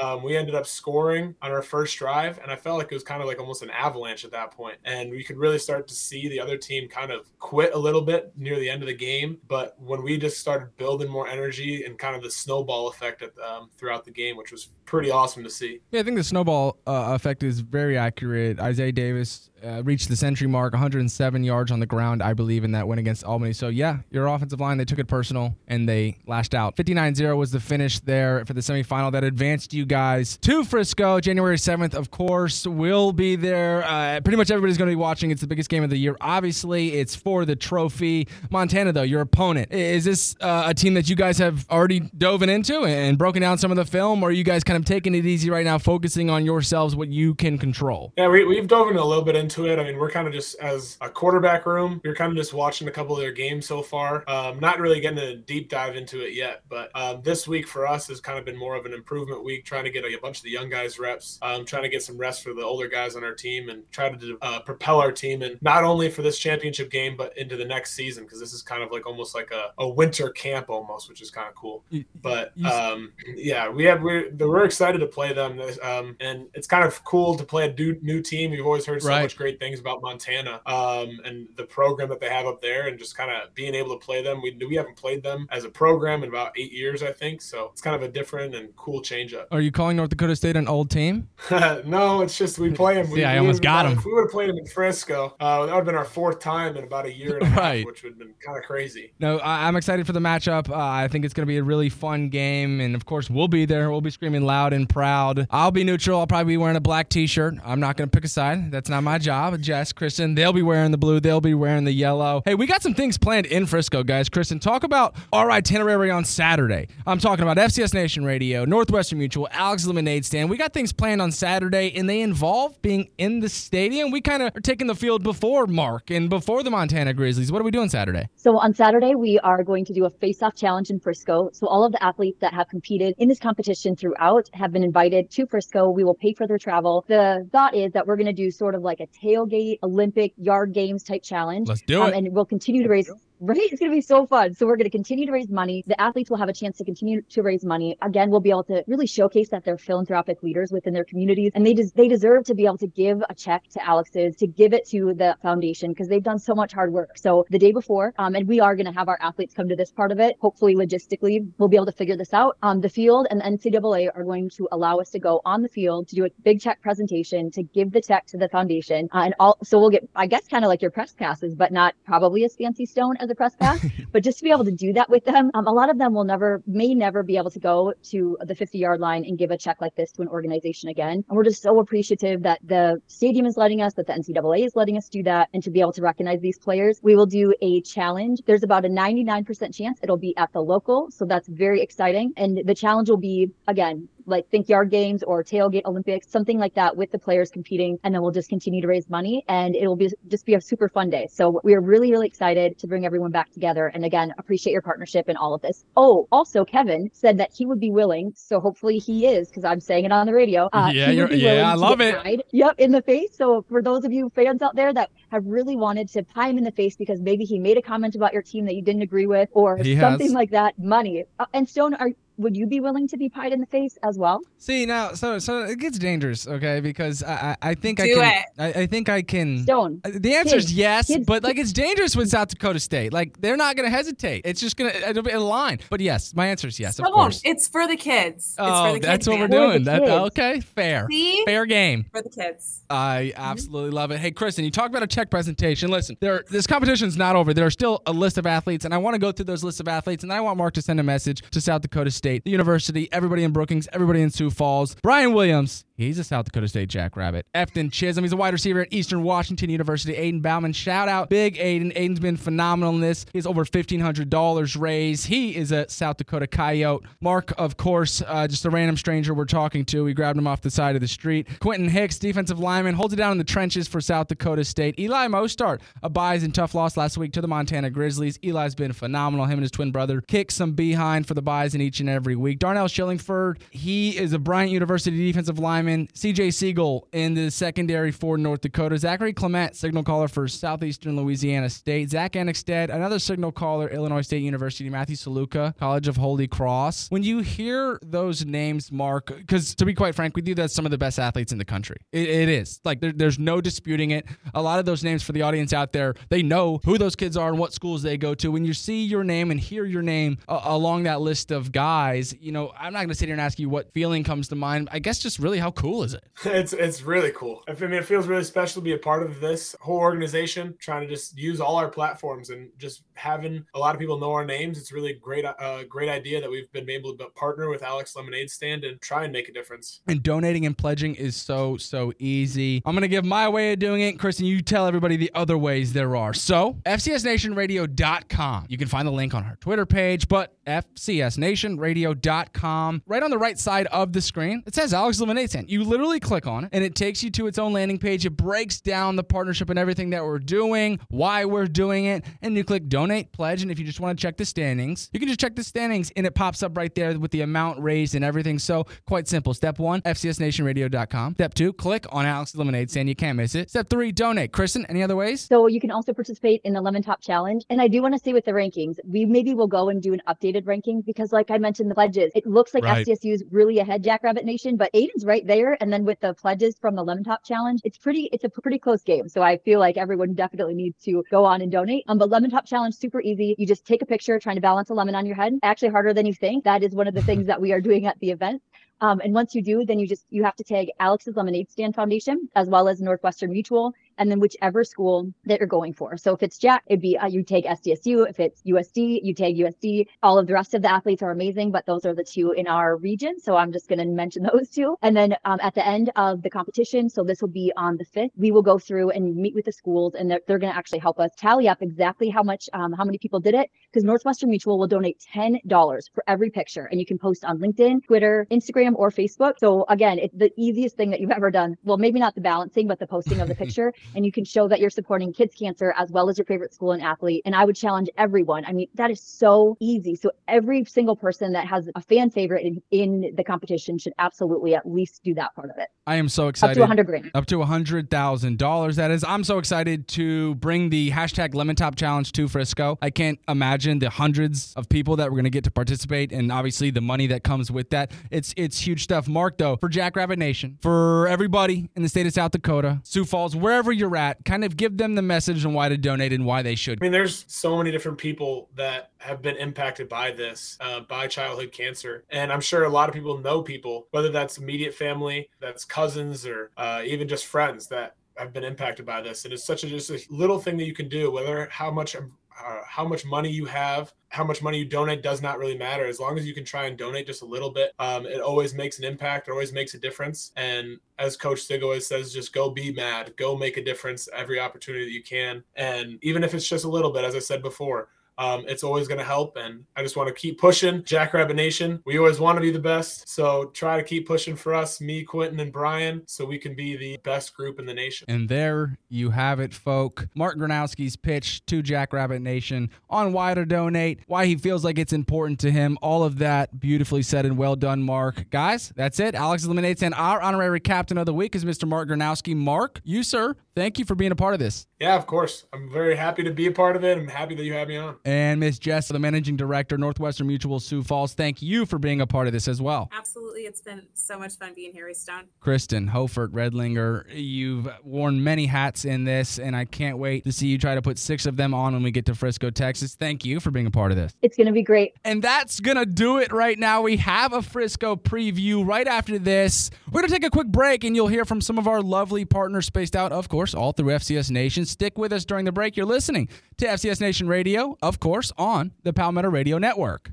um, 0.00 0.22
we 0.22 0.36
ended 0.36 0.54
up 0.54 0.66
scoring 0.66 1.34
on 1.42 1.50
our 1.50 1.62
first 1.62 1.96
drive, 1.98 2.38
and 2.38 2.50
I 2.50 2.56
felt 2.56 2.78
like 2.78 2.88
it 2.90 2.94
was 2.94 3.02
kind 3.02 3.20
of 3.20 3.28
like 3.28 3.38
almost 3.38 3.62
an 3.62 3.70
avalanche 3.70 4.24
at 4.24 4.30
that 4.32 4.50
point. 4.50 4.78
And 4.84 5.10
we 5.10 5.24
could 5.24 5.36
really 5.36 5.58
start 5.58 5.88
to 5.88 5.94
see 5.94 6.28
the 6.28 6.40
other 6.40 6.56
team 6.56 6.88
kind 6.88 7.10
of 7.10 7.26
quit 7.38 7.74
a 7.74 7.78
little 7.78 8.02
bit 8.02 8.32
near 8.36 8.58
the 8.58 8.68
end 8.68 8.82
of 8.82 8.88
the 8.88 8.94
game. 8.94 9.38
But 9.48 9.76
when 9.80 10.02
we 10.02 10.18
just 10.18 10.38
started 10.38 10.76
building 10.76 11.08
more 11.08 11.28
energy 11.28 11.84
and 11.84 11.98
kind 11.98 12.16
of 12.16 12.22
the 12.22 12.30
snowball 12.30 12.88
effect 12.88 13.22
at, 13.22 13.32
um, 13.38 13.70
throughout 13.76 14.04
the 14.04 14.10
game, 14.10 14.36
which 14.36 14.52
was 14.52 14.70
pretty 14.84 15.10
awesome 15.10 15.44
to 15.44 15.50
see. 15.50 15.80
Yeah, 15.90 16.00
I 16.00 16.02
think 16.02 16.16
the 16.16 16.24
snowball 16.24 16.78
uh, 16.86 17.12
effect 17.14 17.42
is 17.42 17.60
very 17.60 17.96
accurate. 17.96 18.60
Isaiah 18.60 18.92
Davis 18.92 19.49
uh, 19.64 19.82
reached 19.84 20.08
the 20.08 20.16
century 20.16 20.48
mark, 20.48 20.72
107 20.72 21.44
yards 21.44 21.70
on 21.70 21.80
the 21.80 21.86
ground, 21.86 22.22
I 22.22 22.34
believe, 22.34 22.64
in 22.64 22.72
that 22.72 22.88
win 22.88 22.98
against 22.98 23.24
Albany. 23.24 23.52
So, 23.52 23.68
yeah, 23.68 23.98
your 24.10 24.26
offensive 24.26 24.60
line, 24.60 24.78
they 24.78 24.84
took 24.84 24.98
it 24.98 25.08
personal 25.08 25.56
and 25.68 25.88
they 25.88 26.18
lashed 26.26 26.54
out. 26.54 26.76
59 26.76 27.14
0 27.14 27.36
was 27.36 27.50
the 27.50 27.60
finish 27.60 28.00
there 28.00 28.44
for 28.44 28.54
the 28.54 28.60
semifinal 28.60 29.12
that 29.12 29.24
advanced 29.24 29.74
you 29.74 29.84
guys 29.84 30.36
to 30.38 30.64
Frisco. 30.64 31.20
January 31.20 31.56
7th, 31.56 31.94
of 31.94 32.10
course, 32.10 32.66
will 32.66 33.12
be 33.12 33.36
there. 33.36 33.84
Uh, 33.84 34.20
pretty 34.20 34.36
much 34.36 34.50
everybody's 34.50 34.78
going 34.78 34.88
to 34.88 34.92
be 34.92 35.00
watching. 35.00 35.30
It's 35.30 35.40
the 35.40 35.46
biggest 35.46 35.68
game 35.68 35.84
of 35.84 35.90
the 35.90 35.98
year. 35.98 36.16
Obviously, 36.20 36.94
it's 36.94 37.14
for 37.14 37.44
the 37.44 37.56
trophy. 37.56 38.28
Montana, 38.50 38.92
though, 38.92 39.02
your 39.02 39.20
opponent, 39.20 39.72
is 39.72 40.04
this 40.04 40.36
uh, 40.40 40.64
a 40.66 40.74
team 40.74 40.94
that 40.94 41.08
you 41.08 41.16
guys 41.16 41.38
have 41.38 41.66
already 41.70 42.00
dove 42.00 42.42
into 42.42 42.84
and 42.84 43.18
broken 43.18 43.42
down 43.42 43.58
some 43.58 43.70
of 43.70 43.76
the 43.76 43.84
film, 43.84 44.22
or 44.22 44.28
are 44.28 44.32
you 44.32 44.44
guys 44.44 44.64
kind 44.64 44.78
of 44.78 44.84
taking 44.84 45.14
it 45.14 45.26
easy 45.26 45.50
right 45.50 45.64
now, 45.64 45.76
focusing 45.78 46.30
on 46.30 46.44
yourselves, 46.44 46.96
what 46.96 47.08
you 47.08 47.34
can 47.34 47.58
control? 47.58 48.12
Yeah, 48.16 48.28
we, 48.28 48.44
we've 48.44 48.66
dove 48.66 48.88
into 48.88 49.02
a 49.02 49.04
little 49.04 49.24
bit 49.24 49.36
into 49.36 49.49
into 49.50 49.70
it. 49.70 49.78
I 49.78 49.84
mean, 49.84 49.98
we're 49.98 50.10
kind 50.10 50.26
of 50.26 50.32
just 50.32 50.58
as 50.60 50.96
a 51.00 51.08
quarterback 51.08 51.66
room, 51.66 52.00
we're 52.04 52.14
kind 52.14 52.30
of 52.30 52.36
just 52.36 52.54
watching 52.54 52.88
a 52.88 52.90
couple 52.90 53.14
of 53.14 53.20
their 53.20 53.32
games 53.32 53.66
so 53.66 53.82
far. 53.82 54.24
Um, 54.28 54.60
not 54.60 54.78
really 54.78 55.00
getting 55.00 55.18
a 55.18 55.36
deep 55.36 55.68
dive 55.68 55.96
into 55.96 56.24
it 56.24 56.34
yet, 56.34 56.62
but 56.68 56.90
um, 56.94 57.22
this 57.22 57.48
week 57.48 57.66
for 57.66 57.86
us 57.86 58.06
has 58.08 58.20
kind 58.20 58.38
of 58.38 58.44
been 58.44 58.56
more 58.56 58.76
of 58.76 58.86
an 58.86 58.92
improvement 58.92 59.44
week, 59.44 59.64
trying 59.64 59.84
to 59.84 59.90
get 59.90 60.04
a, 60.04 60.14
a 60.14 60.20
bunch 60.20 60.38
of 60.38 60.44
the 60.44 60.50
young 60.50 60.68
guys 60.68 60.98
reps, 60.98 61.38
um, 61.42 61.64
trying 61.64 61.82
to 61.82 61.88
get 61.88 62.02
some 62.02 62.16
rest 62.16 62.42
for 62.42 62.54
the 62.54 62.62
older 62.62 62.88
guys 62.88 63.16
on 63.16 63.24
our 63.24 63.34
team, 63.34 63.68
and 63.68 63.82
try 63.90 64.10
to 64.10 64.38
uh, 64.42 64.60
propel 64.60 65.00
our 65.00 65.12
team, 65.12 65.42
and 65.42 65.60
not 65.62 65.84
only 65.84 66.10
for 66.10 66.22
this 66.22 66.38
championship 66.38 66.90
game, 66.90 67.16
but 67.16 67.36
into 67.36 67.56
the 67.56 67.64
next 67.64 67.92
season 67.92 68.24
because 68.24 68.40
this 68.40 68.52
is 68.52 68.62
kind 68.62 68.82
of 68.82 68.90
like 68.92 69.06
almost 69.06 69.34
like 69.34 69.50
a, 69.50 69.72
a 69.78 69.88
winter 69.88 70.30
camp 70.30 70.70
almost, 70.70 71.08
which 71.08 71.20
is 71.20 71.30
kind 71.30 71.48
of 71.48 71.54
cool. 71.54 71.82
But 72.22 72.52
um, 72.64 73.12
yeah, 73.34 73.68
we 73.68 73.84
have 73.84 74.02
we're, 74.02 74.30
we're 74.38 74.64
excited 74.64 74.98
to 74.98 75.06
play 75.06 75.32
them, 75.32 75.60
um, 75.82 76.16
and 76.20 76.46
it's 76.54 76.66
kind 76.66 76.84
of 76.84 77.02
cool 77.04 77.34
to 77.34 77.44
play 77.44 77.68
a 77.68 77.72
new, 77.72 77.98
new 78.02 78.22
team. 78.22 78.52
You've 78.52 78.66
always 78.66 78.86
heard 78.86 79.02
so 79.02 79.08
right. 79.08 79.22
much 79.22 79.36
great 79.40 79.58
things 79.58 79.80
about 79.80 80.02
Montana 80.02 80.60
um, 80.66 81.18
and 81.24 81.48
the 81.56 81.64
program 81.64 82.10
that 82.10 82.20
they 82.20 82.28
have 82.28 82.46
up 82.46 82.60
there, 82.60 82.88
and 82.88 82.98
just 82.98 83.16
kind 83.16 83.30
of 83.30 83.54
being 83.54 83.74
able 83.74 83.98
to 83.98 84.04
play 84.04 84.22
them. 84.22 84.42
We 84.42 84.54
we 84.68 84.76
haven't 84.76 84.96
played 84.96 85.22
them 85.22 85.48
as 85.50 85.64
a 85.64 85.70
program 85.70 86.22
in 86.22 86.28
about 86.28 86.52
eight 86.58 86.72
years, 86.72 87.02
I 87.02 87.10
think. 87.10 87.40
So 87.40 87.70
it's 87.72 87.80
kind 87.80 87.96
of 87.96 88.02
a 88.02 88.08
different 88.08 88.54
and 88.54 88.74
cool 88.76 89.00
change 89.00 89.32
up. 89.32 89.48
Are 89.50 89.62
you 89.62 89.72
calling 89.72 89.96
North 89.96 90.10
Dakota 90.10 90.36
State 90.36 90.56
an 90.56 90.68
old 90.68 90.90
team? 90.90 91.28
no, 91.50 92.20
it's 92.20 92.36
just 92.36 92.58
we 92.58 92.70
play 92.70 92.94
them. 92.94 93.06
yeah, 93.08 93.14
we, 93.14 93.24
I 93.24 93.38
almost 93.38 93.62
got 93.62 93.84
them. 93.84 93.98
If 93.98 94.04
we 94.04 94.12
would 94.12 94.24
have 94.24 94.30
played 94.30 94.50
them 94.50 94.58
in 94.58 94.66
Frisco, 94.66 95.34
uh, 95.40 95.66
that 95.66 95.72
would 95.72 95.78
have 95.78 95.86
been 95.86 95.94
our 95.94 96.04
fourth 96.04 96.38
time 96.38 96.76
in 96.76 96.84
about 96.84 97.06
a 97.06 97.12
year 97.12 97.38
and 97.38 97.46
a 97.46 97.50
right. 97.56 97.78
half, 97.78 97.86
which 97.86 98.02
would 98.02 98.12
have 98.12 98.18
been 98.18 98.34
kind 98.44 98.58
of 98.58 98.64
crazy. 98.64 99.14
No, 99.18 99.38
I, 99.38 99.66
am 99.68 99.76
excited 99.76 100.06
for 100.06 100.12
the 100.12 100.20
matchup. 100.20 100.68
Uh, 100.68 100.76
I 100.76 101.08
think 101.08 101.24
it's 101.24 101.32
going 101.32 101.46
to 101.46 101.50
be 101.50 101.56
a 101.56 101.62
really 101.62 101.88
fun 101.88 102.28
game, 102.28 102.80
and 102.80 102.94
of 102.94 103.06
course, 103.06 103.30
we'll 103.30 103.48
be 103.48 103.64
there. 103.64 103.90
We'll 103.90 104.02
be 104.02 104.10
screaming 104.10 104.42
loud 104.42 104.72
and 104.74 104.88
proud. 104.88 105.46
I'll 105.50 105.70
be 105.70 105.84
neutral. 105.84 106.20
I'll 106.20 106.26
probably 106.26 106.52
be 106.52 106.56
wearing 106.58 106.76
a 106.76 106.80
black 106.80 107.08
T-shirt. 107.08 107.54
I'm 107.64 107.80
not 107.80 107.96
going 107.96 108.10
to 108.10 108.14
pick 108.14 108.24
a 108.24 108.28
side. 108.28 108.70
That's 108.70 108.90
not 108.90 109.02
my 109.02 109.18
job. 109.18 109.29
Jess, 109.60 109.92
Kristen, 109.92 110.34
they'll 110.34 110.52
be 110.52 110.62
wearing 110.62 110.90
the 110.90 110.98
blue. 110.98 111.20
They'll 111.20 111.40
be 111.40 111.54
wearing 111.54 111.84
the 111.84 111.92
yellow. 111.92 112.42
Hey, 112.44 112.54
we 112.54 112.66
got 112.66 112.82
some 112.82 112.94
things 112.94 113.16
planned 113.16 113.46
in 113.46 113.64
Frisco, 113.66 114.02
guys. 114.02 114.28
Kristen, 114.28 114.58
talk 114.58 114.82
about 114.82 115.14
our 115.32 115.50
itinerary 115.50 116.10
on 116.10 116.24
Saturday. 116.24 116.88
I'm 117.06 117.18
talking 117.18 117.42
about 117.44 117.56
FCS 117.56 117.94
Nation 117.94 118.24
Radio, 118.24 118.64
Northwestern 118.64 119.18
Mutual, 119.18 119.48
Alex 119.52 119.86
Lemonade 119.86 120.24
Stand. 120.24 120.50
We 120.50 120.56
got 120.56 120.72
things 120.72 120.92
planned 120.92 121.22
on 121.22 121.30
Saturday, 121.30 121.92
and 121.94 122.08
they 122.08 122.22
involve 122.22 122.80
being 122.82 123.08
in 123.18 123.40
the 123.40 123.48
stadium. 123.48 124.10
We 124.10 124.20
kind 124.20 124.42
of 124.42 124.56
are 124.56 124.60
taking 124.60 124.88
the 124.88 124.94
field 124.94 125.22
before 125.22 125.66
Mark 125.66 126.10
and 126.10 126.28
before 126.28 126.62
the 126.62 126.70
Montana 126.70 127.14
Grizzlies. 127.14 127.52
What 127.52 127.60
are 127.60 127.64
we 127.64 127.70
doing 127.70 127.88
Saturday? 127.88 128.28
So 128.34 128.58
on 128.58 128.74
Saturday, 128.74 129.14
we 129.14 129.38
are 129.40 129.62
going 129.62 129.84
to 129.84 129.92
do 129.92 130.06
a 130.06 130.10
face-off 130.10 130.56
challenge 130.56 130.90
in 130.90 130.98
Frisco. 130.98 131.50
So 131.52 131.68
all 131.68 131.84
of 131.84 131.92
the 131.92 132.02
athletes 132.02 132.38
that 132.40 132.52
have 132.52 132.68
competed 132.68 133.14
in 133.18 133.28
this 133.28 133.38
competition 133.38 133.94
throughout 133.94 134.50
have 134.54 134.72
been 134.72 134.82
invited 134.82 135.30
to 135.30 135.46
Frisco. 135.46 135.88
We 135.90 136.02
will 136.02 136.14
pay 136.14 136.34
for 136.34 136.46
their 136.46 136.58
travel. 136.58 137.04
The 137.06 137.48
thought 137.52 137.74
is 137.74 137.92
that 137.92 138.06
we're 138.06 138.16
going 138.16 138.26
to 138.26 138.32
do 138.32 138.50
sort 138.50 138.74
of 138.74 138.82
like 138.82 139.00
a 139.00 139.06
tailgate 139.22 139.78
Olympic 139.82 140.32
yard 140.36 140.72
games 140.72 141.02
type 141.02 141.22
challenge. 141.22 141.68
Let's 141.68 141.82
do 141.82 142.02
um, 142.02 142.08
it. 142.08 142.16
And 142.16 142.32
we'll 142.32 142.44
continue 142.44 142.82
to 142.82 142.88
raise 142.88 143.10
Right? 143.42 143.56
It's 143.58 143.80
going 143.80 143.90
to 143.90 143.96
be 143.96 144.02
so 144.02 144.26
fun. 144.26 144.52
So 144.52 144.66
we're 144.66 144.76
going 144.76 144.84
to 144.84 144.90
continue 144.90 145.24
to 145.24 145.32
raise 145.32 145.48
money. 145.48 145.82
The 145.86 145.98
athletes 145.98 146.28
will 146.28 146.36
have 146.36 146.50
a 146.50 146.52
chance 146.52 146.76
to 146.76 146.84
continue 146.84 147.22
to 147.22 147.42
raise 147.42 147.64
money. 147.64 147.96
Again, 148.02 148.30
we'll 148.30 148.40
be 148.40 148.50
able 148.50 148.64
to 148.64 148.84
really 148.86 149.06
showcase 149.06 149.48
that 149.48 149.64
they're 149.64 149.78
philanthropic 149.78 150.42
leaders 150.42 150.70
within 150.70 150.92
their 150.92 151.04
communities 151.04 151.52
and 151.54 151.66
they 151.66 151.72
just, 151.72 151.96
they 151.96 152.06
deserve 152.06 152.44
to 152.44 152.54
be 152.54 152.66
able 152.66 152.76
to 152.76 152.86
give 152.86 153.22
a 153.30 153.34
check 153.34 153.66
to 153.70 153.82
Alex's, 153.82 154.36
to 154.36 154.46
give 154.46 154.74
it 154.74 154.86
to 154.90 155.14
the 155.14 155.38
foundation 155.42 155.90
because 155.90 156.06
they've 156.06 156.22
done 156.22 156.38
so 156.38 156.54
much 156.54 156.74
hard 156.74 156.92
work. 156.92 157.16
So 157.16 157.46
the 157.48 157.58
day 157.58 157.72
before, 157.72 158.12
um, 158.18 158.34
and 158.34 158.46
we 158.46 158.60
are 158.60 158.76
going 158.76 158.84
to 158.84 158.92
have 158.92 159.08
our 159.08 159.18
athletes 159.22 159.54
come 159.54 159.70
to 159.70 159.76
this 159.76 159.90
part 159.90 160.12
of 160.12 160.20
it. 160.20 160.36
Hopefully 160.42 160.74
logistically, 160.74 161.50
we'll 161.56 161.70
be 161.70 161.76
able 161.76 161.86
to 161.86 161.92
figure 161.92 162.18
this 162.18 162.34
out. 162.34 162.58
Um, 162.62 162.82
the 162.82 162.90
field 162.90 163.26
and 163.30 163.40
the 163.40 163.44
NCAA 163.44 164.10
are 164.14 164.24
going 164.24 164.50
to 164.50 164.68
allow 164.70 164.98
us 164.98 165.08
to 165.10 165.18
go 165.18 165.40
on 165.46 165.62
the 165.62 165.68
field 165.70 166.08
to 166.08 166.14
do 166.14 166.26
a 166.26 166.30
big 166.44 166.60
check 166.60 166.82
presentation, 166.82 167.50
to 167.52 167.62
give 167.62 167.90
the 167.90 168.02
check 168.02 168.26
to 168.26 168.36
the 168.36 168.50
foundation. 168.50 169.08
Uh, 169.14 169.22
and 169.24 169.34
all, 169.40 169.56
so 169.62 169.80
we'll 169.80 169.88
get, 169.88 170.06
I 170.14 170.26
guess, 170.26 170.46
kind 170.46 170.62
of 170.62 170.68
like 170.68 170.82
your 170.82 170.90
press 170.90 171.14
passes, 171.14 171.54
but 171.54 171.72
not 171.72 171.94
probably 172.04 172.44
as 172.44 172.54
fancy 172.54 172.84
stone 172.84 173.16
as 173.16 173.29
a 173.30 173.34
press 173.34 173.54
pass, 173.56 173.84
but 174.12 174.22
just 174.22 174.38
to 174.38 174.44
be 174.44 174.50
able 174.50 174.64
to 174.64 174.72
do 174.72 174.92
that 174.92 175.08
with 175.08 175.24
them, 175.24 175.50
um, 175.54 175.66
a 175.66 175.72
lot 175.72 175.90
of 175.90 175.98
them 175.98 176.14
will 176.14 176.24
never, 176.24 176.62
may 176.66 176.94
never 176.94 177.22
be 177.22 177.36
able 177.36 177.50
to 177.50 177.58
go 177.58 177.92
to 178.10 178.36
the 178.42 178.54
50 178.54 178.78
yard 178.78 179.00
line 179.00 179.24
and 179.24 179.38
give 179.38 179.50
a 179.50 179.56
check 179.56 179.80
like 179.80 179.94
this 179.94 180.12
to 180.12 180.22
an 180.22 180.28
organization 180.28 180.88
again. 180.88 181.24
And 181.28 181.36
we're 181.36 181.44
just 181.44 181.62
so 181.62 181.78
appreciative 181.78 182.42
that 182.42 182.60
the 182.64 183.00
stadium 183.06 183.46
is 183.46 183.56
letting 183.56 183.82
us, 183.82 183.94
that 183.94 184.06
the 184.06 184.12
NCAA 184.12 184.66
is 184.66 184.76
letting 184.76 184.96
us 184.96 185.08
do 185.08 185.22
that, 185.24 185.48
and 185.54 185.62
to 185.62 185.70
be 185.70 185.80
able 185.80 185.92
to 185.92 186.02
recognize 186.02 186.40
these 186.40 186.58
players. 186.58 187.00
We 187.02 187.16
will 187.16 187.26
do 187.26 187.54
a 187.62 187.80
challenge. 187.82 188.40
There's 188.46 188.62
about 188.62 188.84
a 188.84 188.88
99% 188.88 189.74
chance 189.74 189.98
it'll 190.02 190.16
be 190.16 190.36
at 190.36 190.52
the 190.52 190.60
local. 190.60 191.10
So 191.10 191.24
that's 191.24 191.48
very 191.48 191.80
exciting. 191.80 192.32
And 192.36 192.62
the 192.64 192.74
challenge 192.74 193.08
will 193.08 193.16
be, 193.16 193.50
again, 193.66 194.08
like 194.26 194.48
think 194.50 194.68
yard 194.68 194.90
games 194.90 195.22
or 195.22 195.42
tailgate 195.42 195.82
Olympics, 195.84 196.28
something 196.28 196.58
like 196.58 196.74
that 196.74 196.96
with 196.96 197.10
the 197.10 197.18
players 197.18 197.50
competing. 197.50 197.98
And 198.04 198.14
then 198.14 198.22
we'll 198.22 198.30
just 198.30 198.48
continue 198.48 198.80
to 198.80 198.88
raise 198.88 199.08
money 199.08 199.44
and 199.48 199.74
it'll 199.74 199.96
be 199.96 200.10
just 200.28 200.46
be 200.46 200.54
a 200.54 200.60
super 200.60 200.88
fun 200.88 201.10
day. 201.10 201.28
So 201.30 201.60
we 201.64 201.74
are 201.74 201.80
really, 201.80 202.10
really 202.10 202.26
excited 202.26 202.78
to 202.78 202.86
bring 202.86 203.06
everyone 203.06 203.30
back 203.30 203.52
together. 203.52 203.86
And 203.88 204.04
again, 204.04 204.32
appreciate 204.38 204.72
your 204.72 204.82
partnership 204.82 205.28
in 205.28 205.36
all 205.36 205.54
of 205.54 205.62
this. 205.62 205.84
Oh, 205.96 206.28
also 206.32 206.64
Kevin 206.64 207.10
said 207.12 207.38
that 207.38 207.50
he 207.54 207.66
would 207.66 207.80
be 207.80 207.90
willing. 207.90 208.32
So 208.34 208.60
hopefully 208.60 208.98
he 208.98 209.26
is 209.26 209.48
because 209.48 209.64
I'm 209.64 209.80
saying 209.80 210.04
it 210.04 210.12
on 210.12 210.26
the 210.26 210.34
radio. 210.34 210.68
Uh, 210.72 210.90
yeah, 210.92 211.10
yeah, 211.10 211.70
I 211.70 211.74
love 211.74 212.00
it. 212.00 212.46
Yep, 212.52 212.74
in 212.78 212.92
the 212.92 213.02
face. 213.02 213.36
So 213.36 213.64
for 213.68 213.82
those 213.82 214.04
of 214.04 214.12
you 214.12 214.30
fans 214.34 214.62
out 214.62 214.76
there 214.76 214.92
that 214.94 215.10
have 215.30 215.44
really 215.46 215.76
wanted 215.76 216.08
to 216.10 216.22
pie 216.22 216.48
him 216.48 216.58
in 216.58 216.64
the 216.64 216.72
face 216.72 216.96
because 216.96 217.20
maybe 217.20 217.44
he 217.44 217.58
made 217.58 217.76
a 217.76 217.82
comment 217.82 218.14
about 218.14 218.32
your 218.32 218.42
team 218.42 218.64
that 218.66 218.74
you 218.74 218.82
didn't 218.82 219.02
agree 219.02 219.26
with 219.26 219.48
or 219.52 219.76
he 219.76 219.98
something 219.98 220.28
has. 220.28 220.34
like 220.34 220.50
that, 220.50 220.78
money. 220.78 221.24
Uh, 221.38 221.46
and 221.52 221.68
Stone, 221.68 221.94
are 221.94 222.10
would 222.40 222.56
you 222.56 222.66
be 222.66 222.80
willing 222.80 223.06
to 223.08 223.16
be 223.16 223.28
pied 223.28 223.52
in 223.52 223.60
the 223.60 223.66
face 223.66 223.98
as 224.02 224.18
well? 224.18 224.40
See 224.58 224.86
now, 224.86 225.12
so 225.12 225.38
so 225.38 225.64
it 225.64 225.78
gets 225.78 225.98
dangerous, 225.98 226.46
okay? 226.46 226.80
Because 226.80 227.22
I 227.22 227.56
I, 227.62 227.70
I 227.70 227.74
think 227.74 227.98
Do 227.98 228.04
I 228.04 228.06
can. 228.08 228.18
It. 228.18 228.44
I, 228.58 228.82
I 228.82 228.86
think 228.86 229.08
I 229.08 229.22
can. 229.22 229.62
Stone. 229.62 230.00
Uh, 230.04 230.10
the 230.14 230.34
answer 230.34 230.56
kids, 230.56 230.66
is 230.66 230.72
yes, 230.72 231.06
kids. 231.06 231.26
but 231.26 231.42
like 231.42 231.58
it's 231.58 231.72
dangerous 231.72 232.16
with 232.16 232.28
South 232.28 232.48
Dakota 232.48 232.80
State. 232.80 233.12
Like 233.12 233.40
they're 233.40 233.56
not 233.56 233.76
going 233.76 233.88
to 233.88 233.94
hesitate. 233.94 234.42
It's 234.44 234.60
just 234.60 234.76
going 234.76 234.90
to 234.90 235.08
it'll 235.08 235.22
be 235.22 235.30
a 235.30 235.40
line. 235.40 235.78
But 235.90 236.00
yes, 236.00 236.34
my 236.34 236.46
answer 236.46 236.68
is 236.68 236.78
yes. 236.80 236.94
Stone. 236.94 237.06
Of 237.06 237.12
course. 237.12 237.40
It's 237.44 237.68
for 237.68 237.86
the 237.86 237.96
kids. 237.96 238.56
Oh, 238.58 238.94
the 238.94 239.00
that's 239.00 239.26
kids, 239.26 239.28
what 239.28 239.40
man. 239.40 239.50
we're 239.50 239.72
doing. 239.72 239.84
That, 239.84 240.02
okay, 240.02 240.60
fair. 240.60 241.06
See? 241.10 241.44
Fair 241.44 241.66
game. 241.66 242.06
For 242.12 242.22
the 242.22 242.30
kids. 242.30 242.82
I 242.90 243.32
absolutely 243.36 243.90
love 243.90 244.10
it. 244.10 244.18
Hey, 244.18 244.30
Kristen, 244.30 244.64
you 244.64 244.70
talked 244.70 244.90
about 244.90 245.02
a 245.02 245.06
check 245.06 245.30
presentation. 245.30 245.90
Listen, 245.90 246.16
there 246.20 246.44
this 246.50 246.66
competition's 246.66 247.16
not 247.16 247.36
over. 247.36 247.54
There 247.54 247.66
are 247.66 247.70
still 247.70 248.02
a 248.06 248.12
list 248.12 248.38
of 248.38 248.46
athletes, 248.46 248.84
and 248.84 248.94
I 248.94 248.98
want 248.98 249.14
to 249.14 249.18
go 249.18 249.32
through 249.32 249.46
those 249.46 249.64
lists 249.64 249.80
of 249.80 249.88
athletes, 249.88 250.22
and 250.22 250.32
I 250.32 250.40
want 250.40 250.58
Mark 250.58 250.74
to 250.74 250.82
send 250.82 251.00
a 251.00 251.02
message 251.02 251.42
to 251.50 251.60
South 251.60 251.82
Dakota 251.82 252.10
State, 252.10 252.29
the 252.38 252.50
university, 252.50 253.08
everybody 253.12 253.44
in 253.44 253.52
Brookings, 253.52 253.88
everybody 253.92 254.22
in 254.22 254.30
Sioux 254.30 254.50
Falls. 254.50 254.96
Brian 255.02 255.32
Williams, 255.32 255.84
He's 256.00 256.18
a 256.18 256.24
South 256.24 256.46
Dakota 256.46 256.66
State 256.66 256.88
Jackrabbit. 256.88 257.44
Efton 257.54 257.90
Chism, 257.90 258.22
he's 258.22 258.32
a 258.32 258.36
wide 258.36 258.54
receiver 258.54 258.80
at 258.80 258.88
Eastern 258.90 259.22
Washington 259.22 259.68
University. 259.68 260.16
Aidan 260.16 260.40
Bouman, 260.40 260.72
shout 260.72 261.10
out. 261.10 261.28
Big 261.28 261.56
Aiden. 261.56 261.94
Aiden's 261.94 262.20
been 262.20 262.38
phenomenal 262.38 262.94
in 262.94 263.02
this. 263.02 263.26
He's 263.34 263.44
over 263.44 263.66
$1,500 263.66 264.80
raised. 264.80 265.26
He 265.26 265.54
is 265.54 265.72
a 265.72 265.86
South 265.90 266.16
Dakota 266.16 266.46
Coyote. 266.46 267.04
Mark, 267.20 267.52
of 267.58 267.76
course, 267.76 268.22
uh, 268.26 268.48
just 268.48 268.64
a 268.64 268.70
random 268.70 268.96
stranger 268.96 269.34
we're 269.34 269.44
talking 269.44 269.84
to. 269.86 270.02
We 270.02 270.14
grabbed 270.14 270.38
him 270.38 270.46
off 270.46 270.62
the 270.62 270.70
side 270.70 270.94
of 270.94 271.02
the 271.02 271.08
street. 271.08 271.46
Quentin 271.60 271.90
Hicks, 271.90 272.18
defensive 272.18 272.58
lineman, 272.58 272.94
holds 272.94 273.12
it 273.12 273.18
down 273.18 273.32
in 273.32 273.38
the 273.38 273.44
trenches 273.44 273.86
for 273.86 274.00
South 274.00 274.28
Dakota 274.28 274.64
State. 274.64 274.98
Eli 274.98 275.26
Mostaert, 275.26 275.80
a 276.02 276.08
Bison 276.08 276.50
tough 276.50 276.74
loss 276.74 276.96
last 276.96 277.18
week 277.18 277.34
to 277.34 277.42
the 277.42 277.48
Montana 277.48 277.90
Grizzlies. 277.90 278.38
Eli's 278.42 278.74
been 278.74 278.94
phenomenal. 278.94 279.44
Him 279.44 279.58
and 279.58 279.62
his 279.62 279.70
twin 279.70 279.92
brother 279.92 280.22
kick 280.22 280.50
some 280.50 280.72
behind 280.72 281.28
for 281.28 281.34
the 281.34 281.42
Bison 281.42 281.82
each 281.82 282.00
and 282.00 282.08
every 282.08 282.36
week. 282.36 282.58
Darnell 282.58 282.86
Shillingford, 282.86 283.58
he 283.70 284.16
is 284.16 284.32
a 284.32 284.38
Bryant 284.38 284.70
University 284.70 285.18
defensive 285.18 285.58
lineman. 285.58 285.89
CJ 285.98 286.54
Siegel 286.54 287.08
in 287.12 287.34
the 287.34 287.50
secondary 287.50 288.10
for 288.10 288.38
North 288.38 288.60
Dakota. 288.60 288.98
Zachary 288.98 289.32
Clement, 289.32 289.76
signal 289.76 290.02
caller 290.02 290.28
for 290.28 290.48
Southeastern 290.48 291.16
Louisiana 291.16 291.70
State. 291.70 292.10
Zach 292.10 292.32
Annexstad, 292.32 292.90
another 292.90 293.18
signal 293.18 293.52
caller, 293.52 293.88
Illinois 293.88 294.22
State 294.22 294.42
University. 294.42 294.88
Matthew 294.88 295.16
Sluka, 295.16 295.76
College 295.78 296.08
of 296.08 296.16
Holy 296.16 296.48
Cross. 296.48 297.10
When 297.10 297.22
you 297.22 297.40
hear 297.40 297.98
those 298.02 298.44
names, 298.44 298.90
Mark, 298.90 299.26
because 299.26 299.74
to 299.76 299.84
be 299.84 299.94
quite 299.94 300.14
frank 300.14 300.36
with 300.36 300.48
you, 300.48 300.54
that's 300.54 300.74
some 300.74 300.84
of 300.84 300.90
the 300.90 300.98
best 300.98 301.18
athletes 301.18 301.52
in 301.52 301.58
the 301.58 301.64
country. 301.64 301.96
it, 302.12 302.28
it 302.28 302.48
is. 302.48 302.80
Like, 302.84 303.00
there, 303.00 303.12
there's 303.12 303.38
no 303.38 303.60
disputing 303.60 304.10
it. 304.10 304.26
A 304.54 304.62
lot 304.62 304.78
of 304.78 304.84
those 304.84 305.04
names 305.04 305.22
for 305.22 305.32
the 305.32 305.42
audience 305.42 305.72
out 305.72 305.92
there, 305.92 306.14
they 306.28 306.42
know 306.42 306.80
who 306.84 306.98
those 306.98 307.16
kids 307.16 307.36
are 307.36 307.48
and 307.48 307.58
what 307.58 307.72
schools 307.72 308.02
they 308.02 308.16
go 308.16 308.34
to. 308.34 308.50
When 308.50 308.64
you 308.64 308.74
see 308.74 309.04
your 309.04 309.24
name 309.24 309.50
and 309.50 309.60
hear 309.60 309.84
your 309.84 310.02
name 310.02 310.38
uh, 310.48 310.60
along 310.64 311.04
that 311.04 311.20
list 311.20 311.50
of 311.50 311.72
guys, 311.72 312.34
you 312.40 312.52
know, 312.52 312.72
I'm 312.78 312.92
not 312.92 313.00
going 313.00 313.08
to 313.08 313.14
sit 313.14 313.26
here 313.26 313.34
and 313.34 313.40
ask 313.40 313.58
you 313.58 313.68
what 313.68 313.92
feeling 313.92 314.24
comes 314.24 314.48
to 314.48 314.56
mind. 314.56 314.88
I 314.92 314.98
guess 314.98 315.18
just 315.18 315.38
really 315.38 315.58
how 315.58 315.70
cool 315.80 316.02
is 316.02 316.14
it? 316.14 316.24
It's 316.60 316.72
it's 316.72 317.02
really 317.02 317.32
cool. 317.32 317.62
I 317.68 317.74
mean, 317.74 317.92
it 317.92 318.04
feels 318.04 318.26
really 318.26 318.44
special 318.44 318.80
to 318.80 318.84
be 318.84 318.92
a 318.92 318.98
part 318.98 319.22
of 319.22 319.40
this 319.40 319.74
whole 319.80 319.98
organization, 319.98 320.74
trying 320.78 321.06
to 321.06 321.14
just 321.14 321.38
use 321.38 321.60
all 321.60 321.76
our 321.76 321.88
platforms 321.88 322.50
and 322.50 322.70
just 322.78 323.02
having 323.14 323.64
a 323.74 323.78
lot 323.78 323.94
of 323.94 324.00
people 324.00 324.18
know 324.18 324.32
our 324.32 324.44
names. 324.44 324.78
It's 324.78 324.92
really 324.92 325.14
great, 325.14 325.44
uh, 325.44 325.84
great 325.84 326.08
idea 326.08 326.40
that 326.40 326.50
we've 326.50 326.70
been 326.72 326.90
able 326.90 327.16
to 327.18 327.26
partner 327.30 327.68
with 327.68 327.82
Alex 327.82 328.16
Lemonade 328.16 328.50
Stand 328.50 328.84
and 328.84 329.00
try 329.00 329.24
and 329.24 329.32
make 329.32 329.48
a 329.48 329.52
difference. 329.52 330.00
And 330.06 330.22
donating 330.22 330.66
and 330.66 330.76
pledging 330.76 331.14
is 331.14 331.36
so 331.36 331.76
so 331.76 332.12
easy. 332.18 332.82
I'm 332.84 332.94
gonna 332.94 333.08
give 333.08 333.24
my 333.24 333.48
way 333.48 333.72
of 333.72 333.78
doing 333.78 334.02
it, 334.02 334.18
Kristen. 334.18 334.46
You 334.46 334.62
tell 334.62 334.86
everybody 334.86 335.16
the 335.16 335.30
other 335.34 335.58
ways 335.58 335.92
there 335.92 336.16
are. 336.16 336.34
So 336.34 336.78
FCSNationRadio.com. 336.84 338.66
You 338.68 338.78
can 338.78 338.88
find 338.88 339.06
the 339.06 339.12
link 339.12 339.34
on 339.34 339.44
our 339.44 339.56
Twitter 339.56 339.86
page, 339.86 340.28
but 340.28 340.56
FCSNationRadio.com. 340.66 343.02
Right 343.06 343.22
on 343.22 343.30
the 343.30 343.38
right 343.38 343.58
side 343.58 343.86
of 343.86 344.12
the 344.12 344.20
screen, 344.20 344.62
it 344.66 344.74
says 344.74 344.92
Alex 344.92 345.20
Lemonade 345.20 345.50
Stand. 345.50 345.69
You 345.70 345.84
literally 345.84 346.18
click 346.18 346.48
on 346.48 346.64
it, 346.64 346.70
and 346.72 346.82
it 346.82 346.96
takes 346.96 347.22
you 347.22 347.30
to 347.30 347.46
its 347.46 347.56
own 347.56 347.72
landing 347.72 347.98
page. 347.98 348.26
It 348.26 348.30
breaks 348.30 348.80
down 348.80 349.14
the 349.14 349.22
partnership 349.22 349.70
and 349.70 349.78
everything 349.78 350.10
that 350.10 350.24
we're 350.24 350.40
doing, 350.40 350.98
why 351.10 351.44
we're 351.44 351.66
doing 351.66 352.06
it, 352.06 352.24
and 352.42 352.56
you 352.56 352.64
click 352.64 352.88
donate, 352.88 353.30
pledge, 353.30 353.62
and 353.62 353.70
if 353.70 353.78
you 353.78 353.84
just 353.84 354.00
want 354.00 354.18
to 354.18 354.20
check 354.20 354.36
the 354.36 354.44
standings, 354.44 355.08
you 355.12 355.20
can 355.20 355.28
just 355.28 355.38
check 355.38 355.54
the 355.54 355.62
standings, 355.62 356.10
and 356.16 356.26
it 356.26 356.34
pops 356.34 356.64
up 356.64 356.76
right 356.76 356.92
there 356.96 357.16
with 357.16 357.30
the 357.30 357.42
amount 357.42 357.80
raised 357.80 358.16
and 358.16 358.24
everything. 358.24 358.58
So 358.58 358.84
quite 359.06 359.28
simple. 359.28 359.54
Step 359.54 359.78
one, 359.78 360.00
FCSNationRadio.com. 360.02 361.34
Step 361.34 361.54
two, 361.54 361.72
click 361.72 362.04
on 362.10 362.26
Alex 362.26 362.56
Lemonade 362.56 362.90
Stand. 362.90 363.08
You 363.08 363.14
can't 363.14 363.36
miss 363.36 363.54
it. 363.54 363.70
Step 363.70 363.88
three, 363.88 364.10
donate. 364.10 364.50
Kristen, 364.52 364.84
any 364.86 365.04
other 365.04 365.14
ways? 365.14 365.40
So 365.40 365.68
you 365.68 365.80
can 365.80 365.92
also 365.92 366.12
participate 366.12 366.62
in 366.64 366.72
the 366.72 366.80
Lemon 366.80 367.04
Top 367.04 367.20
Challenge. 367.20 367.64
And 367.70 367.80
I 367.80 367.86
do 367.86 368.02
want 368.02 368.14
to 368.14 368.18
say 368.20 368.32
with 368.32 368.44
the 368.44 368.52
rankings, 368.52 368.96
we 369.06 369.24
maybe 369.24 369.54
will 369.54 369.68
go 369.68 369.88
and 369.88 370.02
do 370.02 370.12
an 370.14 370.22
updated 370.26 370.66
ranking 370.66 371.02
because, 371.02 371.32
like 371.32 371.52
I 371.52 371.58
mentioned, 371.58 371.88
the 371.90 371.94
pledges, 371.94 372.32
it 372.34 372.44
looks 372.44 372.74
like 372.74 372.82
Right. 372.82 373.06
FCSU's 373.06 373.44
really 373.52 373.78
ahead, 373.78 374.02
Jackrabbit 374.02 374.44
Nation, 374.44 374.76
but 374.76 374.92
Aiden's 374.94 375.24
right 375.24 375.46
there. 375.50 375.76
And 375.80 375.92
then 375.92 376.04
with 376.04 376.20
the 376.20 376.32
pledges 376.32 376.76
from 376.80 376.94
the 376.94 377.02
Lemon 377.02 377.24
Top 377.24 377.44
Challenge, 377.44 377.80
it's 377.82 377.98
pretty, 377.98 378.28
it's 378.32 378.44
a 378.44 378.48
pretty 378.48 378.78
close 378.78 379.02
game. 379.02 379.28
So 379.28 379.42
I 379.42 379.58
feel 379.58 379.80
like 379.80 379.96
everyone 379.96 380.34
definitely 380.34 380.74
needs 380.74 381.02
to 381.06 381.24
go 381.28 381.44
on 381.44 381.60
and 381.60 381.72
donate. 381.72 382.04
Um, 382.06 382.18
but 382.18 382.30
Lemon 382.30 382.50
Top 382.50 382.66
Challenge, 382.66 382.94
super 382.94 383.20
easy. 383.20 383.56
You 383.58 383.66
just 383.66 383.84
take 383.84 384.00
a 384.00 384.06
picture 384.06 384.38
trying 384.38 384.54
to 384.54 384.62
balance 384.62 384.90
a 384.90 384.94
lemon 384.94 385.16
on 385.16 385.26
your 385.26 385.34
head. 385.34 385.54
Actually 385.64 385.88
harder 385.88 386.14
than 386.14 386.24
you 386.24 386.34
think. 386.34 386.62
That 386.62 386.84
is 386.84 386.94
one 386.94 387.08
of 387.08 387.14
the 387.14 387.22
things 387.22 387.46
that 387.46 387.60
we 387.60 387.72
are 387.72 387.80
doing 387.80 388.06
at 388.06 388.16
the 388.20 388.30
event. 388.30 388.62
Um, 389.02 389.20
and 389.24 389.32
once 389.32 389.54
you 389.54 389.62
do, 389.62 389.84
then 389.84 389.98
you 389.98 390.06
just 390.06 390.26
you 390.30 390.44
have 390.44 390.56
to 390.56 390.64
tag 390.64 390.88
Alex's 391.00 391.34
Lemonade 391.34 391.70
Stand 391.70 391.94
Foundation 391.94 392.48
as 392.54 392.68
well 392.68 392.86
as 392.86 393.00
Northwestern 393.00 393.50
Mutual, 393.50 393.92
and 394.20 394.30
then 394.30 394.38
whichever 394.38 394.84
school 394.84 395.32
that 395.46 395.58
you're 395.58 395.66
going 395.66 395.94
for. 395.94 396.16
So 396.16 396.34
if 396.34 396.42
it's 396.42 396.58
Jack, 396.58 396.84
it'd 396.86 397.00
be 397.00 397.18
uh, 397.18 397.26
you 397.26 397.42
take 397.42 397.64
SDSU. 397.64 398.28
If 398.28 398.38
it's 398.38 398.62
USD, 398.62 399.20
you 399.24 399.34
tag 399.34 399.56
USD. 399.56 400.06
All 400.22 400.38
of 400.38 400.46
the 400.46 400.52
rest 400.52 400.74
of 400.74 400.82
the 400.82 400.92
athletes 400.92 401.22
are 401.22 401.30
amazing, 401.30 401.72
but 401.72 401.86
those 401.86 402.04
are 402.04 402.14
the 402.14 402.22
two 402.22 402.52
in 402.52 402.68
our 402.68 402.96
region. 402.96 403.40
So 403.40 403.56
I'm 403.56 403.72
just 403.72 403.88
going 403.88 403.98
to 403.98 404.04
mention 404.04 404.42
those 404.52 404.68
two. 404.68 404.96
And 405.02 405.16
then 405.16 405.34
um, 405.46 405.58
at 405.62 405.74
the 405.74 405.84
end 405.84 406.10
of 406.16 406.42
the 406.42 406.50
competition, 406.50 407.08
so 407.08 407.24
this 407.24 407.40
will 407.40 407.48
be 407.48 407.72
on 407.76 407.96
the 407.96 408.04
fifth, 408.04 408.32
we 408.36 408.50
will 408.50 408.62
go 408.62 408.78
through 408.78 409.10
and 409.10 409.34
meet 409.34 409.54
with 409.54 409.64
the 409.64 409.72
schools, 409.72 410.14
and 410.14 410.30
they're, 410.30 410.40
they're 410.46 410.58
going 410.58 410.72
to 410.72 410.76
actually 410.76 410.98
help 410.98 411.18
us 411.18 411.30
tally 411.36 411.66
up 411.66 411.80
exactly 411.80 412.28
how 412.28 412.42
much 412.42 412.68
um, 412.74 412.92
how 412.92 413.04
many 413.04 413.16
people 413.16 413.40
did 413.40 413.54
it 413.54 413.70
because 413.90 414.04
Northwestern 414.04 414.50
Mutual 414.50 414.78
will 414.78 414.86
donate 414.86 415.18
ten 415.20 415.58
dollars 415.66 416.10
for 416.14 416.22
every 416.26 416.50
picture, 416.50 416.84
and 416.90 417.00
you 417.00 417.06
can 417.06 417.18
post 417.18 417.44
on 417.44 417.58
LinkedIn, 417.58 418.04
Twitter, 418.04 418.46
Instagram, 418.50 418.92
or 418.96 419.10
Facebook. 419.10 419.54
So 419.58 419.86
again, 419.88 420.18
it's 420.18 420.36
the 420.36 420.52
easiest 420.56 420.96
thing 420.96 421.10
that 421.10 421.20
you've 421.20 421.30
ever 421.30 421.50
done. 421.50 421.76
Well, 421.84 421.96
maybe 421.96 422.20
not 422.20 422.34
the 422.34 422.40
balancing, 422.42 422.86
but 422.86 422.98
the 422.98 423.06
posting 423.06 423.40
of 423.40 423.48
the 423.48 423.54
picture, 423.64 423.92
and 424.14 424.24
you 424.24 424.32
can 424.32 424.44
show 424.44 424.68
that 424.68 424.80
you're 424.80 424.90
supporting 424.90 425.32
kids 425.32 425.54
cancer 425.54 425.94
as 425.96 426.10
well 426.10 426.28
as 426.28 426.38
your 426.38 426.44
favorite 426.44 426.74
school 426.74 426.92
and 426.92 427.02
athlete. 427.02 427.42
And 427.44 427.54
I 427.54 427.64
would 427.64 427.76
challenge 427.76 428.08
everyone. 428.18 428.64
I 428.64 428.72
mean, 428.72 428.88
that 428.94 429.10
is 429.10 429.20
so 429.20 429.76
easy. 429.80 430.14
So 430.14 430.30
every 430.48 430.84
single 430.84 431.16
person 431.16 431.52
that 431.52 431.66
has 431.66 431.88
a 431.94 432.00
fan 432.00 432.30
favorite 432.30 432.64
in, 432.64 432.82
in 432.90 433.34
the 433.36 433.44
competition 433.44 433.98
should 433.98 434.12
absolutely 434.18 434.74
at 434.74 434.88
least 434.88 435.22
do 435.22 435.34
that 435.34 435.54
part 435.54 435.70
of 435.70 435.76
it. 435.78 435.88
I 436.06 436.16
am 436.16 436.28
so 436.28 436.48
excited. 436.48 436.72
Up 436.72 436.76
to 436.76 436.80
100 436.80 437.06
grand. 437.06 437.30
Up 437.34 437.46
to 437.46 437.56
$100,000. 437.56 438.96
That 438.96 439.10
is, 439.10 439.24
I'm 439.24 439.44
so 439.44 439.58
excited 439.58 440.08
to 440.08 440.54
bring 440.56 440.90
the 440.90 441.10
hashtag 441.10 441.54
Lemon 441.54 441.76
Top 441.76 441.96
Challenge 441.96 442.30
to 442.32 442.48
Frisco. 442.48 442.98
I 443.00 443.10
can't 443.10 443.38
imagine 443.48 443.98
the 444.00 444.10
hundreds 444.10 444.74
of 444.74 444.88
people 444.88 445.16
that 445.16 445.30
we're 445.30 445.36
going 445.36 445.44
to 445.44 445.50
get 445.50 445.64
to 445.64 445.70
participate 445.70 446.32
and 446.32 446.50
obviously 446.50 446.90
the 446.90 447.00
money 447.00 447.26
that 447.28 447.44
comes 447.44 447.70
with 447.70 447.90
that. 447.90 448.12
It's 448.30 448.52
it's 448.56 448.80
huge 448.80 449.04
stuff. 449.04 449.28
Mark, 449.28 449.58
though, 449.58 449.76
for 449.76 449.88
Jackrabbit 449.88 450.38
Nation, 450.38 450.78
for 450.80 451.28
everybody 451.28 451.88
in 451.94 452.02
the 452.02 452.08
state 452.08 452.26
of 452.26 452.32
South 452.32 452.50
Dakota, 452.52 453.00
Sioux 453.04 453.24
Falls, 453.24 453.54
wherever 453.54 453.89
you're 453.92 454.16
at, 454.16 454.44
kind 454.44 454.64
of 454.64 454.76
give 454.76 454.96
them 454.96 455.14
the 455.14 455.22
message 455.22 455.64
on 455.64 455.74
why 455.74 455.88
to 455.88 455.96
donate 455.96 456.32
and 456.32 456.44
why 456.44 456.62
they 456.62 456.74
should. 456.74 456.98
I 457.00 457.04
mean, 457.04 457.12
there's 457.12 457.44
so 457.48 457.76
many 457.76 457.90
different 457.90 458.18
people 458.18 458.68
that 458.76 459.10
have 459.18 459.42
been 459.42 459.56
impacted 459.56 460.08
by 460.08 460.30
this, 460.30 460.76
uh, 460.80 461.00
by 461.00 461.26
childhood 461.26 461.72
cancer. 461.72 462.24
And 462.30 462.52
I'm 462.52 462.60
sure 462.60 462.84
a 462.84 462.88
lot 462.88 463.08
of 463.08 463.14
people 463.14 463.38
know 463.38 463.62
people, 463.62 464.06
whether 464.10 464.30
that's 464.30 464.58
immediate 464.58 464.94
family, 464.94 465.48
that's 465.60 465.84
cousins, 465.84 466.46
or 466.46 466.70
uh, 466.76 467.02
even 467.04 467.28
just 467.28 467.46
friends 467.46 467.86
that 467.88 468.16
have 468.36 468.52
been 468.52 468.64
impacted 468.64 469.04
by 469.04 469.20
this. 469.20 469.44
And 469.44 469.52
it's 469.52 469.64
such 469.64 469.84
a 469.84 469.88
just 469.88 470.10
a 470.10 470.20
little 470.30 470.58
thing 470.58 470.76
that 470.78 470.84
you 470.84 470.94
can 470.94 471.08
do, 471.08 471.30
whether 471.30 471.68
how 471.70 471.90
much 471.90 472.16
uh, 472.16 472.80
how 472.86 473.06
much 473.06 473.24
money 473.24 473.50
you 473.50 473.66
have, 473.66 474.12
how 474.30 474.44
much 474.44 474.62
money 474.62 474.78
you 474.78 474.84
donate 474.84 475.22
does 475.22 475.42
not 475.42 475.58
really 475.58 475.76
matter. 475.76 476.06
As 476.06 476.20
long 476.20 476.38
as 476.38 476.46
you 476.46 476.54
can 476.54 476.64
try 476.64 476.86
and 476.86 476.96
donate 476.96 477.26
just 477.26 477.42
a 477.42 477.46
little 477.46 477.70
bit, 477.70 477.92
um, 477.98 478.26
it 478.26 478.40
always 478.40 478.74
makes 478.74 478.98
an 478.98 479.04
impact. 479.04 479.48
It 479.48 479.50
always 479.50 479.72
makes 479.72 479.94
a 479.94 479.98
difference. 479.98 480.52
And 480.56 480.98
as 481.18 481.36
Coach 481.36 481.60
Stig 481.60 481.82
always 481.82 482.06
says, 482.06 482.32
just 482.32 482.52
go 482.52 482.70
be 482.70 482.92
mad, 482.92 483.36
go 483.36 483.56
make 483.56 483.76
a 483.76 483.84
difference 483.84 484.28
every 484.32 484.60
opportunity 484.60 485.04
that 485.04 485.10
you 485.10 485.22
can. 485.24 485.64
And 485.74 486.18
even 486.22 486.44
if 486.44 486.54
it's 486.54 486.68
just 486.68 486.84
a 486.84 486.88
little 486.88 487.10
bit, 487.12 487.24
as 487.24 487.34
I 487.34 487.40
said 487.40 487.60
before, 487.60 488.08
um, 488.40 488.64
it's 488.66 488.82
always 488.82 489.06
going 489.06 489.18
to 489.18 489.24
help. 489.24 489.56
And 489.56 489.84
I 489.94 490.02
just 490.02 490.16
want 490.16 490.28
to 490.28 490.34
keep 490.34 490.58
pushing. 490.58 491.04
Jackrabbit 491.04 491.54
Nation, 491.54 492.02
we 492.06 492.18
always 492.18 492.40
want 492.40 492.56
to 492.56 492.62
be 492.62 492.70
the 492.70 492.78
best. 492.78 493.28
So 493.28 493.66
try 493.74 493.98
to 493.98 494.02
keep 494.02 494.26
pushing 494.26 494.56
for 494.56 494.74
us, 494.74 495.00
me, 495.00 495.22
Quentin, 495.22 495.60
and 495.60 495.70
Brian, 495.70 496.22
so 496.26 496.46
we 496.46 496.58
can 496.58 496.74
be 496.74 496.96
the 496.96 497.18
best 497.18 497.54
group 497.54 497.78
in 497.78 497.84
the 497.84 497.92
nation. 497.92 498.24
And 498.28 498.48
there 498.48 498.98
you 499.10 499.30
have 499.30 499.60
it, 499.60 499.74
folk. 499.74 500.26
Mark 500.34 500.56
Gronowski's 500.56 501.16
pitch 501.16 501.64
to 501.66 501.82
Jackrabbit 501.82 502.40
Nation 502.40 502.88
on 503.10 503.34
why 503.34 503.52
to 503.52 503.66
donate, 503.66 504.20
why 504.26 504.46
he 504.46 504.56
feels 504.56 504.84
like 504.84 504.98
it's 504.98 505.12
important 505.12 505.60
to 505.60 505.70
him. 505.70 505.98
All 506.00 506.24
of 506.24 506.38
that 506.38 506.80
beautifully 506.80 507.22
said 507.22 507.44
and 507.44 507.58
well 507.58 507.76
done, 507.76 508.02
Mark. 508.02 508.48
Guys, 508.48 508.90
that's 508.96 509.20
it. 509.20 509.34
Alex 509.34 509.64
eliminates, 509.64 510.02
and 510.02 510.14
our 510.14 510.40
honorary 510.40 510.80
captain 510.80 511.18
of 511.18 511.26
the 511.26 511.34
week 511.34 511.54
is 511.54 511.66
Mr. 511.66 511.86
Mark 511.86 512.08
Gronowski. 512.08 512.56
Mark, 512.56 513.02
you, 513.04 513.22
sir, 513.22 513.54
thank 513.76 513.98
you 513.98 514.06
for 514.06 514.14
being 514.14 514.32
a 514.32 514.36
part 514.36 514.54
of 514.54 514.60
this. 514.60 514.86
Yeah, 514.98 515.16
of 515.16 515.26
course. 515.26 515.66
I'm 515.74 515.90
very 515.90 516.16
happy 516.16 516.42
to 516.44 516.52
be 516.52 516.66
a 516.66 516.72
part 516.72 516.96
of 516.96 517.04
it. 517.04 517.18
I'm 517.18 517.28
happy 517.28 517.54
that 517.54 517.64
you 517.64 517.74
had 517.74 517.88
me 517.88 517.96
on. 517.96 518.16
And 518.24 518.29
Miss 518.58 518.78
Jess, 518.78 519.08
the 519.08 519.18
managing 519.18 519.56
director, 519.56 519.98
Northwestern 519.98 520.46
Mutual 520.46 520.80
Sioux 520.80 521.02
Falls, 521.02 521.34
thank 521.34 521.62
you 521.62 521.86
for 521.86 521.98
being 521.98 522.20
a 522.20 522.26
part 522.26 522.46
of 522.46 522.52
this 522.52 522.68
as 522.68 522.80
well. 522.80 523.10
Absolutely. 523.12 523.62
It's 523.62 523.80
been 523.80 524.06
so 524.14 524.38
much 524.38 524.56
fun 524.56 524.72
being 524.74 524.92
here, 524.92 525.08
with 525.08 525.16
Stone. 525.16 525.44
Kristen 525.60 526.08
Hofert 526.08 526.52
Redlinger, 526.52 527.24
you've 527.32 527.88
worn 528.04 528.42
many 528.42 528.66
hats 528.66 529.04
in 529.04 529.24
this, 529.24 529.58
and 529.58 529.74
I 529.74 529.84
can't 529.84 530.18
wait 530.18 530.44
to 530.44 530.52
see 530.52 530.68
you 530.68 530.78
try 530.78 530.94
to 530.94 531.02
put 531.02 531.18
six 531.18 531.46
of 531.46 531.56
them 531.56 531.74
on 531.74 531.92
when 531.92 532.02
we 532.02 532.10
get 532.10 532.26
to 532.26 532.34
Frisco, 532.34 532.70
Texas. 532.70 533.14
Thank 533.14 533.44
you 533.44 533.60
for 533.60 533.70
being 533.70 533.86
a 533.86 533.90
part 533.90 534.12
of 534.12 534.16
this. 534.16 534.32
It's 534.42 534.56
going 534.56 534.66
to 534.66 534.72
be 534.72 534.82
great. 534.82 535.14
And 535.24 535.42
that's 535.42 535.80
going 535.80 535.96
to 535.96 536.06
do 536.06 536.38
it 536.38 536.52
right 536.52 536.78
now. 536.78 537.02
We 537.02 537.16
have 537.16 537.52
a 537.52 537.62
Frisco 537.62 538.16
preview 538.16 538.86
right 538.86 539.08
after 539.08 539.38
this. 539.38 539.90
We're 540.12 540.20
going 540.20 540.28
to 540.30 540.34
take 540.34 540.46
a 540.46 540.50
quick 540.50 540.68
break, 540.68 541.04
and 541.04 541.16
you'll 541.16 541.28
hear 541.28 541.44
from 541.44 541.60
some 541.60 541.78
of 541.78 541.88
our 541.88 542.00
lovely 542.00 542.44
partners 542.44 542.86
spaced 542.86 543.16
out, 543.16 543.32
of 543.32 543.48
course, 543.48 543.74
all 543.74 543.92
through 543.92 544.14
FCS 544.14 544.50
Nation. 544.50 544.84
Stick 544.84 545.18
with 545.18 545.32
us 545.32 545.44
during 545.44 545.64
the 545.64 545.72
break. 545.72 545.96
You're 545.96 546.06
listening 546.06 546.48
to 546.76 546.86
FCS 546.86 547.20
Nation 547.20 547.48
Radio, 547.48 547.98
of 548.02 548.19
course, 548.20 548.52
on 548.56 548.92
the 549.02 549.12
Palmetto 549.12 549.48
Radio 549.50 549.78
Network. 549.78 550.32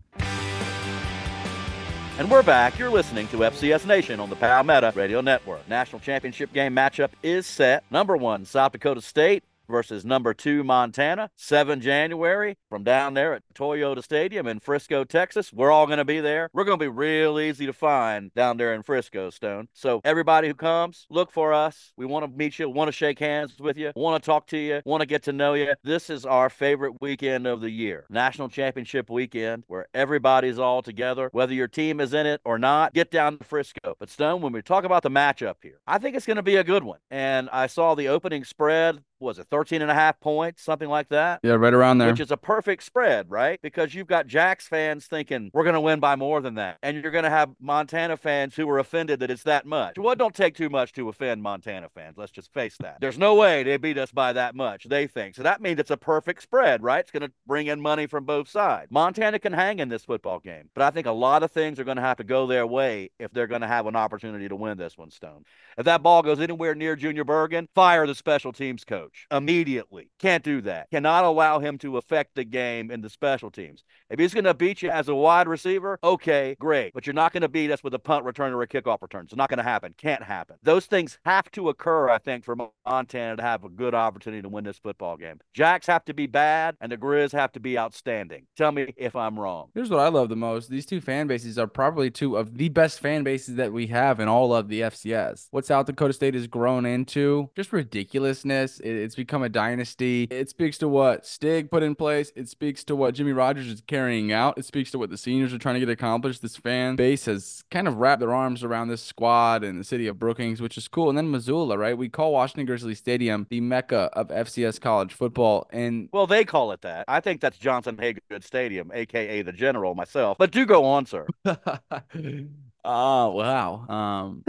And 2.19 2.31
we're 2.31 2.41
back. 2.41 2.79
You're 2.79 2.89
listening 2.89 3.27
to 3.27 3.37
FCS 3.37 3.85
Nation 3.85 4.19
on 4.19 4.31
the 4.31 4.35
Palmetto 4.35 4.91
Radio 4.93 5.21
Network. 5.21 5.67
National 5.69 5.99
championship 5.99 6.51
game 6.51 6.75
matchup 6.75 7.09
is 7.21 7.45
set. 7.45 7.83
Number 7.91 8.17
one, 8.17 8.43
South 8.43 8.71
Dakota 8.71 9.01
State 9.01 9.43
versus 9.69 10.05
number 10.05 10.33
two 10.33 10.63
Montana, 10.63 11.29
7 11.35 11.81
January 11.81 12.57
from 12.69 12.83
down 12.83 13.13
there 13.13 13.33
at 13.33 13.43
Toyota 13.53 14.03
Stadium 14.03 14.47
in 14.47 14.59
Frisco, 14.59 15.03
Texas. 15.03 15.51
We're 15.53 15.71
all 15.71 15.85
going 15.85 15.97
to 15.97 16.05
be 16.05 16.19
there. 16.19 16.49
We're 16.53 16.63
going 16.63 16.79
to 16.79 16.83
be 16.83 16.89
real 16.89 17.39
easy 17.39 17.65
to 17.65 17.73
find 17.73 18.33
down 18.33 18.57
there 18.57 18.73
in 18.73 18.83
Frisco, 18.83 19.29
Stone. 19.29 19.67
So 19.73 20.01
everybody 20.03 20.47
who 20.47 20.53
comes, 20.53 21.05
look 21.09 21.31
for 21.31 21.53
us. 21.53 21.93
We 21.97 22.05
want 22.05 22.25
to 22.25 22.37
meet 22.37 22.59
you, 22.59 22.69
want 22.69 22.87
to 22.87 22.91
shake 22.91 23.19
hands 23.19 23.59
with 23.59 23.77
you, 23.77 23.91
want 23.95 24.21
to 24.21 24.25
talk 24.25 24.47
to 24.47 24.57
you, 24.57 24.81
want 24.85 25.01
to 25.01 25.07
get 25.07 25.23
to 25.23 25.33
know 25.33 25.53
you. 25.53 25.73
This 25.83 26.09
is 26.09 26.25
our 26.25 26.49
favorite 26.49 27.01
weekend 27.01 27.47
of 27.47 27.61
the 27.61 27.69
year, 27.69 28.05
National 28.09 28.49
Championship 28.49 29.09
weekend, 29.09 29.63
where 29.67 29.87
everybody's 29.93 30.59
all 30.59 30.81
together. 30.81 31.29
Whether 31.31 31.53
your 31.53 31.67
team 31.67 31.99
is 31.99 32.13
in 32.13 32.25
it 32.25 32.41
or 32.45 32.57
not, 32.57 32.93
get 32.93 33.11
down 33.11 33.37
to 33.37 33.43
Frisco. 33.43 33.95
But 33.99 34.09
Stone, 34.09 34.41
when 34.41 34.53
we 34.53 34.61
talk 34.61 34.83
about 34.83 35.03
the 35.03 35.09
matchup 35.09 35.55
here, 35.61 35.79
I 35.87 35.97
think 35.97 36.15
it's 36.15 36.25
going 36.25 36.37
to 36.37 36.43
be 36.43 36.55
a 36.55 36.63
good 36.63 36.83
one. 36.83 36.99
And 37.11 37.49
I 37.51 37.67
saw 37.67 37.95
the 37.95 38.07
opening 38.09 38.43
spread 38.43 39.03
was 39.19 39.39
it 39.39 39.47
13 39.49 39.81
and 39.81 39.91
a 39.91 39.93
half 39.93 40.19
points, 40.19 40.63
something 40.63 40.89
like 40.89 41.09
that? 41.09 41.39
Yeah, 41.43 41.53
right 41.53 41.73
around 41.73 41.97
there. 41.97 42.09
Which 42.09 42.19
is 42.19 42.31
a 42.31 42.37
perfect 42.37 42.83
spread, 42.83 43.29
right? 43.29 43.59
Because 43.61 43.93
you've 43.93 44.07
got 44.07 44.27
Jacks 44.27 44.67
fans 44.67 45.05
thinking 45.07 45.51
we're 45.53 45.63
going 45.63 45.73
to 45.73 45.81
win 45.81 45.99
by 45.99 46.15
more 46.15 46.41
than 46.41 46.55
that. 46.55 46.77
And 46.83 47.01
you're 47.01 47.11
going 47.11 47.23
to 47.23 47.29
have 47.29 47.49
Montana 47.59 48.17
fans 48.17 48.55
who 48.55 48.69
are 48.69 48.79
offended 48.79 49.19
that 49.19 49.31
it's 49.31 49.43
that 49.43 49.65
much. 49.65 49.97
Well, 49.97 50.15
don't 50.15 50.35
take 50.35 50.55
too 50.55 50.69
much 50.69 50.93
to 50.93 51.09
offend 51.09 51.41
Montana 51.41 51.89
fans. 51.93 52.17
Let's 52.17 52.31
just 52.31 52.53
face 52.53 52.75
that. 52.79 52.97
There's 53.01 53.17
no 53.17 53.35
way 53.35 53.63
they 53.63 53.77
beat 53.77 53.97
us 53.97 54.11
by 54.11 54.33
that 54.33 54.55
much, 54.55 54.85
they 54.85 55.07
think. 55.07 55.35
So 55.35 55.43
that 55.43 55.61
means 55.61 55.79
it's 55.79 55.91
a 55.91 55.97
perfect 55.97 56.41
spread, 56.43 56.83
right? 56.83 56.99
It's 56.99 57.11
going 57.11 57.21
to 57.21 57.31
bring 57.45 57.67
in 57.67 57.81
money 57.81 58.07
from 58.07 58.25
both 58.25 58.49
sides. 58.49 58.91
Montana 58.91 59.39
can 59.39 59.53
hang 59.53 59.79
in 59.79 59.89
this 59.89 60.05
football 60.05 60.39
game, 60.39 60.69
but 60.73 60.83
I 60.83 60.91
think 60.91 61.07
a 61.07 61.11
lot 61.11 61.43
of 61.43 61.51
things 61.51 61.79
are 61.79 61.83
going 61.83 61.97
to 61.97 62.03
have 62.03 62.17
to 62.17 62.23
go 62.23 62.47
their 62.47 62.67
way 62.67 63.09
if 63.19 63.31
they're 63.31 63.47
going 63.47 63.61
to 63.61 63.67
have 63.67 63.87
an 63.87 63.95
opportunity 63.95 64.47
to 64.47 64.55
win 64.55 64.77
this 64.77 64.97
one, 64.97 65.11
Stone. 65.11 65.43
If 65.77 65.85
that 65.85 66.03
ball 66.03 66.21
goes 66.21 66.39
anywhere 66.39 66.75
near 66.75 66.95
Junior 66.95 67.23
Bergen, 67.23 67.67
fire 67.73 68.05
the 68.07 68.15
special 68.15 68.53
teams 68.53 68.83
coach 68.83 69.06
immediately. 69.31 70.09
Can't 70.19 70.43
do 70.43 70.61
that. 70.61 70.89
Cannot 70.91 71.23
allow 71.23 71.59
him 71.59 71.77
to 71.79 71.97
affect 71.97 72.35
the 72.35 72.43
game 72.43 72.91
in 72.91 73.01
the 73.01 73.09
special 73.09 73.51
teams. 73.51 73.83
If 74.09 74.19
he's 74.19 74.33
going 74.33 74.45
to 74.45 74.53
beat 74.53 74.81
you 74.81 74.89
as 74.89 75.09
a 75.09 75.15
wide 75.15 75.47
receiver, 75.47 75.99
okay, 76.03 76.55
great. 76.59 76.93
But 76.93 77.05
you're 77.05 77.13
not 77.13 77.33
going 77.33 77.41
to 77.41 77.49
beat 77.49 77.71
us 77.71 77.83
with 77.83 77.93
a 77.93 77.99
punt 77.99 78.25
return 78.25 78.53
or 78.53 78.61
a 78.61 78.67
kickoff 78.67 79.01
return. 79.01 79.25
It's 79.25 79.35
not 79.35 79.49
going 79.49 79.57
to 79.57 79.63
happen. 79.63 79.93
Can't 79.97 80.23
happen. 80.23 80.57
Those 80.63 80.85
things 80.85 81.19
have 81.25 81.49
to 81.51 81.69
occur, 81.69 82.09
I 82.09 82.17
think, 82.17 82.45
for 82.45 82.55
Montana 82.85 83.37
to 83.37 83.41
have 83.43 83.63
a 83.63 83.69
good 83.69 83.93
opportunity 83.93 84.41
to 84.41 84.49
win 84.49 84.63
this 84.63 84.77
football 84.77 85.17
game. 85.17 85.39
Jacks 85.53 85.87
have 85.87 86.05
to 86.05 86.13
be 86.13 86.27
bad, 86.27 86.75
and 86.79 86.91
the 86.91 86.97
Grizz 86.97 87.31
have 87.33 87.51
to 87.53 87.59
be 87.59 87.77
outstanding. 87.77 88.45
Tell 88.55 88.71
me 88.71 88.93
if 88.97 89.15
I'm 89.15 89.39
wrong. 89.39 89.69
Here's 89.73 89.89
what 89.89 89.99
I 89.99 90.07
love 90.07 90.29
the 90.29 90.35
most. 90.35 90.69
These 90.69 90.85
two 90.85 91.01
fan 91.01 91.27
bases 91.27 91.57
are 91.57 91.67
probably 91.67 92.09
two 92.09 92.37
of 92.37 92.57
the 92.57 92.69
best 92.69 92.99
fan 92.99 93.23
bases 93.23 93.55
that 93.55 93.73
we 93.73 93.87
have 93.87 94.19
in 94.19 94.27
all 94.27 94.53
of 94.53 94.69
the 94.69 94.81
FCS. 94.81 95.47
What 95.51 95.65
South 95.65 95.85
Dakota 95.85 96.13
State 96.13 96.33
has 96.33 96.47
grown 96.47 96.85
into, 96.85 97.49
just 97.55 97.73
ridiculousness. 97.73 98.79
It's 99.03 99.15
become 99.15 99.43
a 99.43 99.49
dynasty. 99.49 100.27
It 100.29 100.49
speaks 100.49 100.77
to 100.79 100.87
what 100.87 101.25
Stig 101.25 101.69
put 101.71 101.83
in 101.83 101.95
place. 101.95 102.31
It 102.35 102.49
speaks 102.49 102.83
to 102.85 102.95
what 102.95 103.13
Jimmy 103.13 103.31
Rogers 103.33 103.67
is 103.67 103.81
carrying 103.81 104.31
out. 104.31 104.57
It 104.57 104.65
speaks 104.65 104.91
to 104.91 104.99
what 104.99 105.09
the 105.09 105.17
seniors 105.17 105.53
are 105.53 105.57
trying 105.57 105.75
to 105.75 105.79
get 105.79 105.89
accomplished. 105.89 106.41
This 106.41 106.57
fan 106.57 106.95
base 106.95 107.25
has 107.25 107.63
kind 107.71 107.87
of 107.87 107.97
wrapped 107.97 108.19
their 108.19 108.33
arms 108.33 108.63
around 108.63 108.87
this 108.87 109.01
squad 109.01 109.63
and 109.63 109.79
the 109.79 109.83
city 109.83 110.07
of 110.07 110.19
Brookings, 110.19 110.61
which 110.61 110.77
is 110.77 110.87
cool. 110.87 111.09
And 111.09 111.17
then 111.17 111.31
Missoula, 111.31 111.77
right? 111.77 111.97
We 111.97 112.09
call 112.09 112.33
Washington 112.33 112.65
Grizzly 112.65 112.95
Stadium 112.95 113.47
the 113.49 113.61
mecca 113.61 114.09
of 114.13 114.29
FCS 114.29 114.79
college 114.81 115.13
football. 115.13 115.67
And 115.71 116.09
well, 116.11 116.27
they 116.27 116.45
call 116.45 116.71
it 116.71 116.81
that. 116.81 117.05
I 117.07 117.19
think 117.19 117.41
that's 117.41 117.57
Johnson 117.57 117.97
Hagood 117.97 118.43
Stadium, 118.43 118.91
aka 118.93 119.41
the 119.41 119.53
General 119.53 119.95
myself. 119.95 120.37
But 120.37 120.51
do 120.51 120.65
go 120.65 120.85
on, 120.85 121.05
sir. 121.05 121.27
Oh, 122.89 123.31
wow. 123.31 123.85
Um, 123.89 124.43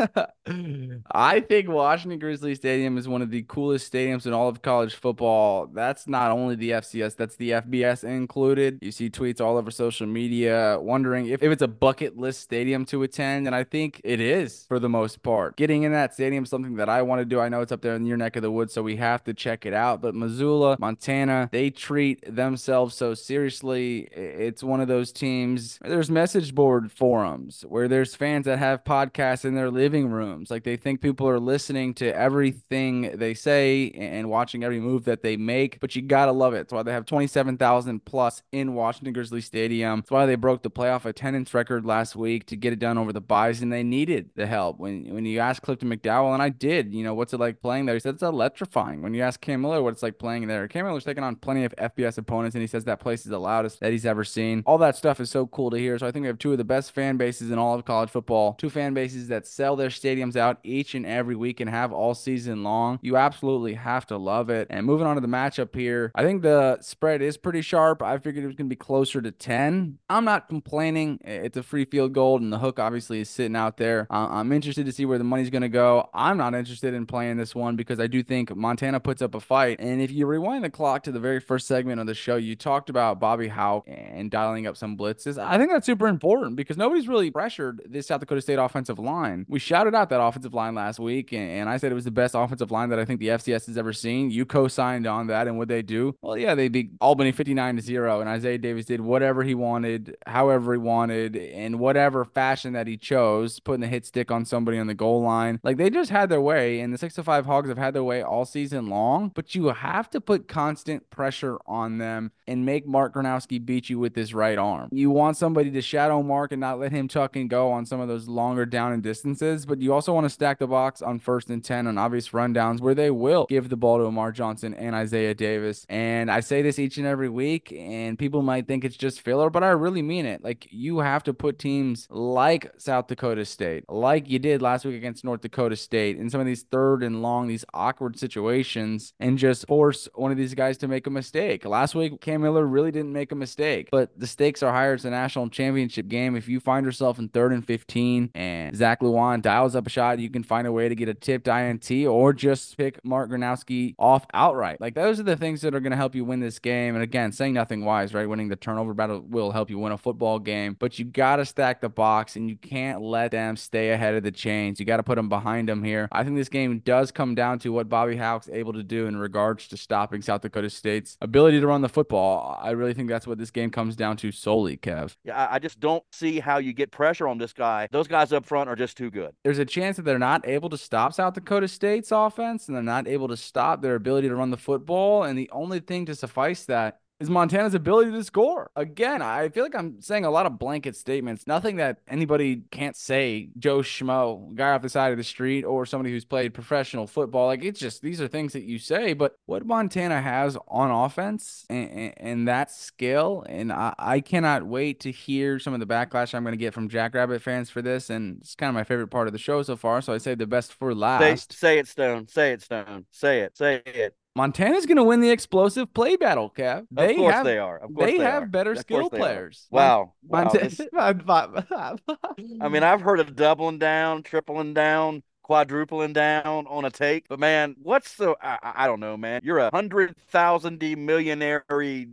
I 1.11 1.41
think 1.41 1.69
Washington 1.69 2.21
Grizzly 2.21 2.55
Stadium 2.55 2.97
is 2.97 3.09
one 3.09 3.21
of 3.21 3.33
the 3.33 3.43
coolest 3.49 3.93
stadiums 3.93 4.27
in 4.27 4.33
all 4.33 4.49
of 4.49 4.63
college 4.63 4.95
football. 4.95 5.67
That's 5.67 6.07
not 6.07 6.31
only 6.31 6.55
the 6.55 6.71
FCS, 6.71 7.17
that's 7.17 7.35
the 7.35 7.51
FBS 7.51 8.05
included. 8.05 8.79
You 8.81 8.93
see 8.93 9.11
tweets 9.11 9.41
all 9.41 9.57
over 9.57 9.73
social 9.73 10.07
media 10.07 10.79
wondering 10.81 11.27
if, 11.27 11.43
if 11.43 11.51
it's 11.51 11.63
a 11.63 11.69
bucket 11.69 12.17
list 12.17 12.41
stadium 12.41 12.85
to 12.87 13.03
attend. 13.03 13.49
And 13.49 13.57
I 13.57 13.65
think 13.65 14.01
it 14.05 14.21
is 14.21 14.65
for 14.69 14.79
the 14.79 14.89
most 14.89 15.25
part. 15.25 15.57
Getting 15.57 15.83
in 15.83 15.91
that 15.91 16.15
stadium 16.15 16.45
is 16.45 16.51
something 16.51 16.77
that 16.77 16.89
I 16.89 17.03
want 17.03 17.21
to 17.21 17.25
do. 17.25 17.41
I 17.41 17.49
know 17.49 17.61
it's 17.61 17.73
up 17.73 17.83
there 17.83 17.97
in 17.97 18.07
your 18.07 18.17
neck 18.17 18.37
of 18.37 18.43
the 18.43 18.53
woods, 18.53 18.73
so 18.73 18.85
we 18.85 18.95
have 18.97 19.25
to 19.25 19.35
check 19.35 19.67
it 19.67 19.75
out. 19.75 20.01
But 20.01 20.15
Missoula, 20.15 20.77
Montana, 20.79 21.49
they 21.51 21.71
treat 21.71 22.23
themselves 22.33 22.95
so 22.95 23.15
seriously. 23.15 24.03
It's 24.13 24.63
one 24.63 24.81
of 24.81 24.87
those 24.87 25.11
teams. 25.11 25.81
There's 25.83 26.09
message 26.09 26.55
board 26.55 26.93
forums 26.93 27.65
where 27.69 27.89
there's 27.89 28.15
fans 28.15 28.28
fans 28.29 28.45
that 28.45 28.59
have 28.59 28.85
podcasts 28.85 29.47
in 29.47 29.55
their 29.55 29.71
living 29.71 30.11
rooms. 30.11 30.51
Like 30.51 30.65
they 30.65 30.77
think 30.77 31.01
people 31.01 31.27
are 31.29 31.41
listening 31.41 31.95
to 31.95 32.15
everything 32.15 33.17
they 33.17 33.33
say 33.33 33.91
and 33.93 34.29
watching 34.29 34.63
every 34.63 34.81
move 34.81 35.05
that 35.05 35.23
they 35.23 35.39
make. 35.39 35.81
But 35.81 35.97
you 35.97 36.03
gotta 36.03 36.33
love 36.33 36.53
it. 36.53 36.59
That's 36.59 36.73
why 36.75 36.83
they 36.83 36.93
have 36.93 37.07
27,000 37.07 38.05
plus 38.05 38.43
in 38.53 38.75
Washington 38.75 39.15
Grizzly 39.15 39.41
Stadium. 39.41 40.01
That's 40.01 40.11
why 40.11 40.27
they 40.27 40.35
broke 40.35 40.63
the 40.63 40.71
playoff 40.71 41.07
attendance 41.07 41.55
record 41.55 41.87
last 41.87 42.17
week 42.17 42.45
to 42.49 42.57
get 42.57 42.75
it 42.75 42.79
done 42.79 42.99
over 42.99 43.15
the 43.15 43.23
Bison. 43.23 43.71
They 43.71 43.83
needed 43.83 44.31
the 44.37 44.47
help. 44.47 44.79
When 44.79 45.15
when 45.15 45.25
you 45.25 45.39
ask 45.41 45.63
Clifton 45.63 45.89
McDowell, 45.89 46.35
and 46.35 46.43
I 46.43 46.51
did, 46.51 46.93
you 46.93 47.03
know, 47.03 47.15
what's 47.15 47.33
it 47.33 47.41
like 47.41 47.63
playing 47.63 47.87
there? 47.87 47.95
He 47.97 48.01
said 48.01 48.15
it's 48.15 48.23
electrifying. 48.23 49.01
When 49.01 49.15
you 49.15 49.23
ask 49.23 49.41
Cam 49.41 49.63
Miller 49.63 49.83
what 49.83 49.95
it's 49.95 50.03
like 50.03 50.19
playing 50.19 50.49
there, 50.49 50.69
Cam 50.69 50.85
Miller's 50.85 51.05
taken 51.05 51.25
on 51.25 51.37
plenty 51.37 51.65
of 51.65 51.75
FBS 51.77 52.19
opponents, 52.19 52.55
and 52.55 52.61
he 52.61 52.67
says 52.67 52.85
that 52.85 53.01
place 53.01 53.21
is 53.21 53.31
the 53.31 53.41
loudest 53.41 53.81
that 53.81 53.93
he's 53.93 54.05
ever 54.05 54.23
seen. 54.23 54.63
All 54.67 54.79
that 54.79 54.97
stuff 54.97 55.19
is 55.19 55.31
so 55.31 55.47
cool 55.47 55.71
to 55.71 55.79
hear. 55.79 55.99
So 55.99 56.07
I 56.07 56.11
think 56.11 56.25
we 56.25 56.29
have 56.29 56.39
two 56.39 56.53
of 56.53 56.59
the 56.59 56.65
best 56.65 56.93
fan 56.93 57.17
bases 57.17 57.51
in 57.51 57.59
all 57.59 57.75
of 57.75 57.87
college 57.87 58.11
football, 58.11 58.18
two 58.23 58.71
fan 58.71 58.95
bases 58.95 59.29
that 59.29 59.47
sell 59.47 59.77
their 59.77 59.89
stadiums 59.89 60.37
out 60.37 60.59
each 60.63 60.95
and 60.95 61.07
every 61.07 61.37
week 61.37 61.61
and 61.61 61.71
have 61.71 61.93
all 61.93 62.15
season 62.15 62.63
long. 62.63 62.99
You 63.03 63.17
absolutely 63.17 63.75
have 63.75 64.07
to 64.07 64.17
love 64.17 64.51
it. 64.51 64.67
And 64.71 64.87
moving 64.87 65.07
on 65.07 65.15
to 65.17 65.21
the 65.21 65.29
matchup 65.29 65.75
here, 65.75 66.13
I 66.15 66.23
think 66.23 66.43
the 66.43 66.79
spread 66.81 67.23
is 67.23 67.37
pretty 67.37 67.63
sharp. 67.63 68.03
I 68.03 68.19
figured 68.19 68.45
it 68.45 68.47
was 68.47 68.57
going 68.57 68.69
to 68.69 68.73
be 68.73 68.77
closer 68.77 69.21
to 69.21 69.31
10. 69.31 69.99
I'm 70.09 70.25
not 70.25 70.49
complaining. 70.49 71.21
It's 71.25 71.57
a 71.57 71.63
free 71.63 71.85
field 71.85 72.13
goal, 72.13 72.39
and 72.39 72.53
the 72.53 72.59
hook 72.59 72.79
obviously 72.79 73.21
is 73.21 73.31
sitting 73.31 73.57
out 73.57 73.77
there. 73.77 74.07
I'm 74.11 74.53
interested 74.53 74.87
to 74.87 74.93
see 74.93 75.05
where 75.05 75.19
the 75.19 75.25
money's 75.25 75.51
going 75.51 75.63
to 75.63 75.69
go. 75.69 76.09
I'm 76.15 76.37
not 76.37 76.55
interested 76.55 76.95
in 76.95 77.07
playing 77.07 77.37
this 77.37 77.55
one 77.55 77.77
because 77.77 78.01
I 78.01 78.07
do 78.07 78.23
think 78.23 78.55
Montana 78.55 79.01
puts 79.01 79.23
up 79.23 79.35
a 79.35 79.41
fight. 79.41 79.81
And 79.81 80.01
if 80.01 80.11
you 80.11 80.27
rewind 80.27 80.65
the 80.65 80.71
clock 80.71 81.03
to 81.05 81.13
the 81.13 81.21
very 81.21 81.41
first 81.41 81.67
segment 81.67 82.01
of 82.01 82.07
the 82.07 82.15
show, 82.15 82.37
you 82.37 82.57
talked 82.57 82.91
about 82.91 83.21
Bobby 83.21 83.49
Hauck 83.49 83.85
and 83.87 84.31
dialing 84.31 84.67
up 84.67 84.77
some 84.77 84.97
blitzes. 84.97 85.39
I 85.39 85.59
think 85.59 85.71
that's 85.71 85.87
super 85.87 86.09
important 86.09 86.57
because 86.57 86.77
nobody's 86.77 87.09
really 87.09 87.31
pressured 87.31 87.81
South 88.07 88.21
Dakota 88.21 88.41
State 88.41 88.59
offensive 88.59 88.99
line. 88.99 89.47
We 89.49 89.59
shouted 89.59 89.95
out 89.95 90.11
that 90.11 90.21
offensive 90.21 90.55
line 90.55 90.75
last 90.75 90.99
week, 90.99 91.33
and, 91.33 91.51
and 91.51 91.69
I 91.69 91.77
said 91.77 91.93
it 91.93 91.95
was 91.95 92.05
the 92.05 92.11
best 92.11 92.35
offensive 92.35 92.71
line 92.71 92.91
that 92.91 92.99
I 92.99 93.05
think 93.05 93.21
the 93.21 93.29
FCS 93.29 93.67
has 93.67 93.79
ever 93.79 93.93
seen. 93.93 94.31
You 94.31 94.45
co-signed 94.47 95.07
on 95.07 95.27
that, 95.29 95.47
and 95.47 95.59
what 95.59 95.69
they 95.69 95.83
do? 95.83 96.17
Well, 96.23 96.37
yeah, 96.37 96.55
they 96.55 96.69
beat 96.69 96.91
Albany 97.01 97.33
59 97.33 97.77
to 97.77 97.83
zero, 97.83 98.21
and 98.21 98.29
Isaiah 98.29 98.59
Davis 98.59 98.87
did 98.87 99.01
whatever 99.01 99.43
he 99.43 99.55
wanted, 99.55 100.17
however 100.27 100.73
he 100.73 100.79
wanted, 100.79 101.37
in 101.37 101.79
whatever 101.79 102.25
fashion 102.25 102.73
that 102.73 102.87
he 102.87 102.97
chose, 102.97 103.61
putting 103.61 103.81
the 103.81 103.87
hit 103.87 104.07
stick 104.07 104.31
on 104.31 104.45
somebody 104.45 104.79
on 104.79 104.87
the 104.87 104.95
goal 104.95 105.23
line. 105.23 105.61
Like 105.63 105.77
they 105.77 105.91
just 105.91 106.11
had 106.11 106.29
their 106.29 106.41
way, 106.41 106.81
and 106.81 106.93
the 106.93 106.99
six 106.99 107.15
to 107.15 107.23
five 107.23 107.47
Hogs 107.47 107.69
have 107.69 107.79
had 107.79 107.95
their 107.95 108.05
way 108.05 108.23
all 108.23 108.45
season 108.45 108.89
long. 108.89 109.33
But 109.35 109.55
you 109.55 109.69
have 109.69 110.11
to 110.11 110.21
put 110.21 110.49
constant 110.49 111.09
pressure 111.11 111.59
on 111.67 111.99
them 111.99 112.33
and 112.47 112.65
make 112.65 112.87
Mark 112.87 113.15
Gronowski 113.15 113.65
beat 113.65 113.89
you 113.91 113.99
with 113.99 114.17
his 114.17 114.35
right 114.35 114.59
arm. 114.59 114.89
You 114.93 115.11
want 115.11 115.37
somebody 115.37 115.71
to 115.71 115.83
shadow 115.83 116.23
Mark 116.23 116.53
and 116.53 116.61
not 116.61 116.79
let 116.79 116.93
him 116.93 117.09
tuck 117.09 117.37
and 117.37 117.49
go 117.49 117.71
on 117.73 117.87
some 117.89 118.01
of 118.01 118.09
those 118.09 118.29
longer 118.29 118.67
down 118.67 118.93
and 118.93 119.03
distances, 119.03 119.67
but 119.67 119.81
you 119.81 119.93
also 119.93 120.13
want 120.13 120.25
to 120.25 120.31
stack 120.31 120.59
the 120.59 120.67
box 120.67 121.03
on 121.03 121.19
first 121.19 121.51
and 121.51 121.65
10 121.65 121.87
on 121.87 121.99
obvious 121.99 122.29
rundowns 122.31 122.81
where 122.81 122.95
they 122.95 123.11
will 123.11 123.47
give 123.49 123.69
the 123.69 123.77
ball 123.77 123.99
to 123.99 124.05
Amar 124.05 124.33
Johnson 124.33 124.75
and 124.75 124.95
Isaiah 124.95 125.35
Davis. 125.35 125.87
And 125.89 126.31
I 126.31 126.41
say 126.41 126.63
this 126.63 126.79
each 126.79 126.99
and 126.99 127.07
every 127.07 127.29
week, 127.29 127.73
and 127.73 128.19
people 128.19 128.43
might 128.43 128.67
think 128.67 128.85
it's 128.85 128.97
just 128.97 129.21
filler, 129.21 129.51
but 129.51 129.65
I 129.65 129.71
really 129.71 130.03
mean 130.03 130.27
it. 130.27 130.43
Like, 130.45 130.69
you 130.71 130.99
have 130.99 131.25
to 131.25 131.35
put 131.35 131.59
teams 131.59 132.07
like 132.11 132.71
South 132.77 133.07
Dakota 133.07 133.45
State, 133.45 133.85
like 133.89 134.29
you 134.29 134.39
did 134.39 134.63
last 134.63 134.85
week 134.85 134.97
against 134.97 135.25
North 135.25 135.41
Dakota 135.41 135.77
State, 135.77 136.19
in 136.19 136.31
some 136.31 136.41
of 136.41 136.47
these 136.47 136.63
third 136.63 137.03
and 137.03 137.23
long, 137.23 137.49
these 137.49 137.65
awkward 137.75 138.19
situations, 138.19 139.13
and 139.21 139.39
just 139.39 139.67
force 139.67 140.09
one 140.15 140.31
of 140.31 140.37
these 140.37 140.55
guys 140.55 140.77
to 140.79 140.89
make 140.89 141.07
a 141.07 141.11
mistake. 141.11 141.65
Last 141.65 141.95
week, 141.95 142.21
Cam 142.21 142.43
Miller 142.43 142.67
really 142.67 142.91
didn't 142.91 143.13
make 143.13 143.33
a 143.33 143.37
mistake, 143.37 143.89
but 143.91 144.11
the 144.19 144.27
stakes 144.27 144.63
are 144.63 144.73
higher. 144.73 144.95
It's 144.95 145.05
a 145.05 145.11
national 145.11 145.49
championship 145.49 146.09
game. 146.09 146.37
If 146.37 146.49
you 146.49 146.61
find 146.61 146.85
yourself 146.85 147.19
in 147.19 147.29
third 147.29 147.53
and 147.53 147.67
15, 147.67 147.78
15 147.79 148.31
and 148.35 148.77
Zach 148.77 149.01
Lujan 149.01 149.41
dials 149.41 149.77
up 149.77 149.87
a 149.87 149.91
shot, 149.91 150.19
you 150.19 150.31
can 150.31 150.43
find 150.43 150.67
a 150.67 150.73
way 150.73 150.89
to 150.89 150.95
get 150.95 151.09
a 151.09 151.15
tipped 151.15 151.47
INT 151.47 151.91
or 152.07 152.33
just 152.33 152.77
pick 152.77 153.05
Mark 153.05 153.31
Gronowski 153.31 153.95
off 153.99 154.27
outright. 154.35 154.81
Like 154.81 154.95
those 154.95 155.21
are 155.21 155.23
the 155.23 155.37
things 155.37 155.61
that 155.61 155.75
are 155.75 155.81
going 155.81 155.93
to 155.93 155.97
help 155.97 156.15
you 156.15 156.25
win 156.25 156.41
this 156.41 156.59
game. 156.59 156.95
And 156.95 157.03
again, 157.03 157.31
saying 157.31 157.55
nothing 157.55 157.85
wise, 157.85 158.13
right? 158.13 158.29
Winning 158.29 158.49
the 158.49 158.57
turnover 158.57 158.95
battle 158.95 159.21
will 159.21 159.53
help 159.53 159.71
you 159.71 159.79
win 159.79 159.93
a 159.93 159.99
football 159.99 160.41
game, 160.41 160.77
but 160.79 160.99
you 160.99 161.05
got 161.05 161.37
to 161.37 161.45
stack 161.45 161.81
the 161.81 161.89
box 161.89 162.35
and 162.35 162.51
you 162.51 162.57
can't 162.57 163.01
let 163.01 163.31
them 163.31 163.57
stay 163.57 163.91
ahead 163.91 164.15
of 164.15 164.25
the 164.25 164.33
chains. 164.33 164.81
You 164.81 164.87
got 164.87 164.97
to 164.97 165.03
put 165.05 165.15
them 165.15 165.29
behind 165.29 165.69
them 165.69 165.85
here. 165.85 166.09
I 166.11 166.25
think 166.25 166.37
this 166.37 166.49
game 166.49 166.81
does 166.81 167.13
come 167.13 167.37
down 167.37 167.61
to 167.61 167.73
what 167.73 167.89
Bobby 167.89 168.17
Hauck's 168.17 168.49
able 168.49 168.73
to 168.73 168.83
do 168.83 169.07
in 169.07 169.17
regards 169.17 169.69
to 169.69 169.77
stopping 169.77 170.23
South 170.23 170.41
Dakota 170.41 170.71
State's 170.71 171.17
ability 171.21 171.61
to 171.61 171.67
run 171.67 171.83
the 171.83 171.89
football. 171.89 172.59
I 172.61 172.71
really 172.71 172.95
think 172.95 173.09
that's 173.09 173.27
what 173.27 173.39
this 173.39 173.53
game 173.53 173.71
comes 173.71 173.95
down 173.95 174.17
to 174.19 174.33
solely, 174.33 174.77
Kev. 174.77 175.17
Yeah, 175.23 175.47
I 175.49 175.59
just 175.61 175.79
don't 175.79 176.03
see 176.11 176.41
how 176.41 176.59
you 176.59 176.73
get 176.73 176.91
pressure 176.91 177.29
on 177.29 177.39
this 177.39 177.53
guy. 177.53 177.68
Those 177.91 178.09
guys 178.09 178.33
up 178.33 178.47
front 178.47 178.69
are 178.69 178.77
just 178.77 178.97
too 178.97 179.11
good. 179.11 179.33
There's 179.45 179.59
a 179.59 179.65
chance 179.65 179.97
that 179.97 180.05
they're 180.05 180.19
not 180.19 180.47
able 180.47 180.69
to 180.71 180.79
stop 180.79 181.13
South 181.13 181.35
Dakota 181.35 181.69
State's 181.69 182.13
offense 182.13 182.69
and 182.69 182.77
they're 182.77 182.83
not 182.83 183.09
able 183.09 183.29
to 183.29 183.37
stop 183.37 183.83
their 183.83 183.95
ability 183.95 184.29
to 184.29 184.37
run 184.37 184.51
the 184.51 184.57
football. 184.57 185.25
And 185.25 185.39
the 185.39 185.51
only 185.53 185.81
thing 185.81 186.07
to 186.07 186.15
suffice 186.15 186.65
that 186.67 187.01
is 187.21 187.29
Montana's 187.29 187.75
ability 187.75 188.13
to 188.13 188.23
score. 188.23 188.71
Again, 188.77 189.23
I 189.23 189.49
feel 189.49 189.65
like 189.65 189.75
I'm 189.75 190.01
saying 190.01 190.25
a 190.25 190.31
lot 190.31 190.47
of 190.47 190.59
blanket 190.59 190.95
statements, 190.97 191.47
nothing 191.47 191.77
that 191.77 191.99
anybody 192.07 192.63
can't 192.71 192.97
say. 192.97 193.49
Joe 193.59 193.79
Schmo, 193.79 194.55
guy 194.55 194.71
off 194.71 194.83
the 194.83 194.89
side 194.89 195.11
of 195.11 195.19
the 195.19 195.25
street, 195.25 195.65
or 195.65 195.85
somebody 195.85 196.13
who's 196.13 196.25
played 196.25 196.55
professional 196.55 197.07
football. 197.07 197.47
Like 197.47 197.65
it's 197.65 197.81
just 197.81 198.03
these 198.03 198.21
are 198.21 198.29
things 198.29 198.53
that 198.53 198.63
you 198.63 198.79
say, 198.79 199.15
but 199.15 199.37
what 199.47 199.67
Montana 199.67 200.21
has 200.21 200.57
on 200.69 200.91
offense 200.91 201.67
and, 201.69 202.15
and 202.17 202.49
that 202.49 202.71
skill, 202.71 203.45
and 203.49 203.73
I, 203.73 203.95
I, 203.99 204.21
cannot 204.21 204.67
wait 204.67 205.01
to 205.01 205.11
hear 205.11 205.59
some 205.59 205.75
of 205.75 205.81
the 205.81 205.87
backlash 205.87 206.35
I'm 206.35 206.43
going 206.43 206.53
to 206.53 206.59
get 206.59 206.75
from 206.75 206.89
Jackrabbit 206.89 207.41
fans 207.41 207.71
for 207.71 207.81
this. 207.81 208.11
And 208.11 208.39
it's 208.41 208.55
kind 208.55 208.69
of 208.69 208.75
my 208.75 208.85
favorite 208.85 209.09
part 209.09 209.27
of 209.27 209.33
the 209.33 209.39
show 209.39 209.63
so 209.63 209.75
far. 209.77 210.03
So 210.03 210.13
I 210.13 210.19
say 210.19 210.35
the 210.35 210.47
best 210.47 210.75
for 210.75 210.95
last. 210.95 211.53
Say, 211.53 211.57
say 211.57 211.79
it, 211.79 211.89
Stone. 211.89 212.29
Say 212.29 212.53
it, 212.53 212.63
Stone. 212.63 213.07
Say 213.11 213.41
it. 213.41 213.57
Say 213.57 213.83
it. 213.85 214.15
Montana's 214.39 214.87
going 214.87 214.99
to 214.99 215.03
win 215.03 215.21
the 215.21 215.31
explosive 215.31 215.93
play 215.93 216.15
battle, 216.15 216.49
Kev. 216.57 216.87
They 216.93 217.11
of 217.11 217.17
course 217.17 217.35
have, 217.35 217.45
they 217.45 217.59
are. 217.59 217.79
Of 217.79 217.93
course 217.93 218.07
they, 218.07 218.19
they 218.19 218.23
have 218.23 218.45
are. 218.45 218.47
better 218.47 218.71
of 218.71 218.79
skill 218.79 219.11
players. 219.11 219.67
Wow. 219.69 220.13
wow. 220.23 220.45
Montana, 220.45 220.71
I 222.61 222.69
mean, 222.69 222.85
I've 222.85 223.01
heard 223.01 223.19
of 223.19 223.35
doubling 223.35 223.81
down, 223.81 224.23
tripling 224.23 224.75
down, 224.75 225.25
quadrupling 225.43 226.13
down 226.13 226.67
on 226.69 226.85
a 226.85 226.91
take. 226.91 227.27
But 227.27 227.41
man, 227.41 227.75
what's 227.83 228.15
the? 228.15 228.37
I, 228.41 228.59
I 228.63 228.87
don't 228.87 229.01
know, 229.01 229.17
man. 229.17 229.41
You're 229.43 229.59
a 229.59 229.71
hundred 229.73 230.17
thousand 230.29 230.79
D 230.79 230.95
millionaire 230.95 231.65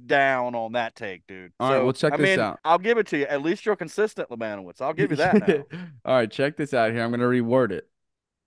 down 0.08 0.56
on 0.56 0.72
that 0.72 0.96
take, 0.96 1.28
dude. 1.28 1.52
All 1.60 1.70
so, 1.70 1.76
right, 1.76 1.84
well 1.84 1.94
check 1.94 2.14
I 2.14 2.18
this 2.18 2.38
mean, 2.38 2.40
out. 2.40 2.60
I'll 2.66 2.80
give 2.80 2.98
it 2.98 3.06
to 3.08 3.20
you. 3.20 3.26
At 3.26 3.44
least 3.44 3.68
you're 3.68 3.76
consistent, 3.76 4.30
Lemanowitz. 4.32 4.82
I'll 4.82 4.94
give 4.94 5.12
you 5.12 5.18
that. 5.18 5.68
All 6.06 6.16
right, 6.16 6.32
check 6.32 6.58
this 6.58 6.74
out 6.74 6.92
here. 6.92 7.04
I'm 7.04 7.12
going 7.12 7.20
to 7.20 7.28
reword 7.28 7.70
it. 7.70 7.88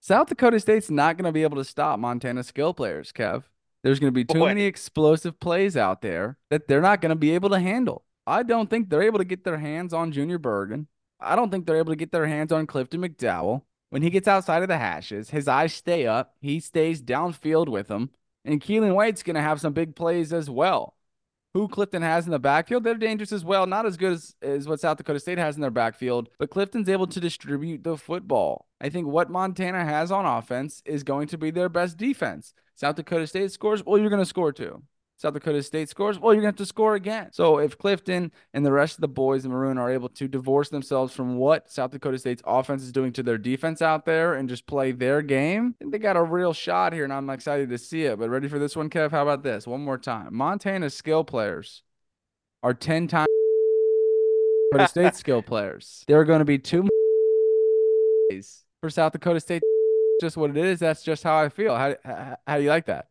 South 0.01 0.29
Dakota 0.29 0.59
State's 0.59 0.91
not 0.91 1.17
going 1.17 1.27
to 1.27 1.33
be 1.33 1.45
able 1.45 1.59
to 1.59 1.65
stop 1.65 2.01
Montana 2.01 2.43
skill 2.43 2.75
players, 2.75 3.13
Kev. 3.13 3.45
There's 3.83 4.01
going 4.01 4.13
to 4.13 4.15
be 4.15 4.25
too 4.25 4.41
Boy. 4.41 4.47
many 4.47 4.65
explosive 4.65 5.39
plays 5.39 5.77
out 5.77 6.03
there 6.03 6.39
that 6.51 6.69
they're 6.69 6.81
not 6.81 7.01
going 7.01 7.11
to 7.11 7.17
be 7.17 7.33
able 7.33 7.51
to 7.51 7.61
handle. 7.61 8.05
I 8.27 8.43
don't 8.43 8.69
think 8.69 8.91
they're 8.91 9.03
able 9.03 9.19
to 9.19 9.25
get 9.25 9.45
their 9.45 9.59
hands 9.59 9.93
on 9.93 10.13
Junior 10.13 10.39
Bergen. 10.39 10.89
I 11.21 11.37
don't 11.37 11.51
think 11.51 11.67
they're 11.67 11.77
able 11.79 11.93
to 11.93 11.97
get 11.97 12.13
their 12.13 12.27
hands 12.27 12.53
on 12.53 12.67
Clifton 12.67 13.01
McDowell. 13.01 13.63
When 13.91 14.03
he 14.03 14.11
gets 14.11 14.29
outside 14.29 14.63
of 14.63 14.69
the 14.69 14.79
hashes, 14.79 15.31
his 15.31 15.49
eyes 15.49 15.73
stay 15.73 16.07
up. 16.07 16.35
He 16.41 16.61
stays 16.61 17.01
downfield 17.01 17.69
with 17.69 17.89
them. 17.89 18.11
And 18.45 18.61
Keelan 18.61 18.95
White's 18.95 19.23
going 19.23 19.37
to 19.37 19.43
have 19.43 19.61
some 19.61 19.73
big 19.73 19.97
plays 19.97 20.33
as 20.33 20.51
well 20.51 20.95
who 21.55 21.69
Clifton 21.69 22.03
has 22.03 22.27
in 22.27 22.31
the 22.31 22.39
backfield, 22.39 22.85
they're 22.85 22.95
dangerous 22.95 23.33
as 23.33 23.45
well. 23.45 23.67
Not 23.67 23.87
as 23.87 23.97
good 23.97 24.13
as, 24.13 24.35
as 24.43 24.69
what 24.69 24.81
South 24.81 24.99
Dakota 24.99 25.21
State 25.21 25.39
has 25.39 25.57
in 25.57 25.63
their 25.63 25.71
backfield, 25.71 26.29
but 26.39 26.51
Clifton's 26.51 26.89
able 26.89 27.07
to 27.07 27.21
distribute 27.21 27.85
the 27.85 27.97
football. 27.97 28.67
I 28.81 28.89
think 28.89 29.07
what 29.09 29.31
Montana 29.31 29.85
has 29.85 30.13
on 30.13 30.27
offense 30.27 30.83
is 30.85 31.03
going 31.03 31.29
to 31.29 31.39
be 31.39 31.51
their 31.51 31.69
best 31.69 31.97
defense. 31.97 32.55
South 32.75 32.97
Dakota 32.97 33.27
State 33.27 33.51
scores, 33.53 33.85
well, 33.85 33.99
you're 33.99 34.11
going 34.11 34.23
to 34.23 34.27
score 34.27 34.53
too. 34.53 34.83
South 35.19 35.35
Dakota 35.35 35.61
State 35.65 35.89
scores, 35.89 36.17
well, 36.17 36.33
you're 36.33 36.43
going 36.43 36.53
to 36.53 36.57
have 36.61 36.65
to 36.65 36.67
score 36.67 36.95
again. 36.95 37.31
So 37.33 37.59
if 37.59 37.77
Clifton 37.77 38.31
and 38.55 38.65
the 38.65 38.71
rest 38.71 38.97
of 38.97 39.01
the 39.01 39.09
boys 39.09 39.45
in 39.45 39.51
Maroon 39.51 39.77
are 39.77 39.91
able 39.91 40.09
to 40.11 40.29
divorce 40.29 40.69
themselves 40.69 41.13
from 41.13 41.37
what 41.37 41.69
South 41.69 41.91
Dakota 41.91 42.19
State's 42.19 42.43
offense 42.47 42.85
is 42.85 42.93
doing 42.93 43.13
to 43.15 43.25
their 43.25 43.37
defense 43.37 43.83
out 43.83 44.07
there 44.07 44.35
and 44.35 44.49
just 44.49 44.69
play 44.69 44.93
their 44.93 45.21
game, 45.21 45.75
they 45.85 45.99
got 45.99 46.17
a 46.17 46.23
real 46.23 46.53
shot 46.53 46.93
here, 46.93 47.03
and 47.03 47.13
I'm 47.13 47.29
excited 47.31 47.69
to 47.71 47.79
see 47.79 48.05
it. 48.05 48.17
But 48.17 48.31
ready 48.31 48.47
for 48.47 48.61
this 48.61 48.77
one, 48.77 48.89
Kev? 48.89 49.11
How 49.11 49.23
about 49.23 49.43
this? 49.43 49.67
One 49.67 49.81
more 49.81 49.99
time. 49.99 50.37
Montana's 50.37 50.95
skill 50.95 51.25
players 51.25 51.83
are 52.63 52.73
10 52.73 53.09
times 53.09 53.27
Dakota 54.73 54.89
State 54.89 55.17
skill 55.17 55.43
players. 55.43 56.05
There 56.07 56.21
are 56.21 56.25
going 56.25 56.39
to 56.39 56.45
be 56.45 56.59
two 56.59 56.87
for 58.81 58.91
South 58.91 59.13
Dakota 59.13 59.41
State. 59.41 59.63
Just 60.21 60.37
what 60.37 60.51
it 60.51 60.57
is. 60.57 60.81
That's 60.81 61.05
just 61.05 61.23
how 61.23 61.37
I 61.37 61.49
feel. 61.49 61.77
How, 61.77 61.95
how, 62.05 62.37
how 62.45 62.57
do 62.57 62.65
you 62.65 62.71
like 62.71 62.87
that? 62.87 63.07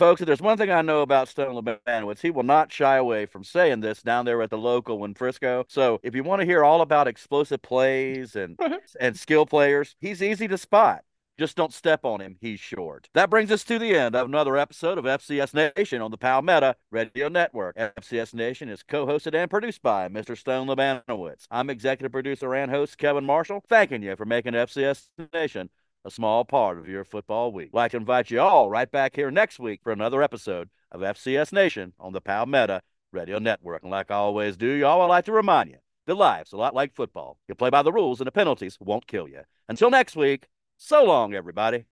Folks, 0.00 0.22
if 0.22 0.26
there's 0.26 0.40
one 0.40 0.56
thing 0.56 0.70
I 0.70 0.80
know 0.80 1.02
about 1.02 1.28
Stone 1.28 1.62
Lebanowitz, 1.62 2.22
he 2.22 2.30
will 2.30 2.42
not 2.42 2.72
shy 2.72 2.96
away 2.96 3.26
from 3.26 3.44
saying 3.44 3.80
this 3.80 4.00
down 4.00 4.24
there 4.24 4.40
at 4.40 4.48
the 4.48 4.56
local 4.56 5.04
in 5.04 5.12
Frisco. 5.12 5.66
So 5.68 6.00
if 6.02 6.14
you 6.14 6.22
want 6.22 6.40
to 6.40 6.46
hear 6.46 6.64
all 6.64 6.80
about 6.80 7.06
explosive 7.06 7.60
plays 7.60 8.34
and 8.34 8.58
and 8.98 9.14
skill 9.18 9.44
players, 9.44 9.96
he's 10.00 10.22
easy 10.22 10.48
to 10.48 10.56
spot. 10.56 11.04
Just 11.38 11.54
don't 11.54 11.74
step 11.74 12.06
on 12.06 12.22
him. 12.22 12.38
He's 12.40 12.60
short. 12.60 13.10
That 13.12 13.28
brings 13.28 13.50
us 13.50 13.62
to 13.64 13.78
the 13.78 13.94
end 13.94 14.16
of 14.16 14.26
another 14.26 14.56
episode 14.56 14.96
of 14.96 15.04
FCS 15.04 15.74
Nation 15.76 16.00
on 16.00 16.10
the 16.10 16.16
Palmetto 16.16 16.72
Radio 16.90 17.28
Network. 17.28 17.76
FCS 17.76 18.32
Nation 18.32 18.70
is 18.70 18.82
co-hosted 18.82 19.34
and 19.34 19.50
produced 19.50 19.82
by 19.82 20.08
Mr. 20.08 20.34
Stone 20.34 20.66
Lebanowitz. 20.66 21.46
I'm 21.50 21.68
executive 21.68 22.12
producer 22.12 22.54
and 22.54 22.70
host 22.70 22.96
Kevin 22.96 23.26
Marshall, 23.26 23.62
thanking 23.68 24.02
you 24.02 24.16
for 24.16 24.24
making 24.24 24.54
FCS 24.54 25.08
Nation 25.34 25.68
a 26.04 26.10
small 26.10 26.44
part 26.44 26.78
of 26.78 26.88
your 26.88 27.04
football 27.04 27.52
week. 27.52 27.70
Well, 27.72 27.84
like 27.84 27.92
to 27.92 27.98
invite 27.98 28.30
you 28.30 28.40
all 28.40 28.70
right 28.70 28.90
back 28.90 29.14
here 29.16 29.30
next 29.30 29.58
week 29.58 29.80
for 29.82 29.92
another 29.92 30.22
episode 30.22 30.70
of 30.90 31.00
FCS 31.00 31.52
Nation 31.52 31.92
on 31.98 32.12
the 32.12 32.20
Palmetto 32.20 32.80
Radio 33.12 33.38
Network. 33.38 33.82
And 33.82 33.90
like 33.90 34.10
I 34.10 34.14
always 34.14 34.56
do, 34.56 34.66
y'all, 34.66 35.02
I'd 35.02 35.06
like 35.06 35.24
to 35.26 35.32
remind 35.32 35.70
you 35.70 35.76
that 36.06 36.14
life's 36.14 36.52
a 36.52 36.56
lot 36.56 36.74
like 36.74 36.94
football. 36.94 37.38
You 37.48 37.54
play 37.54 37.70
by 37.70 37.82
the 37.82 37.92
rules 37.92 38.20
and 38.20 38.26
the 38.26 38.32
penalties 38.32 38.78
won't 38.80 39.06
kill 39.06 39.28
you. 39.28 39.42
Until 39.68 39.90
next 39.90 40.16
week, 40.16 40.48
so 40.76 41.04
long, 41.04 41.34
everybody. 41.34 41.84